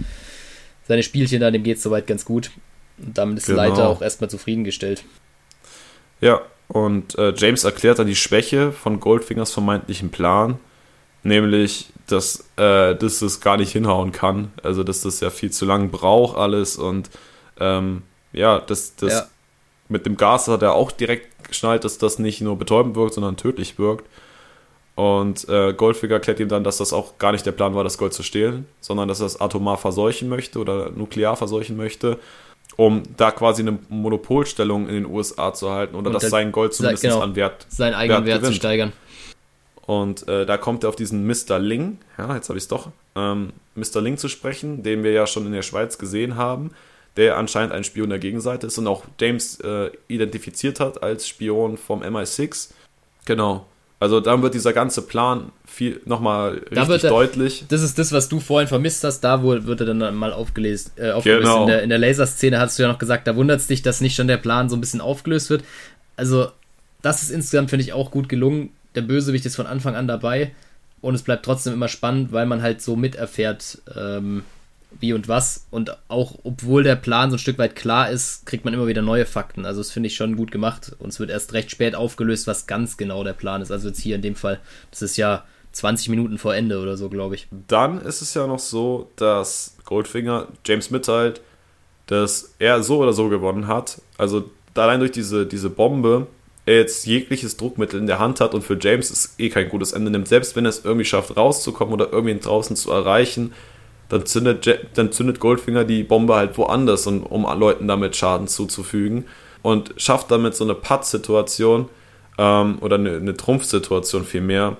[0.88, 2.50] seine Spielchen da, dem geht es soweit ganz gut.
[2.98, 3.58] Und damit ist genau.
[3.58, 5.04] Leiter auch erstmal zufriedengestellt.
[6.22, 10.58] Ja, und äh, James erklärt dann die Schwäche von Goldfingers vermeintlichen Plan,
[11.22, 14.52] nämlich, dass, äh, dass es gar nicht hinhauen kann.
[14.64, 16.78] Also, dass das ja viel zu lang braucht, alles.
[16.78, 17.12] Und
[17.60, 18.02] ähm,
[18.32, 19.28] ja, das, das ja.
[19.88, 23.38] mit dem Gas hat er auch direkt geschnallt, dass das nicht nur betäubend wirkt, sondern
[23.38, 24.08] tödlich wirkt.
[24.96, 27.98] Und äh, Goldfinger klärt ihm dann, dass das auch gar nicht der Plan war, das
[27.98, 32.20] Gold zu stehlen, sondern dass er es atomar verseuchen möchte oder nuklear verseuchen möchte,
[32.76, 36.76] um da quasi eine Monopolstellung in den USA zu halten oder Und dass sein Gold
[36.76, 38.58] zumindest genau, an Wert seinen eigenen Wert, zu gewinnt.
[38.58, 38.94] steigern.
[39.86, 41.60] Und äh, da kommt er auf diesen Mr.
[41.60, 44.00] Ling, ja, jetzt habe ich es doch, ähm, Mr.
[44.00, 46.72] Ling zu sprechen, den wir ja schon in der Schweiz gesehen haben,
[47.18, 51.78] der anscheinend ein Spion der Gegenseite ist und auch James äh, identifiziert hat als Spion
[51.78, 52.70] vom MI6.
[53.26, 53.66] Genau.
[54.04, 57.64] Also dann wird dieser ganze Plan viel nochmal Da richtig wird er- deutlich.
[57.70, 59.22] Das ist das, was du vorhin vermisst hast.
[59.22, 60.92] Da wird er dann mal aufgelöst.
[60.98, 61.44] Äh, aufgelöst.
[61.44, 61.62] Genau.
[61.62, 64.02] In, der, in der Laserszene hast du ja noch gesagt, da wundert es dich, dass
[64.02, 65.64] nicht schon der Plan so ein bisschen aufgelöst wird.
[66.18, 66.48] Also,
[67.02, 68.72] das ist insgesamt, finde ich, auch gut gelungen.
[68.96, 70.52] Der Bösewicht ist von Anfang an dabei
[71.02, 74.44] und es bleibt trotzdem immer spannend, weil man halt so miterfährt, ähm,
[75.00, 75.68] wie und was.
[75.72, 79.02] Und auch, obwohl der Plan so ein Stück weit klar ist, kriegt man immer wieder
[79.02, 79.66] neue Fakten.
[79.66, 80.96] Also, das finde ich schon gut gemacht.
[81.00, 83.72] Und es wird erst recht spät aufgelöst, was ganz genau der Plan ist.
[83.72, 84.60] Also, jetzt hier in dem Fall,
[84.92, 85.44] das ist ja
[85.74, 87.48] 20 Minuten vor Ende oder so, glaube ich.
[87.68, 91.42] Dann ist es ja noch so, dass Goldfinger James mitteilt,
[92.08, 94.02] dass er so oder so gewonnen hat.
[94.18, 96.28] Also allein durch diese, diese Bombe
[96.66, 99.92] er jetzt jegliches Druckmittel in der Hand hat und für James es eh kein gutes
[99.92, 100.28] Ende nimmt.
[100.28, 103.54] Selbst wenn er es irgendwie schafft, rauszukommen oder irgendwie draußen zu erreichen,
[104.14, 109.26] dann zündet, dann zündet Goldfinger die Bombe halt woanders, und, um Leuten damit Schaden zuzufügen.
[109.64, 111.90] Und schafft damit so eine Putt-Situation
[112.38, 114.78] ähm, oder eine, eine Trumpfsituation vielmehr,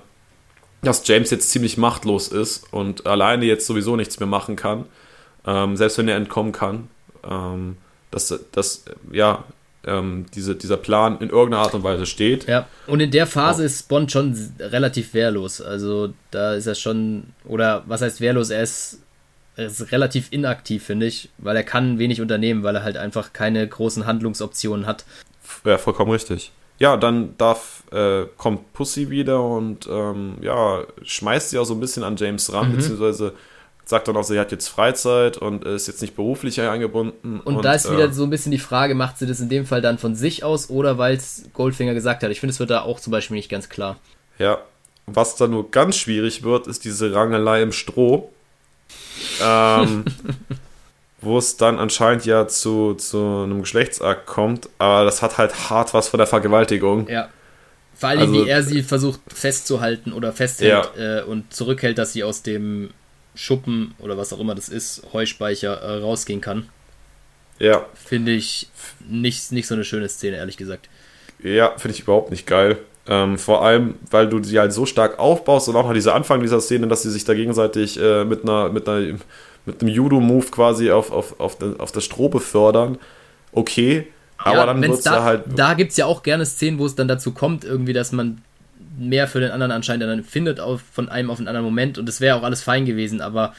[0.82, 4.84] dass James jetzt ziemlich machtlos ist und alleine jetzt sowieso nichts mehr machen kann,
[5.46, 6.88] ähm, selbst wenn er entkommen kann,
[7.28, 7.78] ähm,
[8.10, 9.44] dass, dass ja,
[9.86, 12.46] ähm, diese, dieser Plan in irgendeiner Art und Weise steht.
[12.46, 13.66] Ja, und in der Phase Oh.
[13.66, 15.60] ist Bond schon relativ wehrlos.
[15.60, 18.50] Also da ist er schon, oder was heißt wehrlos?
[18.50, 18.98] Er ist, er
[19.56, 23.66] ist relativ inaktiv, finde ich, weil er kann wenig unternehmen, weil er halt einfach keine
[23.66, 25.04] großen Handlungsoptionen hat.
[25.64, 26.52] Ja, vollkommen richtig.
[26.78, 31.80] Ja, dann darf, äh, kommt Pussy wieder und ähm, ja, schmeißt sie auch so ein
[31.80, 32.76] bisschen an James ran, Mhm.
[32.76, 33.32] beziehungsweise
[33.84, 37.38] sagt dann auch, sie hat jetzt Freizeit und ist jetzt nicht beruflich eingebunden.
[37.40, 39.66] Und, da ist wieder äh, so ein bisschen die Frage, macht sie das in dem
[39.66, 42.30] Fall dann von sich aus oder weil es Goldfinger gesagt hat?
[42.30, 43.98] Ich finde, es wird da auch zum Beispiel nicht ganz klar.
[44.38, 44.58] Ja,
[45.06, 48.32] was dann nur ganz schwierig wird, ist diese Rangelei im Stroh.
[49.42, 50.04] Ähm,
[51.20, 55.94] wo es dann anscheinend ja zu, zu einem Geschlechtsakt kommt, aber das hat halt hart
[55.94, 57.08] was von der Vergewaltigung.
[57.08, 57.28] Ja.
[57.96, 62.24] Vor allem, Also- wie er sie versucht festzuhalten oder festhält äh, und zurückhält, dass sie
[62.24, 62.90] aus dem
[63.34, 66.68] Schuppen oder was auch immer das ist, Heuspeicher, äh, rausgehen kann.
[67.58, 68.68] Ja, Finde ich
[69.08, 70.88] nicht, nicht so eine schöne Szene, ehrlich gesagt.
[71.42, 72.78] ja, finde ich überhaupt nicht geil.
[73.06, 76.40] Ähm, vor allem, weil du sie halt so stark aufbaust und auch noch dieser Anfang
[76.40, 79.18] dieser Szene, dass sie sich da gegenseitig äh, mit einer, mit einer,
[79.66, 82.96] mit einem Judo-Move quasi auf, auf, auf, den- auf das Stroh befördern.
[83.52, 84.06] Okay,
[84.38, 85.42] aber Ja, dann wenn's wird es da, ja halt.
[85.54, 88.40] Da gibt es ja auch gerne Szenen, wo es dann dazu kommt, irgendwie, dass man
[88.98, 91.98] mehr für den anderen anscheinend dann findet, auf, von einem auf einen anderen Moment.
[91.98, 93.54] Und das wäre auch alles fein gewesen, aber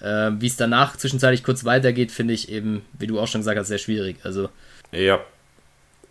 [0.00, 3.58] äh, wie es danach zwischenzeitlich kurz weitergeht, finde ich eben, wie du auch schon gesagt
[3.58, 4.16] hast, sehr schwierig.
[4.24, 4.48] Also,
[4.92, 5.20] Ja.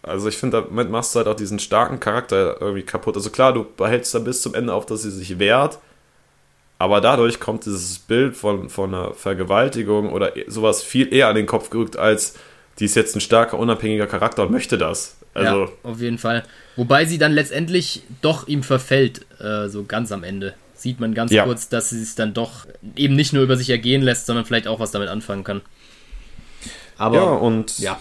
[0.01, 3.15] Also ich finde, damit machst du halt auch diesen starken Charakter irgendwie kaputt.
[3.15, 5.79] Also klar, du behältst dann bis zum Ende auf, dass sie sich wehrt,
[6.77, 11.35] aber dadurch kommt dieses Bild von, von einer Vergewaltigung oder e- sowas viel eher an
[11.35, 12.35] den Kopf gerückt, als
[12.79, 15.17] die ist jetzt ein starker, unabhängiger Charakter und möchte das.
[15.33, 16.43] Also, ja, auf jeden Fall.
[16.77, 20.53] Wobei sie dann letztendlich doch ihm verfällt, äh, so ganz am Ende.
[20.75, 21.43] Sieht man ganz Ja.
[21.43, 22.65] kurz, dass sie es dann doch
[22.95, 25.61] eben nicht nur über sich ergehen lässt, sondern vielleicht auch was damit anfangen kann.
[26.97, 27.99] Aber ja, und ja,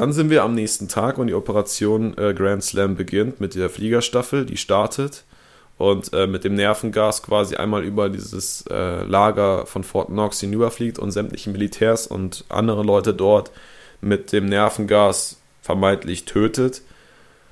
[0.00, 3.68] dann sind wir am nächsten Tag und die Operation äh, Grand Slam beginnt mit der
[3.68, 5.24] Fliegerstaffel, die startet
[5.76, 10.98] und äh, mit dem Nervengas quasi einmal über dieses äh, Lager von Fort Knox hinüberfliegt
[10.98, 13.50] und sämtliche Militärs und andere Leute dort
[14.00, 16.80] mit dem Nervengas vermeintlich tötet.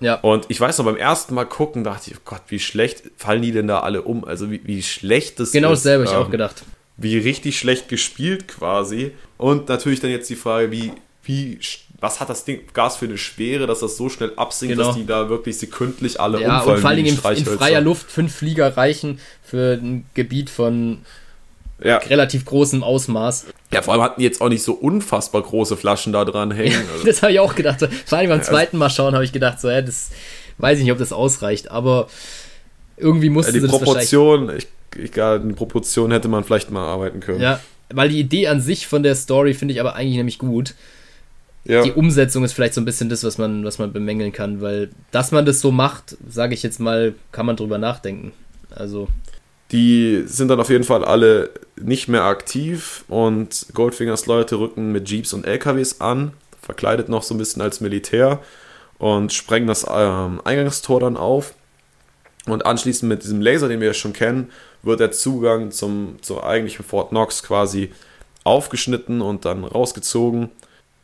[0.01, 0.15] ja.
[0.15, 3.43] Und ich weiß noch, beim ersten Mal gucken dachte ich, oh Gott, wie schlecht fallen
[3.43, 4.25] die denn da alle um?
[4.25, 5.85] Also wie, wie schlecht das Genau ist.
[5.85, 6.65] dasselbe habe ich ähm, auch gedacht.
[6.97, 9.13] wie richtig schlecht gespielt quasi.
[9.37, 10.93] Und natürlich dann jetzt die Frage, wie,
[11.23, 11.59] wie,
[12.01, 14.89] was hat das Ding, Gas für eine Schwere, dass das so schnell absinkt, Genau.
[14.89, 16.75] dass die da wirklich sekündlich alle Ja, umfallen.
[16.77, 20.99] und vor allen Dingen in, in freier Luft fünf Flieger reichen für ein Gebiet von
[21.83, 21.97] Ja.
[21.99, 23.47] relativ großem Ausmaß.
[23.73, 26.83] ja, vor allem hatten die jetzt auch nicht so unfassbar große Flaschen da dran hängen.
[26.93, 27.87] Also, Das habe ich auch gedacht.
[28.07, 30.11] Vor allem beim zweiten Mal schauen habe ich gedacht, so, ja, das
[30.59, 32.09] weiß ich nicht, ob das ausreicht, aber
[32.97, 34.67] irgendwie mussten die sie Proportion, ich,
[34.97, 37.41] egal, die Proportion hätte man vielleicht mal arbeiten können.
[37.41, 37.61] Ja,
[37.91, 40.75] weil die Idee an sich von der Story finde ich aber eigentlich nämlich gut.
[41.69, 41.83] Ja.
[41.83, 44.91] Die Umsetzung ist vielleicht so ein bisschen das, was man, was man bemängeln kann, weil
[45.11, 48.33] dass man das so macht, sage ich jetzt mal, kann man drüber nachdenken.
[48.71, 49.09] Also,
[49.71, 51.51] Die sind dann auf jeden Fall alle
[51.81, 56.33] nicht mehr aktiv und Goldfingers Leute rücken mit Jeeps und LKWs an,
[56.63, 58.41] verkleidet noch so ein bisschen als Militär
[58.99, 61.55] und sprengen das ähm, Eingangstor dann auf.
[62.47, 64.51] Und anschließend mit diesem Laser, den wir ja schon kennen,
[64.83, 67.93] wird der Zugang zum, zum eigentlichen Fort Knox quasi
[68.45, 70.49] aufgeschnitten und dann rausgezogen.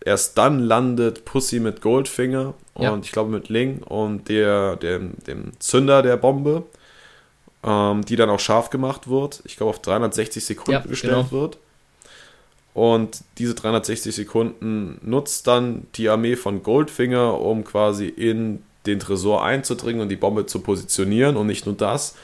[0.04, 2.98] Erst dann landet Pussy mit Goldfinger und ja.
[3.02, 6.64] ich glaube mit Ling und der, dem, dem Zünder der Bombe,
[7.62, 9.40] ähm, die dann auch scharf gemacht wird.
[9.44, 11.32] Ich glaube auf 360 Sekunden ja, gestellt genau.
[11.32, 11.58] wird.
[12.74, 19.44] Und diese 360 Sekunden nutzt dann die Armee von Goldfinger, um quasi in den Tresor
[19.44, 21.36] einzudringen und die Bombe zu positionieren.
[21.36, 22.14] Und nicht nur das.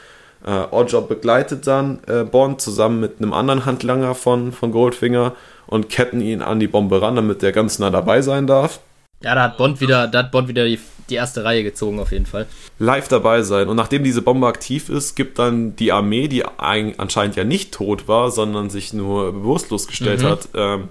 [0.45, 5.33] Äh, Oddjob begleitet dann äh, Bond zusammen mit einem anderen Handlanger von, von Goldfinger
[5.67, 8.79] und ketten ihn an die Bombe ran, damit der ganz nah dabei sein darf.
[9.23, 12.11] Ja, da hat Bond wieder, da hat Bond wieder die, die erste Reihe gezogen, auf
[12.11, 12.47] jeden Fall.
[12.79, 13.69] Live dabei sein.
[13.69, 18.07] Und nachdem diese Bombe aktiv ist, gibt dann die Armee, die anscheinend ja nicht tot
[18.07, 20.25] war, sondern sich nur bewusstlos gestellt mhm.
[20.25, 20.89] hat, ähm,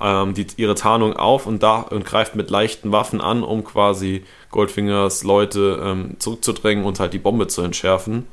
[0.00, 4.24] ähm, die, ihre Tarnung auf und, da, und greift mit leichten Waffen an, um quasi
[4.50, 8.26] Goldfingers Leute ähm, zurückzudrängen und halt die Bombe zu entschärfen.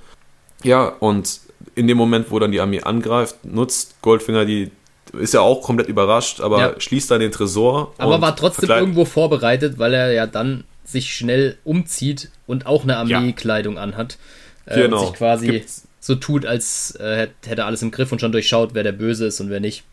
[0.64, 1.40] Ja, und
[1.76, 4.72] in dem Moment, wo dann die Armee angreift, nutzt Goldfinger die,
[5.14, 6.80] ist ja auch komplett überrascht, aber ja.
[6.80, 7.94] schließt dann den Tresor.
[7.98, 12.98] Aber war trotzdem irgendwo vorbereitet, weil er ja dann sich schnell umzieht und auch eine
[12.98, 13.82] Armeekleidung ja.
[13.82, 14.18] anhat.
[14.66, 15.00] Äh, genau.
[15.00, 18.32] Und sich quasi Gibt's so tut, als äh, hätte er alles im Griff und schon
[18.32, 19.84] durchschaut, wer der Böse ist und wer nicht.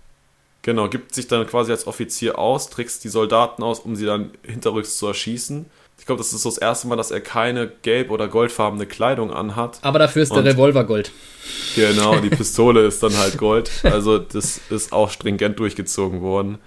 [0.62, 4.31] Genau, gibt sich dann quasi als Offizier aus, trickst die Soldaten aus, um sie dann
[4.43, 5.66] hinterrücks zu erschießen.
[5.98, 9.32] Ich glaube, das ist so das erste Mal, dass er keine gelb- oder goldfarbene Kleidung
[9.32, 9.78] anhat.
[9.82, 11.12] Aber dafür ist Und der Revolver Gold.
[11.74, 13.70] Genau, die Pistole ist dann halt Gold.
[13.84, 16.58] Also das ist auch stringent durchgezogen worden.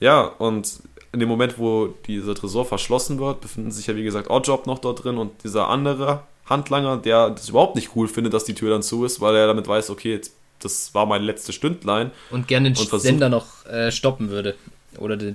[0.00, 0.80] Ja, und
[1.12, 4.80] in dem Moment, wo dieser Tresor verschlossen wird, befinden sich ja wie gesagt Oddjob noch
[4.80, 8.70] dort drin und dieser andere Handlanger, der das überhaupt nicht cool findet, dass die Tür
[8.70, 12.10] dann zu ist, weil er damit weiß, okay, jetzt, das war mein letztes Stündlein.
[12.30, 14.56] Und gerne den und Sender noch äh, stoppen würde.
[14.98, 15.34] Oder die,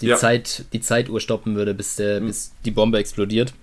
[0.00, 0.16] die, ja.
[0.16, 2.26] Zeit, die Zeituhr stoppen würde, bis, der, mhm.
[2.26, 3.54] bis die Bombe explodiert.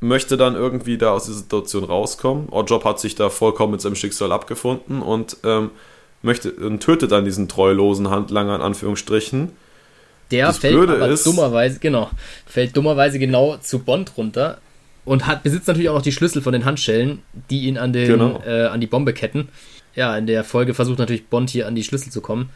[0.00, 2.48] Möchte dann irgendwie da aus der Situation rauskommen.
[2.50, 5.70] Oddjob hat sich da vollkommen mit seinem Schicksal abgefunden und ähm,
[6.22, 9.52] möchte und tötet dann diesen treulosen Handlanger in Anführungsstrichen.
[10.32, 12.10] Der das fällt Blöde aber ist, dummerweise, genau,
[12.46, 14.58] fällt dummerweise genau zu Bond runter
[15.04, 18.06] und hat, besitzt natürlich auch noch die Schlüssel von den Handschellen, die ihn an, den,
[18.06, 18.42] genau.
[18.46, 19.48] äh, an die Bombe ketten.
[19.94, 22.48] Ja, in der Folge versucht natürlich Bond hier an die Schlüssel zu kommen,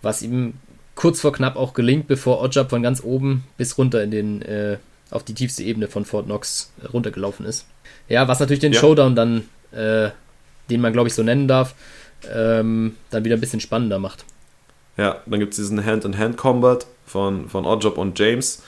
[0.00, 0.54] was ihm
[0.96, 4.78] kurz vor knapp auch gelingt, bevor Oddjob von ganz oben bis runter in den, äh,
[5.10, 7.66] auf die tiefste Ebene von Fort Knox runtergelaufen ist.
[8.08, 8.80] Ja, was natürlich den ja.
[8.80, 10.10] Showdown dann, äh,
[10.68, 11.74] den man glaube ich so nennen darf,
[12.32, 14.24] ähm, dann wieder ein bisschen spannender macht.
[14.96, 18.62] Ja, dann gibt es diesen Hand-in-Hand-Combat von, von Oddjob und James,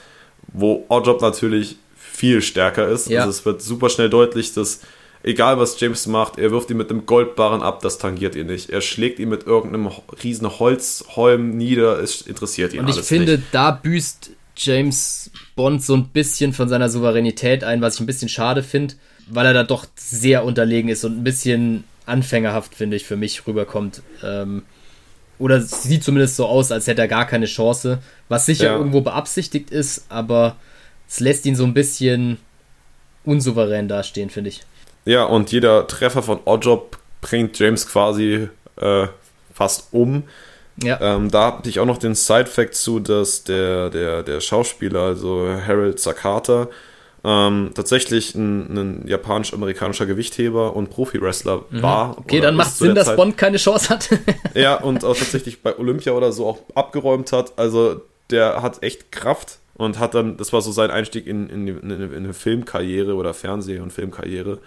[0.53, 3.09] wo Oddjob natürlich viel stärker ist.
[3.09, 3.21] Ja.
[3.21, 4.81] Also es wird super schnell deutlich, dass
[5.29, 8.71] egal was James macht, er wirft ihn mit einem Goldbarren ab, das tangiert ihn nicht.
[8.71, 9.91] Er schlägt ihn mit irgendeinem
[10.25, 13.49] riesen Holzholm nieder, es interessiert ihn Und ich finde, nicht.
[13.53, 18.29] da büßt James Bond so ein bisschen von seiner Souveränität ein, was ich ein bisschen
[18.29, 18.95] schade finde,
[19.29, 23.47] weil er da doch sehr unterlegen ist und ein bisschen anfängerhaft, finde ich, für mich
[23.47, 24.03] rüberkommt.
[24.25, 24.63] Ähm,
[25.39, 27.99] oder es sieht zumindest so aus, als hätte er gar keine Chance,
[28.29, 28.77] was sicher ja.
[28.77, 30.57] irgendwo beabsichtigt ist, aber
[31.07, 32.39] es lässt ihn so ein bisschen
[33.25, 34.63] unsouverän dastehen, finde ich.
[35.09, 39.07] Ja, und jeder Treffer von Oddjob bringt James quasi äh,
[39.55, 40.25] fast um.
[40.83, 41.01] Ja.
[41.01, 45.49] Ähm, da habe ich auch noch den Side-Fact zu, dass der, der, der Schauspieler, also
[45.67, 46.69] Harold Sakata,
[47.25, 51.83] ähm, tatsächlich ein, ein japanisch-amerikanischer Gewichtheber und Profi-Wrestler mhm.
[51.83, 52.19] war.
[52.19, 53.17] Okay, dann macht Sinn, dass Zeit.
[53.17, 54.11] Bond keine Chance hat.
[54.55, 57.59] ja, und auch tatsächlich bei Olympia oder so auch abgeräumt hat.
[57.59, 61.67] Also der hat echt Kraft und hat dann, das war so sein Einstieg in, in,
[61.67, 64.59] in, in eine Filmkarriere oder Fernseh- und Filmkarriere.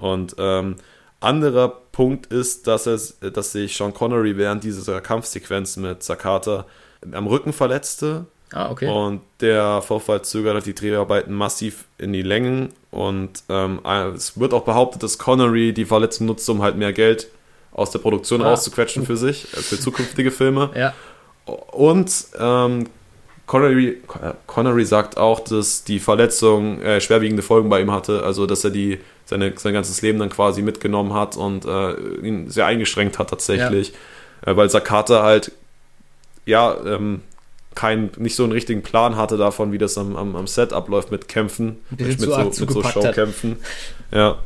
[0.00, 0.76] Und ähm,
[1.20, 6.66] anderer Punkt ist, dass, es, dass sich Sean Connery während dieser Kampfsequenz mit Sakata
[7.12, 8.26] am Rücken verletzte.
[8.52, 8.88] Ah, okay.
[8.88, 12.70] Und der Vorfall zögert halt die Dreharbeiten massiv in die Längen.
[12.90, 13.80] Und ähm,
[14.14, 17.28] es wird auch behauptet, dass Connery die Verletzung nutzt, um halt mehr Geld
[17.72, 18.50] aus der Produktion ah.
[18.50, 20.70] rauszuquetschen für sich, äh, für zukünftige Filme.
[20.74, 20.94] Ja.
[21.44, 22.88] Und ähm,
[23.50, 23.96] Connery,
[24.46, 28.70] Connery sagt auch, dass die Verletzung äh, schwerwiegende Folgen bei ihm hatte, also dass er
[28.70, 31.94] die seine, sein ganzes Leben dann quasi mitgenommen hat und äh,
[32.24, 33.92] ihn sehr eingeschränkt hat tatsächlich,
[34.46, 34.52] ja.
[34.52, 35.50] äh, weil Sakata halt
[36.46, 37.22] ja ähm,
[37.74, 41.10] kein, nicht so einen richtigen Plan hatte davon, wie das am, am, am Set abläuft
[41.10, 43.56] mit Kämpfen, mit, so, mit so Showkämpfen.
[44.12, 44.38] Ja.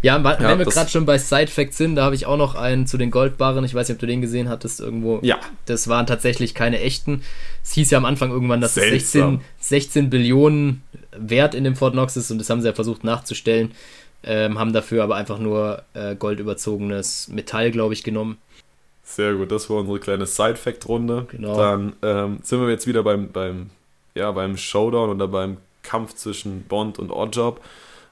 [0.00, 2.54] Ja, wenn ja, wir gerade schon bei Side Facts sind, da habe ich auch noch
[2.54, 3.64] einen zu den Goldbarren.
[3.64, 5.18] Ich weiß nicht, ob du den gesehen hattest irgendwo.
[5.22, 5.40] Ja.
[5.66, 7.22] Das waren tatsächlich keine echten.
[7.64, 10.82] Es hieß ja am Anfang irgendwann, dass es 16, 16 Billionen
[11.16, 13.72] wert in dem Fort Knox ist und das haben sie ja versucht nachzustellen
[14.24, 18.38] ähm, haben dafür aber einfach nur äh, goldüberzogenes Metall, glaube ich, genommen.
[19.02, 21.26] Sehr gut, das war unsere kleine Side-Fact-Runde.
[21.30, 21.56] Genau.
[21.56, 23.70] Dann ähm, sind wir jetzt wieder beim, beim,
[24.14, 27.62] ja, beim Showdown oder beim Kampf zwischen Bond und Oddjob.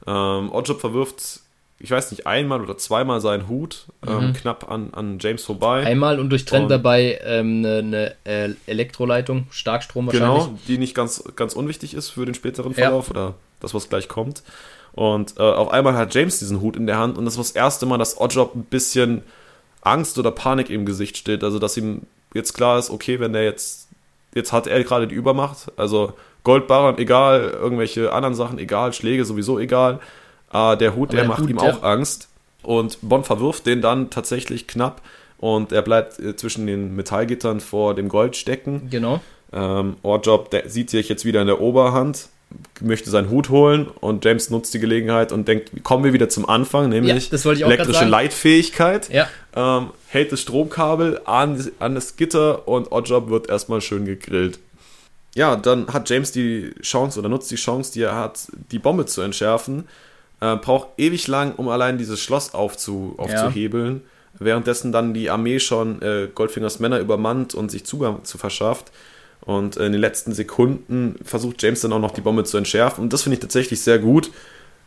[0.06, 1.40] Ähm, Oddjob verwirft,
[1.78, 4.32] ich weiß nicht, einmal oder zweimal seinen Hut ähm, mhm.
[4.32, 5.84] knapp an, an James vorbei.
[5.84, 10.44] Einmal und durchtrennt und dabei ähm, eine, eine äh, Elektroleitung, Starkstrom wahrscheinlich.
[10.44, 13.10] Genau, die nicht ganz, ganz unwichtig ist für den späteren Verlauf ja.
[13.10, 14.42] oder das, was gleich kommt.
[14.92, 17.52] Und äh, auf einmal hat James diesen Hut in der Hand und das war das
[17.52, 19.22] erste Mal, dass Oddjob ein bisschen
[19.82, 21.44] Angst oder Panik im Gesicht steht.
[21.44, 22.02] Also, dass ihm
[22.32, 23.88] jetzt klar ist, okay, wenn der jetzt,
[24.34, 26.14] jetzt hat er gerade die Übermacht, also
[26.46, 29.98] Goldbarren, egal, irgendwelche anderen Sachen, egal, Schläge sowieso egal.
[30.52, 32.28] Äh, der Hut, der, der macht Hut, ihm auch Angst.
[32.62, 35.02] Und Bond verwirft den dann tatsächlich knapp
[35.38, 38.88] und er bleibt äh, zwischen den Metallgittern vor dem Gold stecken.
[38.90, 39.20] Genau.
[39.52, 39.96] Ähm,
[40.52, 42.28] der sieht sich jetzt wieder in der Oberhand
[42.80, 46.48] möchte seinen Hut holen und James nutzt die Gelegenheit und denkt, kommen wir wieder zum
[46.48, 49.28] Anfang, nämlich ja, elektrische Leitfähigkeit, ja.
[49.54, 54.60] ähm, hält das Stromkabel an, an das Gitter und Oddjob wird erstmal schön gegrillt.
[55.36, 59.04] Ja, dann hat James die Chance oder nutzt die Chance, die er hat, die Bombe
[59.04, 59.86] zu entschärfen,
[60.40, 64.00] äh, braucht ewig lang, um allein dieses Schloss aufzu, aufzuhebeln,
[64.40, 64.46] ja.
[64.46, 68.90] währenddessen dann die Armee schon äh, Goldfingers Männer übermannt und sich Zugang zu verschafft.
[69.42, 73.04] Und in den letzten Sekunden versucht James dann auch noch die Bombe zu entschärfen.
[73.04, 74.30] Und das finde ich tatsächlich sehr gut,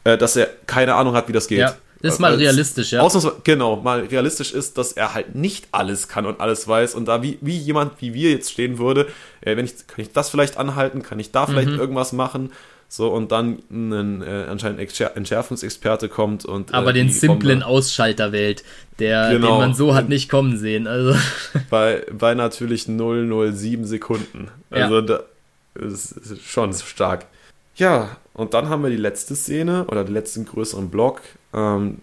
[0.04, 1.60] äh, dass er keine Ahnung hat, wie das geht.
[1.60, 3.08] Ja, das ist mal realistisch, ja.
[3.44, 6.96] Genau, mal realistisch ist, dass er halt nicht alles kann und alles weiß.
[6.96, 9.08] Und da wie, wie jemand wie wir jetzt stehen würde,
[9.42, 11.80] äh, wenn ich, kann ich das vielleicht anhalten, kann ich da vielleicht mhm.
[11.80, 12.52] irgendwas machen?
[12.92, 16.72] So, und dann ein äh, anscheinend Entschärfungsexperte kommt und.
[16.72, 17.66] Äh, Aber den simplen Bombe.
[17.68, 18.64] Ausschalter wählt,
[18.98, 19.48] der, genau.
[19.48, 20.88] den man so hat nicht kommen sehen.
[20.88, 21.16] Also.
[21.70, 24.50] Bei, bei natürlich 007 Sekunden.
[24.72, 25.02] Also ja.
[25.02, 25.24] da
[25.76, 27.28] ist, ist schon stark.
[27.76, 31.22] Ja, und dann haben wir die letzte Szene oder den letzten größeren Block.
[31.54, 32.00] Ähm,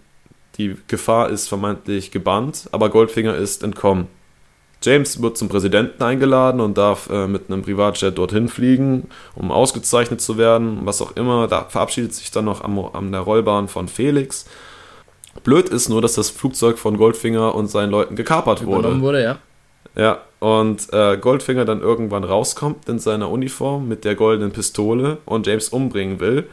[0.58, 4.08] die Gefahr ist vermeintlich gebannt, aber Goldfinger ist entkommen.
[4.82, 10.20] James wird zum Präsidenten eingeladen und darf äh, mit einem Privatjet dorthin fliegen, um ausgezeichnet
[10.20, 11.48] zu werden, was auch immer.
[11.48, 14.46] Da verabschiedet sich dann noch am, an der Rollbahn von Felix.
[15.44, 19.00] Blöd ist nur, dass das Flugzeug von Goldfinger und seinen Leuten gekapert wurde.
[19.00, 19.38] wurde, ja.
[19.94, 25.46] Ja, und äh, Goldfinger dann irgendwann rauskommt in seiner Uniform mit der goldenen Pistole und
[25.46, 26.48] James umbringen will.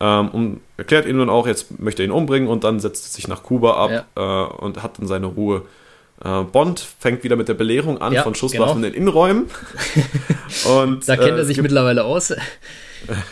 [0.00, 3.10] Ähm, und erklärt ihm nun auch, jetzt möchte er ihn umbringen und dann setzt er
[3.10, 4.44] sich nach Kuba ab ja.
[4.44, 5.62] äh, und hat dann seine Ruhe.
[6.24, 8.88] Äh, Bond fängt wieder mit der Belehrung an ja, von Schusswaffen genau.
[8.88, 9.50] in Innenräumen.
[10.64, 12.34] und, da kennt er äh, sich gibt, mittlerweile aus.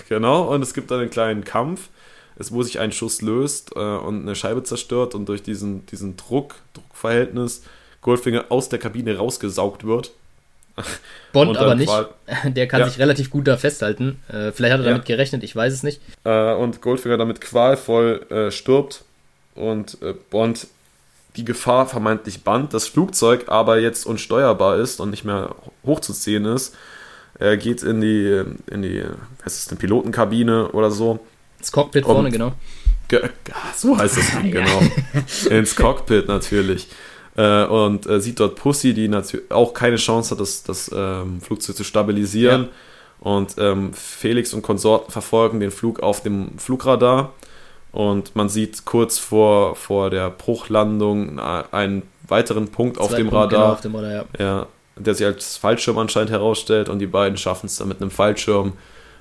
[0.09, 1.91] Genau, und es gibt dann einen kleinen Kampf,
[2.37, 6.55] wo sich ein Schuss löst äh, und eine Scheibe zerstört und durch diesen, diesen Druck,
[6.73, 7.65] Druckverhältnis
[8.01, 10.13] Goldfinger aus der Kabine rausgesaugt wird.
[11.33, 11.93] Bond aber nicht.
[12.45, 12.89] Der kann ja.
[12.89, 14.23] sich relativ gut da festhalten.
[14.29, 15.17] Äh, vielleicht hat er damit ja.
[15.17, 16.01] gerechnet, ich weiß es nicht.
[16.25, 19.05] Äh, und Goldfinger damit qualvoll äh, stirbt
[19.55, 20.67] und äh, Bond
[21.37, 25.55] die Gefahr vermeintlich bannt, das Flugzeug aber jetzt unsteuerbar ist und nicht mehr
[25.87, 26.75] hochzuziehen ist.
[27.39, 29.05] Er geht in die, in die,
[29.45, 31.21] was ist denn, Pilotenkabine oder so.
[31.61, 32.53] Das Cockpit vorne, genau.
[33.77, 34.83] so heißt es, genau.
[35.51, 36.89] Ins Cockpit natürlich.
[37.39, 41.41] Äh, und äh, sieht dort Pussy, die natürlich auch keine Chance hat, das, das ähm,
[41.41, 42.63] Flugzeug zu stabilisieren.
[42.63, 42.69] Ja.
[43.21, 47.33] Und ähm, Felix und Konsorten verfolgen den Flug auf dem Flugradar
[47.93, 53.49] und man sieht kurz vor, vor der Bruchlandung einen weiteren Punkt auf dem, Punkt, Radar,
[53.49, 54.45] genau auf dem Radar, ja.
[54.45, 54.67] ja.
[54.97, 58.75] der sich als Fallschirm anscheinend herausstellt und die beiden schaffen es dann mit einem Fallschirm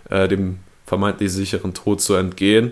[0.10, 2.72] äh, dem vermeintlich sicheren Tod zu entgehen.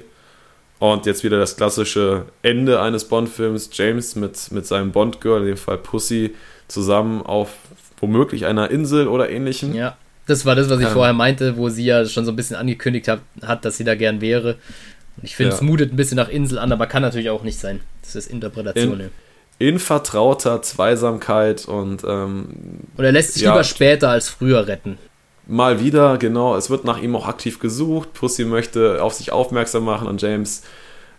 [0.79, 3.69] Und jetzt wieder das klassische Ende eines Bond-Films.
[3.73, 6.35] James mit, mit seinem Bond-Girl, in dem Fall Pussy,
[6.67, 7.49] zusammen auf
[7.99, 9.73] womöglich einer Insel oder ähnlichem.
[9.73, 9.97] Ja,
[10.27, 12.57] das war das, was ich ähm, vorher meinte, wo sie ja schon so ein bisschen
[12.57, 14.55] angekündigt hat, hat dass sie da gern wäre.
[15.21, 15.55] Ich finde, ja.
[15.55, 17.79] es mutet ein bisschen nach Insel an, aber kann natürlich auch nicht sein.
[18.01, 18.99] Das ist Interpretation.
[18.99, 19.09] In,
[19.67, 22.03] in vertrauter Zweisamkeit und.
[22.03, 22.47] Ähm,
[22.97, 24.97] und er lässt sich ja, lieber später als früher retten.
[25.47, 26.55] Mal wieder, genau.
[26.55, 28.13] Es wird nach ihm auch aktiv gesucht.
[28.13, 30.63] Pussy möchte auf sich aufmerksam machen und James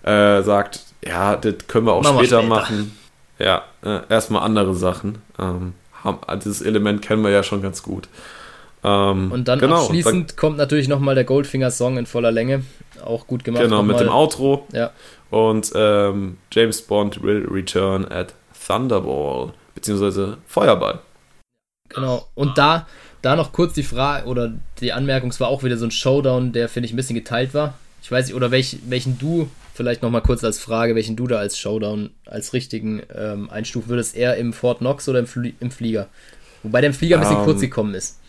[0.02, 2.96] äh, sagt: Ja, das können wir auch später, später, machen.
[3.38, 5.18] Ja, äh, erstmal andere Sachen.
[5.38, 8.08] Ähm, haben, dieses Element kennen wir ja schon ganz gut.
[8.82, 12.62] Ähm, und dann genau, abschließend dann, kommt natürlich nochmal der Goldfinger-Song in voller Länge.
[13.04, 13.62] Auch gut gemacht.
[13.62, 14.66] Genau, mit dem Outro.
[14.72, 14.90] Ja.
[15.30, 18.34] Und ähm, James Bond will return at
[18.66, 21.00] Thunderball, beziehungsweise Feuerball.
[21.88, 22.86] Genau, und da,
[23.26, 26.52] da noch kurz die Frage oder die Anmerkung, es war auch wieder so ein Showdown,
[26.52, 27.74] der, finde ich, ein bisschen geteilt war.
[28.00, 31.38] Ich weiß nicht, oder welch, welchen du, vielleicht nochmal kurz als Frage, welchen du da
[31.38, 35.72] als Showdown, als richtigen ähm, einstufen würdest, eher im Fort Knox oder im, Flie im
[35.72, 36.06] Flieger?
[36.62, 38.20] Wobei der im Flieger ein bisschen um, ähm, kurz gekommen ist.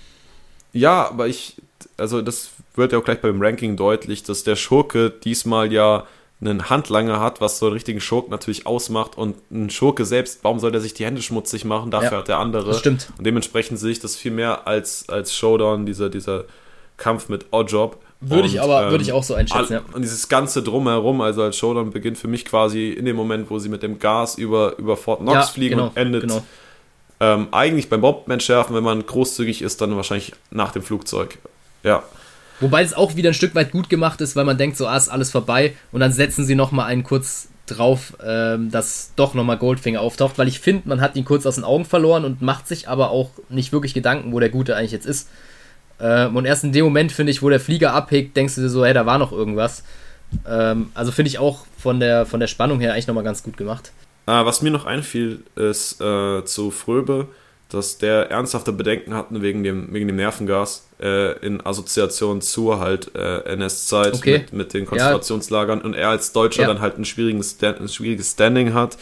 [0.74, 1.57] Ja, aber ich,
[1.98, 6.07] also das wird ja auch gleich beim Ranking deutlich, dass der Schurke diesmal ja
[6.40, 9.18] einen Handlanger hat, was so einen richtigen Schurk natürlich ausmacht.
[9.18, 11.90] Und ein Schurke selbst, warum soll der sich die Hände schmutzig machen?
[11.90, 12.68] Dafür ja, hat der andere.
[12.68, 13.10] Das stimmt.
[13.18, 16.46] Und dementsprechend sehe ich das viel mehr als, als Showdown, dieser, dieser
[16.98, 17.98] Kampf mit Oddjob.
[18.20, 19.82] Würde ich aber, ähm, würde ich auch so einschätzen, ja.
[19.94, 23.60] Und dieses ganze Drumherum, also als Showdown beginnt für mich quasi in dem Moment, wo
[23.60, 26.44] sie mit dem Gas über, über Fort Knox ja, fliegen genau, und endet genau.
[27.20, 31.38] ähm, eigentlich beim Bombenentschärfen, wenn man großzügig ist, dann wahrscheinlich nach dem Flugzeug.
[31.84, 32.04] Ja.
[32.60, 34.98] Wobei es auch wieder ein Stück weit gut gemacht ist, weil man denkt, so, ah,
[34.98, 39.58] ist alles vorbei und dann setzen sie nochmal einen kurz drauf, ähm, dass doch nochmal
[39.58, 42.68] Goldfinger auftaucht, weil ich finde, man hat ihn kurz aus den Augen verloren und macht
[42.68, 45.30] sich aber auch nicht wirklich Gedanken, wo der Gute eigentlich jetzt ist.
[46.00, 48.70] Ähm, und erst in dem Moment, finde ich, wo der Flieger abhegt, denkst du dir
[48.70, 49.84] so, hey, da war noch irgendwas.
[50.48, 53.58] Ähm, also finde ich auch von der, von der Spannung her eigentlich nochmal ganz gut
[53.58, 53.92] gemacht.
[54.26, 57.28] Ah, was mir noch einfiel, ist äh, zu Fröbe,
[57.69, 63.14] dass der ernsthafte Bedenken hatten wegen dem, wegen dem Nervengas äh, in Assoziation zur halt
[63.15, 64.39] äh, NS-Zeit okay.
[64.39, 65.85] mit, mit, den Konzentrationslagern ja.
[65.85, 66.68] und er als Deutscher ja.
[66.69, 68.98] dann halt ein schwieriges, Stand, ein schwieriges Standing hat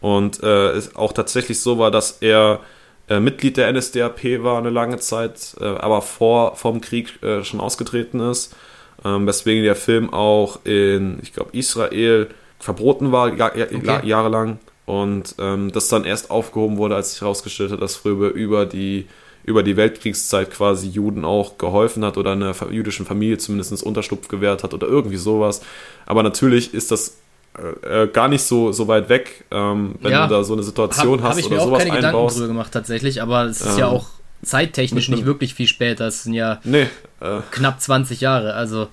[0.00, 2.60] und äh, es auch tatsächlich so war, dass er
[3.08, 7.60] äh, Mitglied der NSDAP war eine lange Zeit, äh, aber vor vom Krieg äh, schon
[7.60, 8.54] ausgetreten ist,
[9.02, 12.28] ähm, weswegen der Film auch in, ich glaube, Israel
[12.58, 14.06] verboten war, ja, okay.
[14.06, 18.66] jahrelang und ähm, das dann erst aufgehoben wurde, als sich herausgestellt hat, dass Fröbe über
[18.66, 19.06] die,
[19.44, 24.62] über die Weltkriegszeit quasi Juden auch geholfen hat oder einer jüdischen Familie zumindest Unterschlupf gewährt
[24.62, 25.62] hat oder irgendwie sowas.
[26.06, 27.16] Aber natürlich ist das
[27.56, 30.62] äh, äh, gar nicht so, so weit weg, ähm, wenn ja, du da so eine
[30.62, 31.86] Situation hab, hast hab oder sowas einbaust.
[31.86, 34.06] Ich habe mir auch keine Gedanken drüber gemacht tatsächlich, aber es ist ähm, ja auch
[34.42, 36.08] zeittechnisch nicht wirklich viel später.
[36.08, 36.88] Es sind ja nee,
[37.20, 38.88] äh, knapp 20 Jahre, also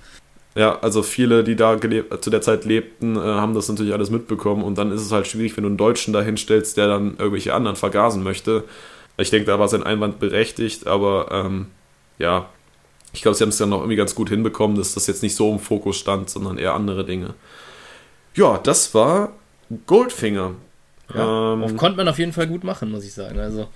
[0.54, 1.78] ja, also viele, die da
[2.20, 5.26] zu der Zeit lebten, äh, haben das natürlich alles mitbekommen und dann ist es halt
[5.26, 8.64] schwierig, wenn du einen Deutschen da hinstellst, der dann irgendwelche anderen vergasen möchte.
[9.16, 11.66] Ich denke, da war sein Einwand berechtigt, aber ähm,
[12.18, 12.48] ja,
[13.12, 15.34] ich glaube, sie haben es dann noch irgendwie ganz gut hinbekommen, dass das jetzt nicht
[15.34, 17.34] so im Fokus stand, sondern eher andere Dinge.
[18.34, 19.32] Ja, das war
[19.86, 20.52] Goldfinger.
[21.14, 23.38] Ja, ähm, konnte man auf jeden Fall gut machen, muss ich sagen.
[23.38, 23.68] Also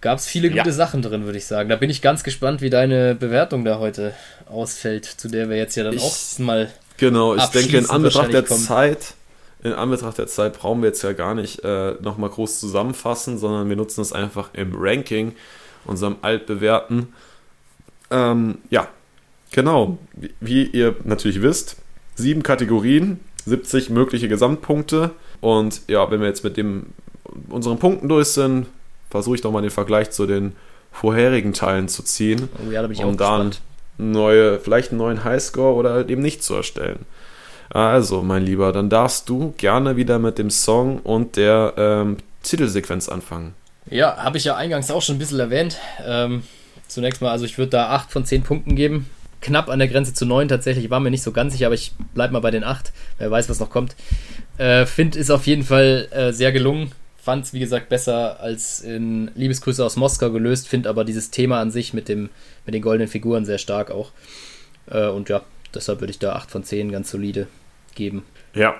[0.00, 0.72] gab es viele gute ja.
[0.72, 1.68] Sachen drin, würde ich sagen.
[1.68, 4.14] Da bin ich ganz gespannt, wie deine Bewertung da heute
[4.46, 6.70] ausfällt, zu der wir jetzt ja dann ich, auch mal.
[6.96, 8.60] Genau, ich denke, in Anbetracht der kommen.
[8.60, 9.14] Zeit,
[9.62, 13.68] in Anbetracht der Zeit brauchen wir jetzt ja gar nicht äh, nochmal groß zusammenfassen, sondern
[13.68, 15.34] wir nutzen es einfach im Ranking,
[15.84, 17.12] unserem altbewährten.
[18.10, 18.88] Ähm, ja,
[19.52, 19.98] genau.
[20.14, 21.76] Wie, wie ihr natürlich wisst,
[22.14, 25.10] sieben Kategorien, 70 mögliche Gesamtpunkte.
[25.40, 26.86] Und ja, wenn wir jetzt mit dem,
[27.48, 28.66] unseren Punkten durch sind,
[29.10, 30.56] versuche ich doch mal den Vergleich zu den
[30.92, 33.52] vorherigen Teilen zu ziehen, oh ja, da um dann
[33.98, 37.04] neue, vielleicht einen neuen Highscore oder halt eben nicht zu erstellen.
[37.68, 43.08] Also, mein Lieber, dann darfst du gerne wieder mit dem Song und der ähm, Titelsequenz
[43.08, 43.54] anfangen.
[43.88, 45.78] Ja, habe ich ja eingangs auch schon ein bisschen erwähnt.
[46.04, 46.42] Ähm,
[46.88, 49.08] zunächst mal, also ich würde da 8 von 10 Punkten geben.
[49.40, 51.92] Knapp an der Grenze zu 9 tatsächlich, war mir nicht so ganz sicher, aber ich
[52.12, 52.92] bleibe mal bei den 8.
[53.18, 53.94] Wer weiß, was noch kommt.
[54.58, 58.80] Äh, Find ist auf jeden Fall äh, sehr gelungen fand es, wie gesagt, besser als
[58.80, 62.30] in Liebesgrüße aus Moskau gelöst, finde aber dieses Thema an sich mit, dem,
[62.64, 64.12] mit den goldenen Figuren sehr stark auch.
[64.90, 65.42] Äh, und ja,
[65.74, 67.46] deshalb würde ich da 8 von 10 ganz solide
[67.94, 68.24] geben.
[68.54, 68.74] Ja,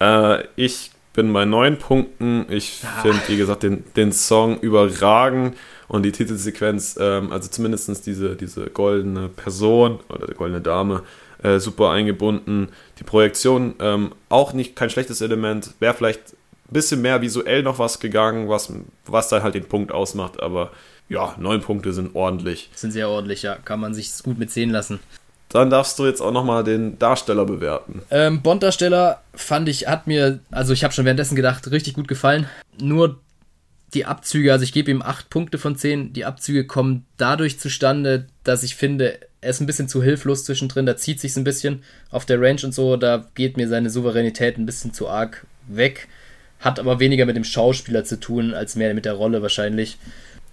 [0.00, 2.46] äh, ich bin bei 9 Punkten.
[2.48, 3.02] Ich ah.
[3.02, 5.56] finde, wie gesagt, den, den Song überragend
[5.86, 11.02] und die Titelsequenz, ähm, also zumindest diese, diese goldene Person oder die goldene Dame,
[11.42, 12.68] äh, super eingebunden.
[12.98, 16.36] Die Projektion ähm, auch nicht kein schlechtes Element, wäre vielleicht
[16.72, 18.72] bisschen mehr visuell noch was gegangen, was,
[19.06, 20.70] was dann halt den Punkt ausmacht, aber
[21.08, 22.70] ja, neun Punkte sind ordentlich.
[22.74, 23.56] Sind sehr ordentlich, ja.
[23.56, 25.00] Kann man sich gut mit sehen lassen.
[25.48, 28.02] Dann darfst du jetzt auch nochmal den Darsteller bewerten.
[28.10, 32.46] Ähm, Bond-Darsteller fand ich, hat mir, also ich habe schon währenddessen gedacht, richtig gut gefallen.
[32.78, 33.18] Nur
[33.94, 36.12] die Abzüge, also ich gebe ihm acht Punkte von zehn.
[36.12, 40.84] Die Abzüge kommen dadurch zustande, dass ich finde, er ist ein bisschen zu hilflos zwischendrin.
[40.84, 42.98] Da zieht sich ein bisschen auf der Range und so.
[42.98, 46.08] Da geht mir seine Souveränität ein bisschen zu arg weg
[46.60, 49.98] hat aber weniger mit dem Schauspieler zu tun, als mehr mit der Rolle wahrscheinlich.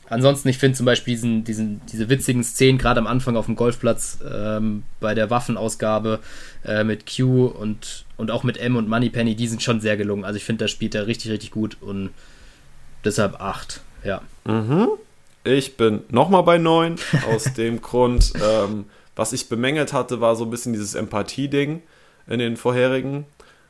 [0.07, 3.55] Ansonsten, ich finde zum Beispiel diesen, diesen, diese witzigen Szenen, gerade am Anfang auf dem
[3.55, 6.19] Golfplatz, ähm, bei der Waffenausgabe
[6.63, 10.23] äh, mit Q und, und auch mit M und Moneypenny, die sind schon sehr gelungen.
[10.23, 12.11] Also ich finde, da spielt er richtig, richtig gut und
[13.03, 14.21] deshalb 8, ja.
[14.45, 14.89] Mhm.
[15.43, 16.97] Ich bin nochmal bei 9,
[17.33, 21.81] aus dem Grund, ähm, was ich bemängelt hatte, war so ein bisschen dieses Empathie-Ding
[22.27, 23.25] in den vorherigen.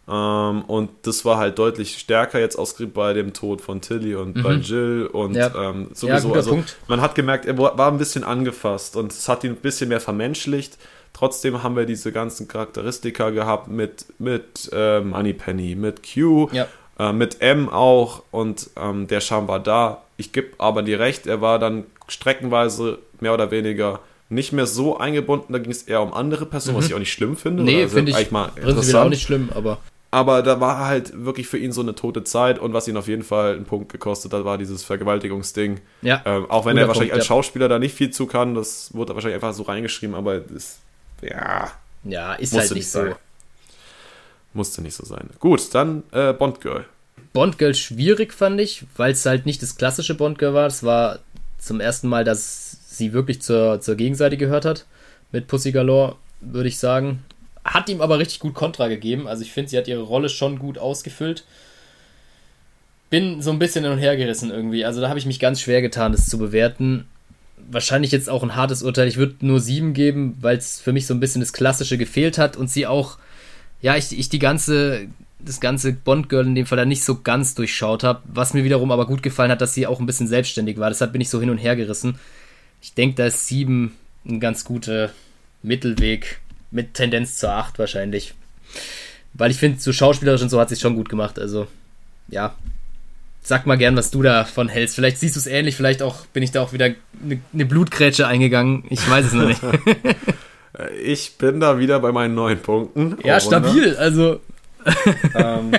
[0.07, 4.36] Ähm, und das war halt deutlich stärker jetzt ausgerichtet bei dem Tod von Tilly und
[4.36, 4.44] mhm.
[4.44, 5.52] bei Jill und ja.
[5.56, 6.30] ähm, sowieso.
[6.30, 6.77] Ja, also Punkt.
[6.88, 10.02] man hat gemerkt, er war ein bisschen angefasst und es hat ihn ein bisschen mehr
[10.02, 10.77] vermenschlicht.
[11.14, 16.68] Trotzdem haben wir diese ganzen Charakteristika gehabt mit, mit äh, Moneypenny, mit Q, ja.
[16.99, 20.03] äh, mit M auch und ähm, der Charme war da.
[20.18, 24.98] Ich gebe aber dir recht, er war dann streckenweise mehr oder weniger nicht mehr so
[24.98, 26.80] eingebunden, da ging es eher um andere Personen, mhm.
[26.80, 27.64] was ich auch nicht schlimm finde.
[27.64, 29.80] Nee, also finde ich mal prinzipiell auch nicht schlimm, aber
[30.11, 33.07] aber da war halt wirklich für ihn so eine tote Zeit und was ihn auf
[33.07, 35.82] jeden Fall einen Punkt gekostet hat, war dieses Vergewaltigungsding.
[36.02, 36.22] Ja.
[36.26, 39.14] Ähm, auch wenn er wahrscheinlich Punkt, als Schauspieler da nicht viel zu kann, das wurde
[39.14, 40.80] wahrscheinlich einfach so reingeschrieben, aber das,
[41.22, 41.72] ja.
[42.03, 42.99] Ja, ist halt nicht, nicht so.
[42.99, 43.15] Sein.
[44.53, 45.30] Musste nicht so sein.
[45.40, 46.86] Gut, dann äh, Bond Girl.
[47.34, 50.68] Bond Girl schwierig fand ich, weil es halt nicht das klassische Bond Girl war.
[50.68, 51.19] Es war
[51.57, 54.86] zum ersten Mal, dass sie wirklich zur, zur Gegenseite gehört hat.
[55.34, 57.26] Mit Pussy Galore, würde ich sagen.
[57.66, 59.28] Hat ihm aber richtig gut Kontra gegeben.
[59.28, 61.44] Also ich finde, sie hat ihre Rolle schon gut ausgefüllt.
[63.10, 64.86] Bin so ein bisschen hin und her gerissen irgendwie.
[64.86, 67.08] Also da habe ich mich ganz schwer getan, das zu bewerten.
[67.72, 69.08] Wahrscheinlich jetzt auch ein hartes Urteil.
[69.08, 72.38] Ich würde nur sieben geben, weil es für mich so ein bisschen das Klassische gefehlt
[72.38, 73.18] hat und sie auch,
[73.82, 75.08] ja, ich, ich die ganze,
[75.40, 78.22] das ganze Bond-Girl in dem Fall da nicht so ganz durchschaut habe.
[78.26, 80.90] Was mir wiederum aber gut gefallen hat, dass sie auch ein bisschen selbstständig war.
[80.90, 82.20] Deshalb bin ich so hin und her gerissen.
[82.84, 85.10] Ich denke, da ist sieben ein ganz guter
[85.64, 86.42] Mittelweg
[86.76, 88.34] mit Tendenz zur 8 wahrscheinlich.
[89.34, 91.39] Weil ich finde, so schauspielerisch und so hat sie schon gut gemacht.
[91.39, 91.68] Also,
[92.27, 92.53] ja.
[93.41, 94.95] Sag mal gern, was du davon hältst.
[94.95, 98.27] Vielleicht siehst du es ähnlich, vielleicht auch bin ich da auch wieder eine, eine Blutgrätsche
[98.27, 98.84] eingegangen.
[98.89, 99.61] Ich weiß es noch nicht.
[101.03, 103.18] ich bin da wieder bei meinen neun Punkten.
[103.23, 103.95] Ja, stabil.
[103.95, 104.41] Also.
[105.36, 105.72] ähm,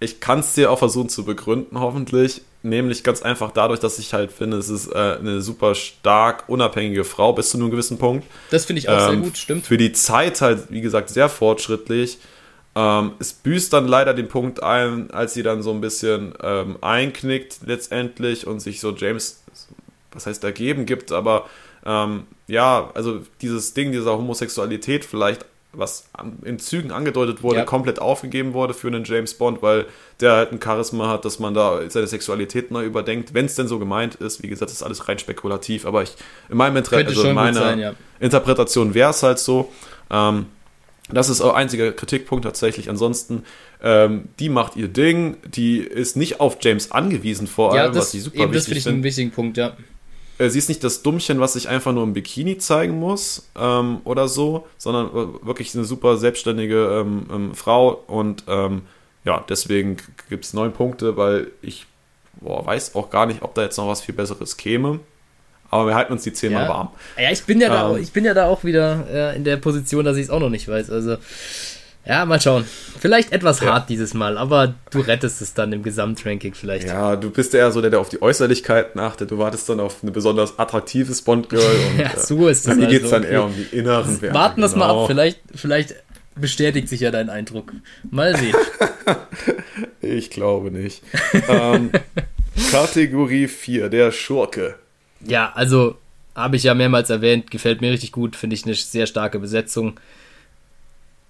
[0.00, 2.42] ich kann es dir auch versuchen zu begründen, hoffentlich.
[2.62, 7.04] Nämlich ganz einfach dadurch, dass ich halt finde, es ist äh, eine super stark unabhängige
[7.04, 8.26] Frau bis zu einem gewissen Punkt.
[8.50, 9.66] Das finde ich auch ähm, sehr gut, stimmt.
[9.66, 12.18] Für die Zeit halt, wie gesagt, sehr fortschrittlich.
[12.74, 16.78] Ähm, es büßt dann leider den Punkt ein, als sie dann so ein bisschen ähm,
[16.80, 19.42] einknickt letztendlich und sich so James,
[20.12, 21.46] was heißt ergeben gibt, aber
[21.86, 26.08] ähm, ja, also dieses Ding dieser Homosexualität vielleicht was
[26.44, 27.64] in Zügen angedeutet wurde, ja.
[27.64, 29.86] komplett aufgegeben wurde für einen James Bond, weil
[30.20, 33.68] der halt ein Charisma hat, dass man da seine Sexualität neu überdenkt, wenn es denn
[33.68, 34.42] so gemeint ist.
[34.42, 36.14] Wie gesagt, das ist alles rein spekulativ, aber ich,
[36.48, 37.94] in meinem Interesse, also in meiner sein, ja.
[38.18, 39.70] Interpretation wäre es halt so.
[40.10, 40.46] Ähm,
[41.10, 42.90] das ist auch einziger Kritikpunkt tatsächlich.
[42.90, 43.44] Ansonsten,
[43.82, 48.10] ähm, die macht ihr Ding, die ist nicht auf James angewiesen vor allem, das, was
[48.12, 49.76] sie super eben, wichtig Das finde ich einen wichtigen Punkt, ja.
[50.38, 54.00] Äh, sie ist nicht das Dummchen, was sich einfach nur im Bikini zeigen muss ähm,
[54.04, 55.12] oder so, sondern
[55.42, 58.82] wirklich eine super selbstständige ähm, ähm, Frau und ähm,
[59.24, 59.98] ja, deswegen
[60.28, 61.86] gibt es neun Punkte, weil ich
[62.40, 65.00] boah, weiß auch gar nicht, ob da jetzt noch was viel Besseres käme.
[65.70, 66.68] Aber wir halten uns die zehnmal ja.
[66.68, 66.88] warm.
[67.18, 68.02] Ja, ich bin ja, da, ähm.
[68.02, 70.48] ich bin ja da auch wieder äh, in der Position, dass ich es auch noch
[70.48, 70.90] nicht weiß.
[70.90, 71.18] Also
[72.08, 72.64] ja, mal schauen.
[72.98, 73.66] Vielleicht etwas ja.
[73.66, 76.88] hart dieses Mal, aber du rettest es dann im Gesamtranking vielleicht.
[76.88, 79.30] Ja, du bist eher so der, der auf die Äußerlichkeiten achtet.
[79.30, 81.76] Du wartest dann auf eine besonders attraktive Bond-Girl.
[81.98, 82.76] ja, so ist das.
[82.76, 83.32] Hier also, geht es dann okay.
[83.32, 84.34] eher um die inneren Werte.
[84.34, 84.78] Warten wir genau.
[84.78, 85.06] mal ab.
[85.06, 85.96] Vielleicht, vielleicht
[86.34, 87.74] bestätigt sich ja dein Eindruck.
[88.10, 88.56] Mal sehen.
[90.00, 91.02] ich glaube nicht.
[91.46, 91.90] ähm,
[92.70, 94.76] Kategorie 4, der Schurke.
[95.20, 95.98] Ja, also
[96.34, 100.00] habe ich ja mehrmals erwähnt, gefällt mir richtig gut, finde ich eine sehr starke Besetzung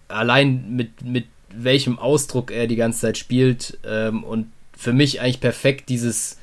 [0.09, 5.41] allein mit, mit welchem Ausdruck er die ganze Zeit spielt ähm, und für mich eigentlich
[5.41, 6.39] perfekt dieses,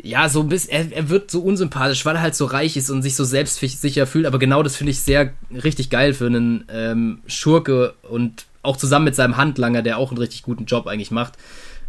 [0.00, 2.90] ja, so ein bisschen, er, er wird so unsympathisch, weil er halt so reich ist
[2.90, 6.64] und sich so selbstsicher fühlt, aber genau das finde ich sehr richtig geil für einen
[6.72, 11.10] ähm, Schurke und auch zusammen mit seinem Handlanger, der auch einen richtig guten Job eigentlich
[11.10, 11.34] macht,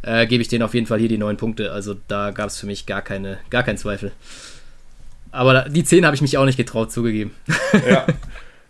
[0.01, 1.71] äh, gebe ich denen auf jeden Fall hier die neun Punkte.
[1.71, 4.11] Also da gab es für mich gar keine, gar keinen Zweifel.
[5.31, 7.31] Aber die zehn habe ich mich auch nicht getraut zugegeben.
[7.87, 8.07] Ja.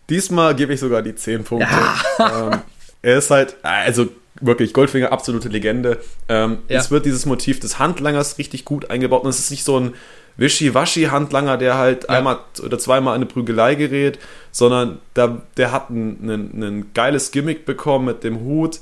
[0.10, 1.70] Diesmal gebe ich sogar die 10 Punkte.
[2.18, 2.52] Ja.
[2.52, 2.60] Ähm,
[3.02, 4.08] er ist halt, also
[4.42, 6.00] wirklich, Goldfinger, absolute Legende.
[6.28, 6.80] Ähm, ja.
[6.80, 9.94] Es wird dieses Motiv des Handlangers richtig gut eingebaut und es ist nicht so ein
[10.38, 12.10] Wischi-Waschi-Handlanger, der halt ja.
[12.10, 14.20] einmal oder zweimal in eine Prügelei gerät,
[14.52, 18.80] sondern da, der hat ein, ein, ein geiles Gimmick bekommen mit dem Hut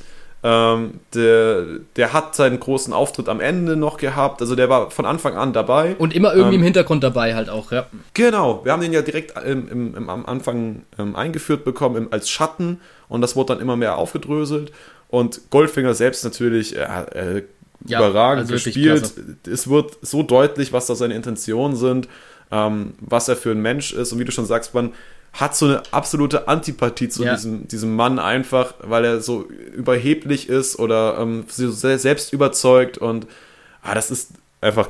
[0.48, 1.65] ähm, der,
[1.98, 5.52] der hat seinen großen Auftritt am Ende noch gehabt, also der war von Anfang an
[5.52, 5.98] dabei.
[5.98, 7.88] Und immer irgendwie ähm, im Hintergrund dabei halt auch, ja.
[8.14, 12.30] Genau, wir haben den ja direkt im, im, im am Anfang ähm, eingeführt bekommen als
[12.30, 12.80] Schatten
[13.10, 14.72] und das wurde dann immer mehr aufgedröselt.
[15.10, 17.44] Und Goldfinger selbst natürlich äh, äh,
[17.86, 19.14] ja, überragend also gespielt.
[19.45, 22.07] Es wird so deutlich, was da seine Intentionen sind,
[22.52, 24.94] ähm, was er für ein Mensch ist und wie du schon sagst, man
[25.38, 27.36] hat so eine absolute Antipathie zu ja.
[27.36, 33.28] diesem, diesem Mann einfach, weil er so überheblich ist oder ähm, so selbst überzeugt und
[33.84, 34.32] ah, das ist
[34.62, 34.90] einfach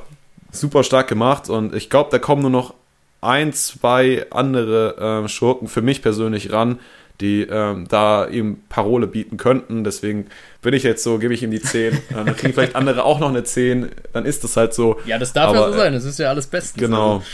[0.52, 2.74] super stark gemacht und ich glaube, da kommen nur noch
[3.20, 6.80] ein, zwei andere äh, Schurken für mich persönlich ran,
[7.20, 9.84] die ähm, da ihm Parole bieten könnten.
[9.84, 10.28] Deswegen
[10.62, 11.94] bin ich jetzt so, gebe ich ihm die 10.
[11.94, 13.90] Äh, dann kriegen vielleicht andere auch noch eine 10.
[14.14, 15.00] Dann ist das halt so.
[15.06, 15.94] Ja, das darf Aber, ja so sein.
[15.94, 16.80] Das ist ja alles Bestens.
[16.80, 17.16] Genau.
[17.16, 17.26] Also.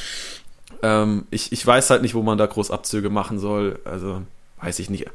[0.83, 3.79] Ähm, ich, ich weiß halt nicht, wo man da groß Abzüge machen soll.
[3.85, 4.21] Also
[4.61, 5.07] weiß ich nicht.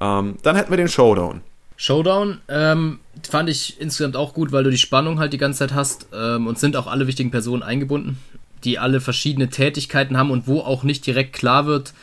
[0.00, 1.40] Ähm, dann hätten wir den Showdown.
[1.76, 2.98] Showdown ähm,
[3.28, 6.48] fand ich insgesamt auch gut, weil du die Spannung halt die ganze Zeit hast ähm,
[6.48, 8.18] und sind auch alle wichtigen Personen eingebunden,
[8.64, 11.94] die alle verschiedene Tätigkeiten haben und wo auch nicht direkt klar wird.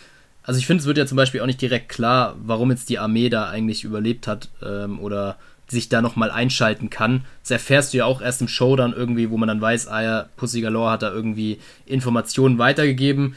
[0.43, 2.99] Also ich finde, es wird ja zum Beispiel auch nicht direkt klar, warum jetzt die
[2.99, 7.25] Armee da eigentlich überlebt hat ähm, oder sich da nochmal einschalten kann.
[7.41, 10.03] Das erfährst du ja auch erst im Show dann irgendwie, wo man dann weiß, ah
[10.03, 13.35] ja, Pussy Galore hat da irgendwie Informationen weitergegeben.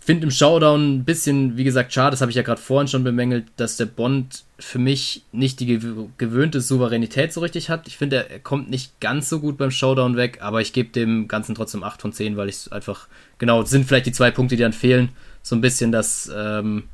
[0.00, 3.04] finde im Showdown ein bisschen, wie gesagt, schade, das habe ich ja gerade vorhin schon
[3.04, 5.78] bemängelt, dass der Bond für mich nicht die
[6.18, 7.86] gewöhnte Souveränität so richtig hat.
[7.86, 11.28] Ich finde, er kommt nicht ganz so gut beim Showdown weg, aber ich gebe dem
[11.28, 13.08] Ganzen trotzdem 8 von 10, weil ich es einfach,
[13.38, 15.10] genau, sind vielleicht die zwei Punkte, die dann fehlen.
[15.42, 16.84] So ein bisschen, dass, ähm,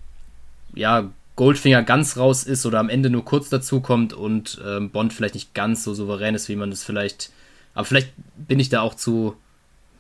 [0.75, 5.13] ja, Goldfinger ganz raus ist oder am Ende nur kurz dazu kommt und ähm, Bond
[5.13, 7.31] vielleicht nicht ganz so souverän ist, wie man es vielleicht.
[7.75, 9.37] Aber vielleicht bin ich da auch zu,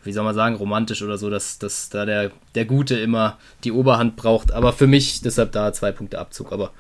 [0.02, 3.70] wie soll man sagen, romantisch oder so, dass, dass da der, der Gute immer die
[3.70, 4.50] Oberhand braucht.
[4.50, 6.50] Aber für mich deshalb da zwei Punkte Abzug.
[6.50, 6.72] Aber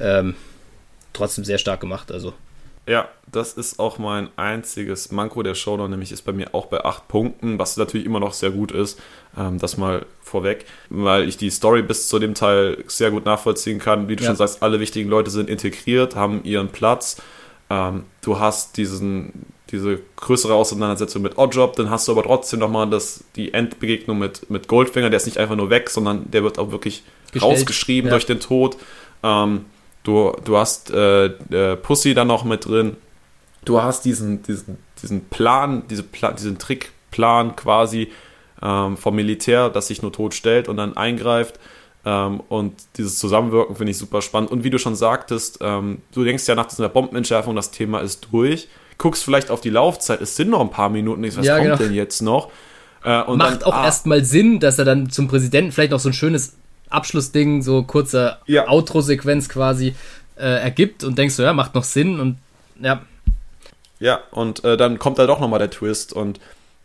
[0.00, 0.34] ähm,
[1.12, 2.10] trotzdem sehr stark gemacht.
[2.10, 2.32] Also
[2.88, 6.82] ja, das ist auch mein einziges Manko der Showdown, nämlich ist bei mir auch bei
[6.86, 8.98] acht Punkten, was natürlich immer noch sehr gut ist.
[9.38, 13.78] Ähm, das mal vorweg, weil ich die Story bis zu dem Teil sehr gut nachvollziehen
[13.78, 14.08] kann.
[14.08, 14.28] Wie du ja.
[14.28, 17.22] schon sagst, alle wichtigen Leute sind integriert, haben ihren Platz.
[17.70, 22.88] Ähm, du hast diesen, diese größere Auseinandersetzung mit Oddjob, dann hast du aber trotzdem nochmal
[22.90, 26.58] das, die Endbegegnung mit, mit Goldfinger, der ist nicht einfach nur weg, sondern der wird
[26.58, 27.02] auch wirklich
[27.32, 27.42] Gestellt.
[27.42, 28.14] rausgeschrieben ja.
[28.14, 28.76] durch den Tod.
[29.22, 29.66] Ähm,
[30.08, 32.96] Du, du hast äh, äh, Pussy da noch mit drin.
[33.66, 38.10] Du hast diesen, diesen, diesen Plan, diese Pla diesen Trickplan quasi
[38.62, 41.58] ähm, vom Militär, das sich nur tot stellt und dann eingreift.
[42.04, 44.50] Ähm, und dieses Zusammenwirken finde ich super spannend.
[44.50, 48.28] Und wie du schon sagtest, ähm, du denkst ja nach dieser Bombenentschärfung, das Thema ist
[48.30, 48.68] durch.
[48.96, 51.76] Guckst vielleicht auf die Laufzeit, es sind noch ein paar Minuten, was ja, kommt genau.
[51.76, 52.50] denn jetzt noch?
[53.04, 56.08] Äh, Macht dann, auch ah, erstmal Sinn, dass er dann zum Präsidenten vielleicht noch so
[56.08, 56.54] ein schönes
[56.90, 58.66] Abschlussding, so kurze ja.
[58.68, 59.94] Outro-Sequenz quasi
[60.36, 62.38] äh, ergibt und denkst du, ja, macht noch Sinn und
[62.80, 63.02] ja.
[64.00, 66.40] Ja, und äh, dann kommt da doch nochmal der Twist und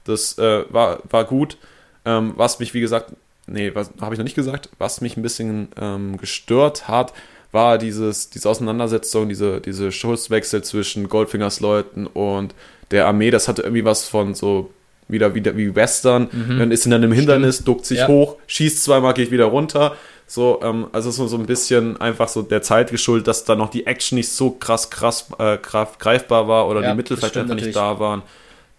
[0.06, 1.58] das äh, war, war gut.
[2.06, 3.14] Ähm, was mich, wie gesagt,
[3.48, 3.72] nee,
[4.02, 7.14] habe ich noch nicht gesagt, was mich ein bisschen ähm, gestört hat,
[7.52, 12.56] war dieses, diese Auseinandersetzung, diese, diese Schusswechsel zwischen Goldfingers Leuten und
[12.92, 13.32] der Armee.
[13.32, 14.72] Das hatte irgendwie was von so
[15.08, 16.30] wieder, wieder wie Western.
[16.32, 16.60] Mhm.
[16.60, 17.68] Dann ist in einem Hindernis, Stimmt.
[17.68, 18.08] duckt sich ja.
[18.08, 19.96] hoch, schießt zweimal, geht wieder runter.
[20.26, 23.70] So, ähm, also so, so ein bisschen einfach so der Zeit geschuldet, dass da noch
[23.70, 27.56] die Action nicht so krass, krass äh, greifbar war oder ja, die Mittel vielleicht einfach
[27.56, 28.24] nicht da waren.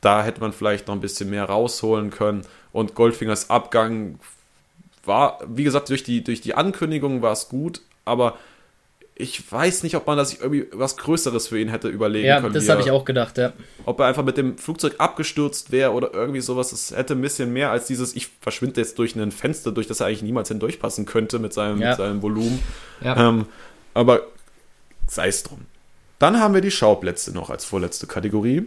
[0.05, 2.43] Da hätte man vielleicht noch ein bisschen mehr rausholen können.
[2.72, 4.18] Und Goldfingers Abgang
[5.05, 8.36] war, wie gesagt, durch die, durch die Ankündigung war es gut, aber
[9.16, 12.40] ich weiß nicht, ob man da sich irgendwie was Größeres für ihn hätte überlegen ja,
[12.40, 12.52] können.
[12.52, 13.52] Ja, das habe ich auch gedacht, ja.
[13.86, 16.72] Ob er einfach mit dem Flugzeug abgestürzt wäre oder irgendwie sowas.
[16.72, 20.01] Es hätte ein bisschen mehr als dieses, ich verschwinde jetzt durch ein Fenster, durch das
[20.01, 21.90] er eigentlich niemals hindurchpassen könnte mit seinem, ja.
[21.90, 22.59] mit seinem Volumen.
[23.02, 23.28] Ja.
[23.28, 23.47] Ähm,
[23.94, 24.22] aber
[25.06, 25.60] sei es drum.
[26.18, 28.66] Dann haben wir die Schauplätze noch als vorletzte Kategorie.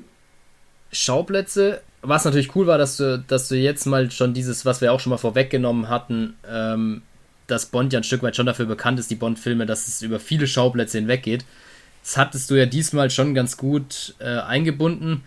[0.91, 4.93] Schauplätze, was natürlich cool war, dass du, dass du jetzt mal schon dieses, was wir
[4.93, 7.01] auch schon mal vorweggenommen hatten, ähm,
[7.47, 10.19] dass Bond ja ein Stück weit schon dafür bekannt ist, die Bond-Filme, dass es über
[10.19, 11.45] viele Schauplätze hinweg geht.
[12.03, 15.23] Das hattest du ja diesmal schon ganz gut äh, eingebunden.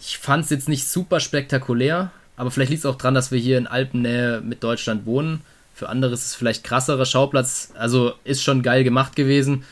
[0.00, 3.38] Ich fand es jetzt nicht super spektakulär, aber vielleicht liegt es auch daran, dass wir
[3.38, 5.42] hier in Alpennähe mit Deutschland wohnen.
[5.74, 7.72] Für andere ist es vielleicht krasserer Schauplatz.
[7.74, 9.64] Also ist schon geil gemacht gewesen.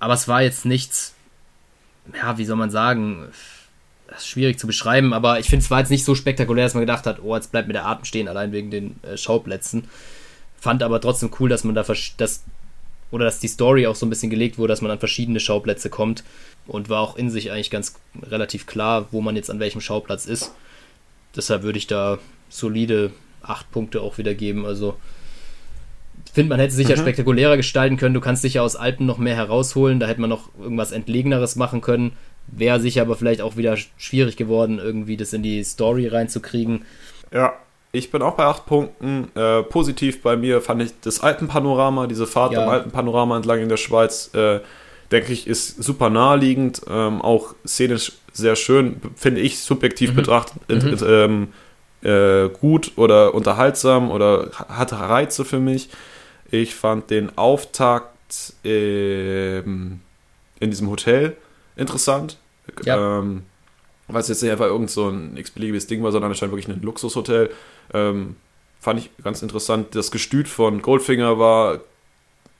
[0.00, 1.14] Aber es war jetzt nichts,
[2.14, 3.28] ja, wie soll man sagen,
[4.08, 6.74] das ist schwierig zu beschreiben, aber ich finde, es war jetzt nicht so spektakulär, dass
[6.74, 9.84] man gedacht hat, oh, jetzt bleibt mir der Atem stehen, allein wegen den äh, Schauplätzen.
[10.58, 11.84] Fand aber trotzdem cool, dass man da
[12.16, 12.42] das
[13.10, 15.88] oder dass die Story auch so ein bisschen gelegt wurde, dass man an verschiedene Schauplätze
[15.88, 16.24] kommt
[16.66, 20.26] und war auch in sich eigentlich ganz relativ klar, wo man jetzt an welchem Schauplatz
[20.26, 20.52] ist.
[21.34, 22.18] Deshalb würde ich da
[22.50, 23.12] solide
[23.42, 24.66] acht Punkte auch wieder geben.
[24.66, 24.96] Also
[26.38, 27.00] finde, man hätte es sicher mhm.
[27.00, 28.14] spektakulärer gestalten können.
[28.14, 29.98] Du kannst sicher aus Alpen noch mehr herausholen.
[29.98, 32.12] Da hätte man noch irgendwas Entlegeneres machen können.
[32.50, 36.84] Wäre sicher aber vielleicht auch wieder schwierig geworden, irgendwie das in die Story reinzukriegen.
[37.32, 37.54] Ja,
[37.92, 39.28] ich bin auch bei acht Punkten.
[39.34, 42.62] Äh, positiv bei mir fand ich das Alpenpanorama, diese Fahrt ja.
[42.62, 44.60] am Alpenpanorama entlang in der Schweiz, äh,
[45.10, 46.82] denke ich, ist super naheliegend.
[46.88, 50.16] Ähm, auch szenisch sehr schön, finde ich subjektiv mhm.
[50.16, 51.06] betrachtet mhm.
[51.06, 51.48] Ähm,
[52.02, 55.88] äh, gut oder unterhaltsam oder hat Reize für mich.
[56.50, 60.00] Ich fand den Auftakt ähm,
[60.60, 61.36] in diesem Hotel
[61.78, 62.36] interessant.
[62.84, 63.20] Ja.
[63.20, 63.42] Ähm,
[64.08, 66.82] weil es jetzt nicht einfach irgend so ein x-beliebiges Ding war, sondern anscheinend wirklich ein
[66.82, 67.50] Luxushotel.
[67.92, 68.36] Ähm,
[68.80, 69.94] fand ich ganz interessant.
[69.94, 71.80] Das Gestüt von Goldfinger war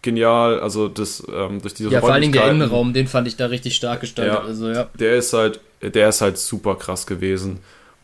[0.03, 3.37] genial, also das ähm, durch diese Ja, vor allen Dingen der Innenraum, den fand ich
[3.37, 4.35] da richtig stark gestaltet.
[4.35, 4.89] Ja, also, ja.
[4.99, 7.61] Der ist halt, der ist halt super krass gewesen.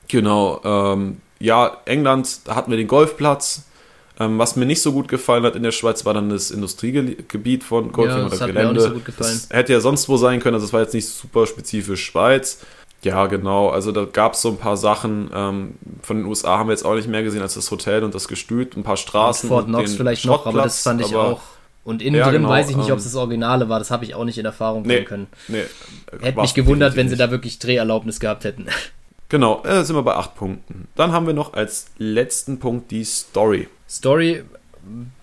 [0.09, 3.66] Genau, ähm, ja, England, da hatten wir den Golfplatz.
[4.19, 7.65] Ähm, was mir nicht so gut gefallen hat in der Schweiz, war dann das Industriegebiet
[7.65, 8.81] von Goldfinger ja, das oder Gelände.
[8.81, 12.05] So das hätte ja sonst wo sein können, also es war jetzt nicht super spezifisch
[12.05, 12.61] Schweiz.
[13.03, 13.69] Ja, genau.
[13.69, 15.31] Also da gab es so ein paar Sachen.
[15.35, 18.15] Ähm, von den USA haben wir jetzt auch nicht mehr gesehen als das Hotel und
[18.15, 19.51] das Gestüt, ein paar Straßen.
[19.51, 21.41] Und Fort Knox vielleicht noch, aber das fand ich auch.
[21.85, 23.78] Und innen ja, drin genau, weiß ich nicht, ob es ähm, das Originale war.
[23.78, 25.27] Das habe ich auch nicht in Erfahrung bringen nee, können.
[25.49, 25.65] Nee,
[26.23, 28.66] Hätte mich gewundert, wenn sie da wirklich Dreherlaubnis gehabt hätten.
[29.28, 30.89] Genau, äh, sind wir bei acht Punkten.
[30.95, 33.69] Dann haben wir noch als letzten Punkt die Story.
[33.89, 34.43] Story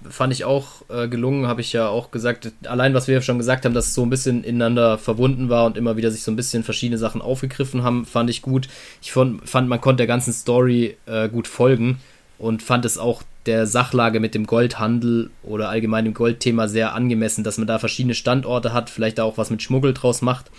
[0.09, 2.51] fand ich auch äh, gelungen, habe ich ja auch gesagt.
[2.65, 5.77] Allein, was wir schon gesagt haben, dass es so ein bisschen ineinander verbunden war und
[5.77, 8.67] immer wieder sich so ein bisschen verschiedene Sachen aufgegriffen haben, fand ich gut.
[9.01, 11.99] Ich fand, fand man konnte der ganzen Story äh, gut folgen
[12.37, 17.43] und fand es auch der Sachlage mit dem Goldhandel oder allgemein dem Goldthema sehr angemessen,
[17.43, 20.51] dass man da verschiedene Standorte hat, vielleicht auch was mit Schmuggel draus macht.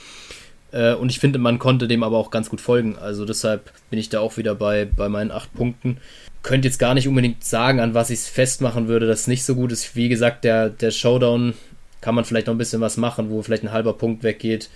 [0.70, 2.96] Äh, und ich finde, man konnte dem aber auch ganz gut folgen.
[2.98, 5.98] Also deshalb bin ich da auch wieder bei, bei meinen acht Punkten
[6.42, 9.44] könnte jetzt gar nicht unbedingt sagen, an was ich es festmachen würde, dass es nicht
[9.44, 9.94] so gut ist.
[9.94, 11.54] Wie gesagt, der, der Showdown
[12.00, 14.68] kann man vielleicht noch ein bisschen was machen, wo vielleicht ein halber Punkt weggeht.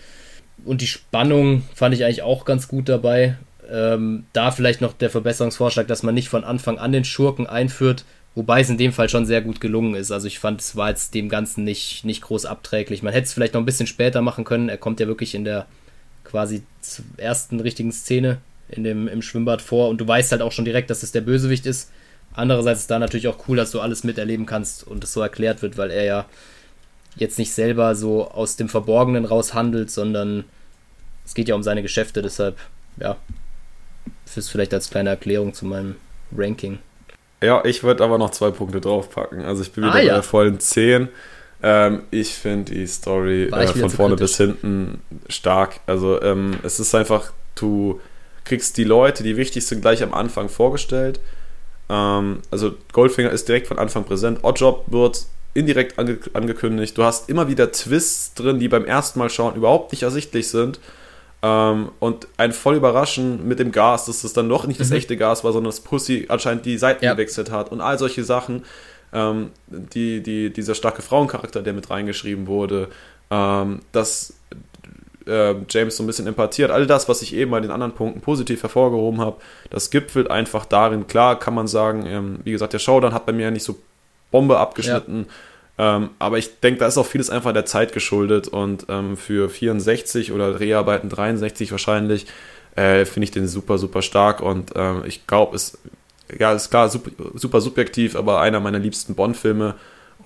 [0.65, 3.37] Und die Spannung fand ich eigentlich auch ganz gut dabei.
[3.71, 8.05] Ähm, da vielleicht noch der Verbesserungsvorschlag, dass man nicht von Anfang an den Schurken einführt,
[8.37, 10.13] wobei es in dem Fall schon sehr gut gelungen ist.
[10.13, 13.03] Also ich fand, es war jetzt dem Ganzen nicht, nicht groß abträglich.
[13.03, 14.69] Man hätte es vielleicht noch ein bisschen später machen können.
[14.69, 15.67] Er kommt ja wirklich in der
[16.23, 16.63] quasi
[17.17, 18.39] ersten richtigen Szene
[18.69, 21.21] in dem, im Schwimmbad vor und du weißt halt auch schon direkt, dass es der
[21.21, 21.91] Bösewicht ist.
[22.35, 25.63] Andererseits ist da natürlich auch cool, dass du alles miterleben kannst und es so erklärt
[25.63, 26.27] wird, weil er ja
[27.17, 30.45] jetzt nicht selber so aus dem Verborgenen raus handelt, sondern
[31.25, 32.59] es geht ja um seine Geschäfte, deshalb,
[32.99, 33.17] ja,
[34.27, 35.97] fürs vielleicht als kleine Erklärung zu meinem
[36.37, 36.79] Ranking.
[37.43, 39.43] Ja, ich würde aber noch zwei Punkte draufpacken.
[39.43, 40.09] Also ich bin wieder ah, ja.
[40.09, 41.09] bei der vollen 10.
[41.63, 44.37] Ähm, ich finde die Story äh, von vorne kritisch.
[44.37, 45.81] bis hinten stark.
[45.87, 48.01] Also ähm, es ist einfach, du
[48.47, 51.21] kriegst die Leute, die wichtig sind, gleich am Anfang vorgestellt.
[51.89, 54.39] Ähm, also Goldfinger ist direkt von Anfang präsent.
[54.43, 56.97] Oddjob wird indirekt ange angekündigt.
[56.97, 60.81] Du hast immer wieder Twists drin, die beim ersten Mal schauen überhaupt nicht ersichtlich sind.
[61.43, 64.97] Ähm, und ein voll Überraschen mit dem Gas, dass es dann doch nicht das mhm.
[64.97, 67.13] echte Gas war, sondern dass Pussy anscheinend die Seiten ja.
[67.13, 68.65] gewechselt hat und all solche Sachen.
[69.13, 72.89] Ähm, die, die, dieser starke Frauencharakter, der mit reingeschrieben wurde,
[73.31, 74.35] ähm, dass
[75.27, 76.71] äh, James so ein bisschen empathiert.
[76.71, 79.37] All das, was ich eben bei den anderen Punkten positiv hervorgehoben habe,
[79.71, 81.07] das gipfelt einfach darin.
[81.07, 83.77] Klar kann man sagen, ähm, wie gesagt, der Showdown hat bei mir ja nicht so
[84.31, 85.27] Bombe abgeschnitten.
[85.79, 85.97] Ja.
[85.97, 89.51] Ähm, aber ich denke, da ist auch vieles einfach der Zeit geschuldet und ähm, für
[89.51, 92.27] 64 oder Dreharbeiten 63 wahrscheinlich
[92.77, 95.79] äh, finde ich den super, super stark und ähm, ich glaube, es
[96.39, 99.75] ja, ist klar, super, super subjektiv, aber einer meiner liebsten Bond-Filme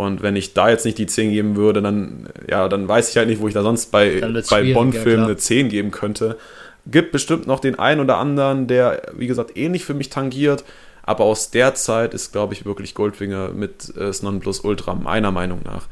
[0.01, 3.17] und wenn ich da jetzt nicht die 10 geben würde, dann, ja, dann weiß ich
[3.17, 6.39] halt nicht, wo ich da sonst bei, bei Bond-Filmen eine 10 geben könnte.
[6.87, 10.65] Gibt bestimmt noch den einen oder anderen, der, wie gesagt, ähnlich für mich tangiert.
[11.03, 15.33] Aber aus der Zeit ist, glaube ich, wirklich Goldfinger mit äh, Snon Plus Ultra, meiner
[15.33, 15.89] Meinung nach.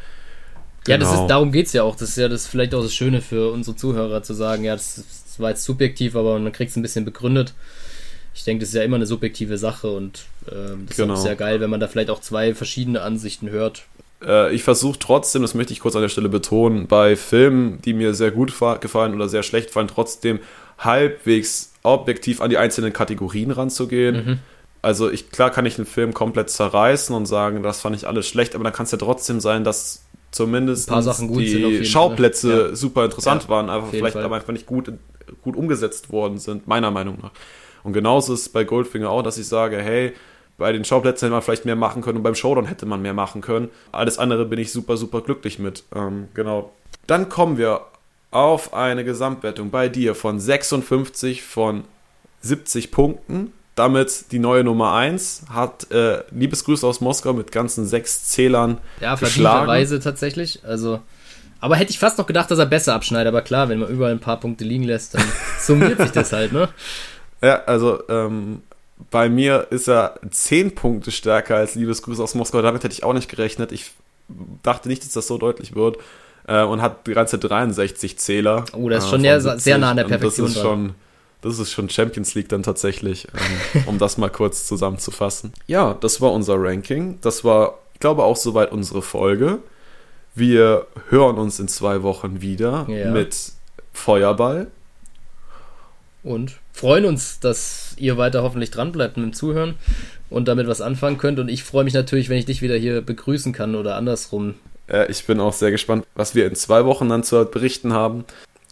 [0.84, 0.94] Genau.
[0.94, 1.28] Ja, das ist, genau.
[1.28, 1.96] darum geht es ja auch.
[1.96, 4.96] Das ist ja das vielleicht auch das Schöne für unsere Zuhörer zu sagen, ja, das,
[4.96, 7.54] das war jetzt subjektiv, aber man kriegt es ein bisschen begründet
[8.38, 11.14] ich denke, das ist ja immer eine subjektive Sache und ähm, das genau.
[11.14, 13.82] ist sehr geil, wenn man da vielleicht auch zwei verschiedene Ansichten hört.
[14.24, 17.94] Äh, ich versuche trotzdem, das möchte ich kurz an der Stelle betonen, bei Filmen, die
[17.94, 20.38] mir sehr gut gefallen oder sehr schlecht fallen, trotzdem
[20.78, 24.14] halbwegs objektiv an die einzelnen Kategorien ranzugehen.
[24.14, 24.38] Mhm.
[24.82, 28.28] Also ich, klar kann ich einen Film komplett zerreißen und sagen, das fand ich alles
[28.28, 32.76] schlecht, aber dann kann es ja trotzdem sein, dass zumindest die Schauplätze ja.
[32.76, 34.22] super interessant ja, waren, einfach vielleicht Fall.
[34.22, 34.92] aber einfach nicht gut,
[35.42, 37.32] gut umgesetzt worden sind, meiner Meinung nach.
[37.82, 40.14] Und genauso ist es bei Goldfinger auch, dass ich sage, hey,
[40.58, 43.14] bei den Schauplätzen hätte man vielleicht mehr machen können und beim Showdown hätte man mehr
[43.14, 43.70] machen können.
[43.92, 45.84] Alles andere bin ich super, super glücklich mit.
[45.94, 46.72] Ähm, genau.
[47.06, 47.82] Dann kommen wir
[48.30, 51.84] auf eine Gesamtwertung bei dir von 56 von
[52.42, 53.52] 70 Punkten.
[53.76, 58.78] Damit die neue Nummer 1 hat äh, Liebesgrüße aus Moskau mit ganzen sechs Zählern.
[59.00, 60.64] Ja, verdienterweise tatsächlich.
[60.64, 61.00] Also,
[61.60, 63.28] aber hätte ich fast noch gedacht, dass er besser abschneidet.
[63.28, 65.22] Aber klar, wenn man überall ein paar Punkte liegen lässt, dann
[65.60, 66.68] summiert sich das halt, ne?
[67.40, 68.62] Ja, also ähm,
[69.10, 72.62] bei mir ist er zehn Punkte stärker als Liebesgrüße aus Moskau.
[72.62, 73.72] Damit hätte ich auch nicht gerechnet.
[73.72, 73.92] Ich
[74.62, 75.98] dachte nicht, dass das so deutlich wird.
[76.46, 78.64] Äh, und hat die ganze 63 Zähler.
[78.72, 80.46] Oh, das ist schon äh, sehr, sehr nah an der Perfektion.
[80.46, 80.94] Das ist, schon,
[81.42, 85.52] das ist schon Champions League dann tatsächlich, ähm, um das mal kurz zusammenzufassen.
[85.66, 87.18] Ja, das war unser Ranking.
[87.20, 89.58] Das war, ich glaube, auch soweit unsere Folge.
[90.34, 93.10] Wir hören uns in zwei Wochen wieder ja.
[93.10, 93.52] mit
[93.92, 94.68] Feuerball
[96.22, 99.74] und freuen uns, dass ihr weiter hoffentlich dran bleibt mit dem Zuhören
[100.30, 101.40] und damit was anfangen könnt.
[101.40, 104.54] Und ich freue mich natürlich, wenn ich dich wieder hier begrüßen kann oder andersrum.
[104.86, 108.24] Äh, ich bin auch sehr gespannt, was wir in zwei Wochen dann zu berichten haben.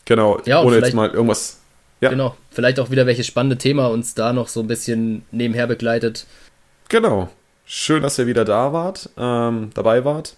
[0.04, 1.58] Genau, ja, ohne jetzt mal irgendwas.
[2.00, 2.10] Ja.
[2.10, 6.26] Genau, vielleicht auch wieder welches spannende Thema uns da noch so ein bisschen nebenher begleitet.
[6.88, 7.28] Genau.
[7.64, 10.36] Schön, dass ihr wieder da wart, ähm, dabei wart.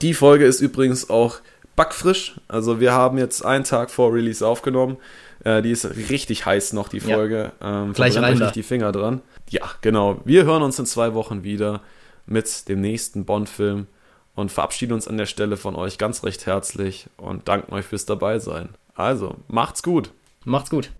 [0.00, 1.40] Die Folge ist übrigens auch
[1.76, 2.36] backfrisch.
[2.48, 4.96] Also wir haben jetzt einen Tag vor Release aufgenommen.
[5.44, 7.52] Äh, die ist richtig heiß noch, die Folge.
[7.60, 7.82] Ja.
[7.82, 8.50] Ähm, Gleich rein da.
[8.50, 9.22] die Finger dran.
[9.48, 10.20] Ja, genau.
[10.24, 11.80] Wir hören uns in zwei Wochen wieder
[12.26, 13.86] mit dem nächsten Bond-Film
[14.34, 18.06] und verabschieden uns an der Stelle von euch ganz recht herzlich und danken euch fürs
[18.06, 18.70] Dabeisein.
[18.94, 20.10] Also, macht's gut.
[20.44, 20.90] Macht's gut.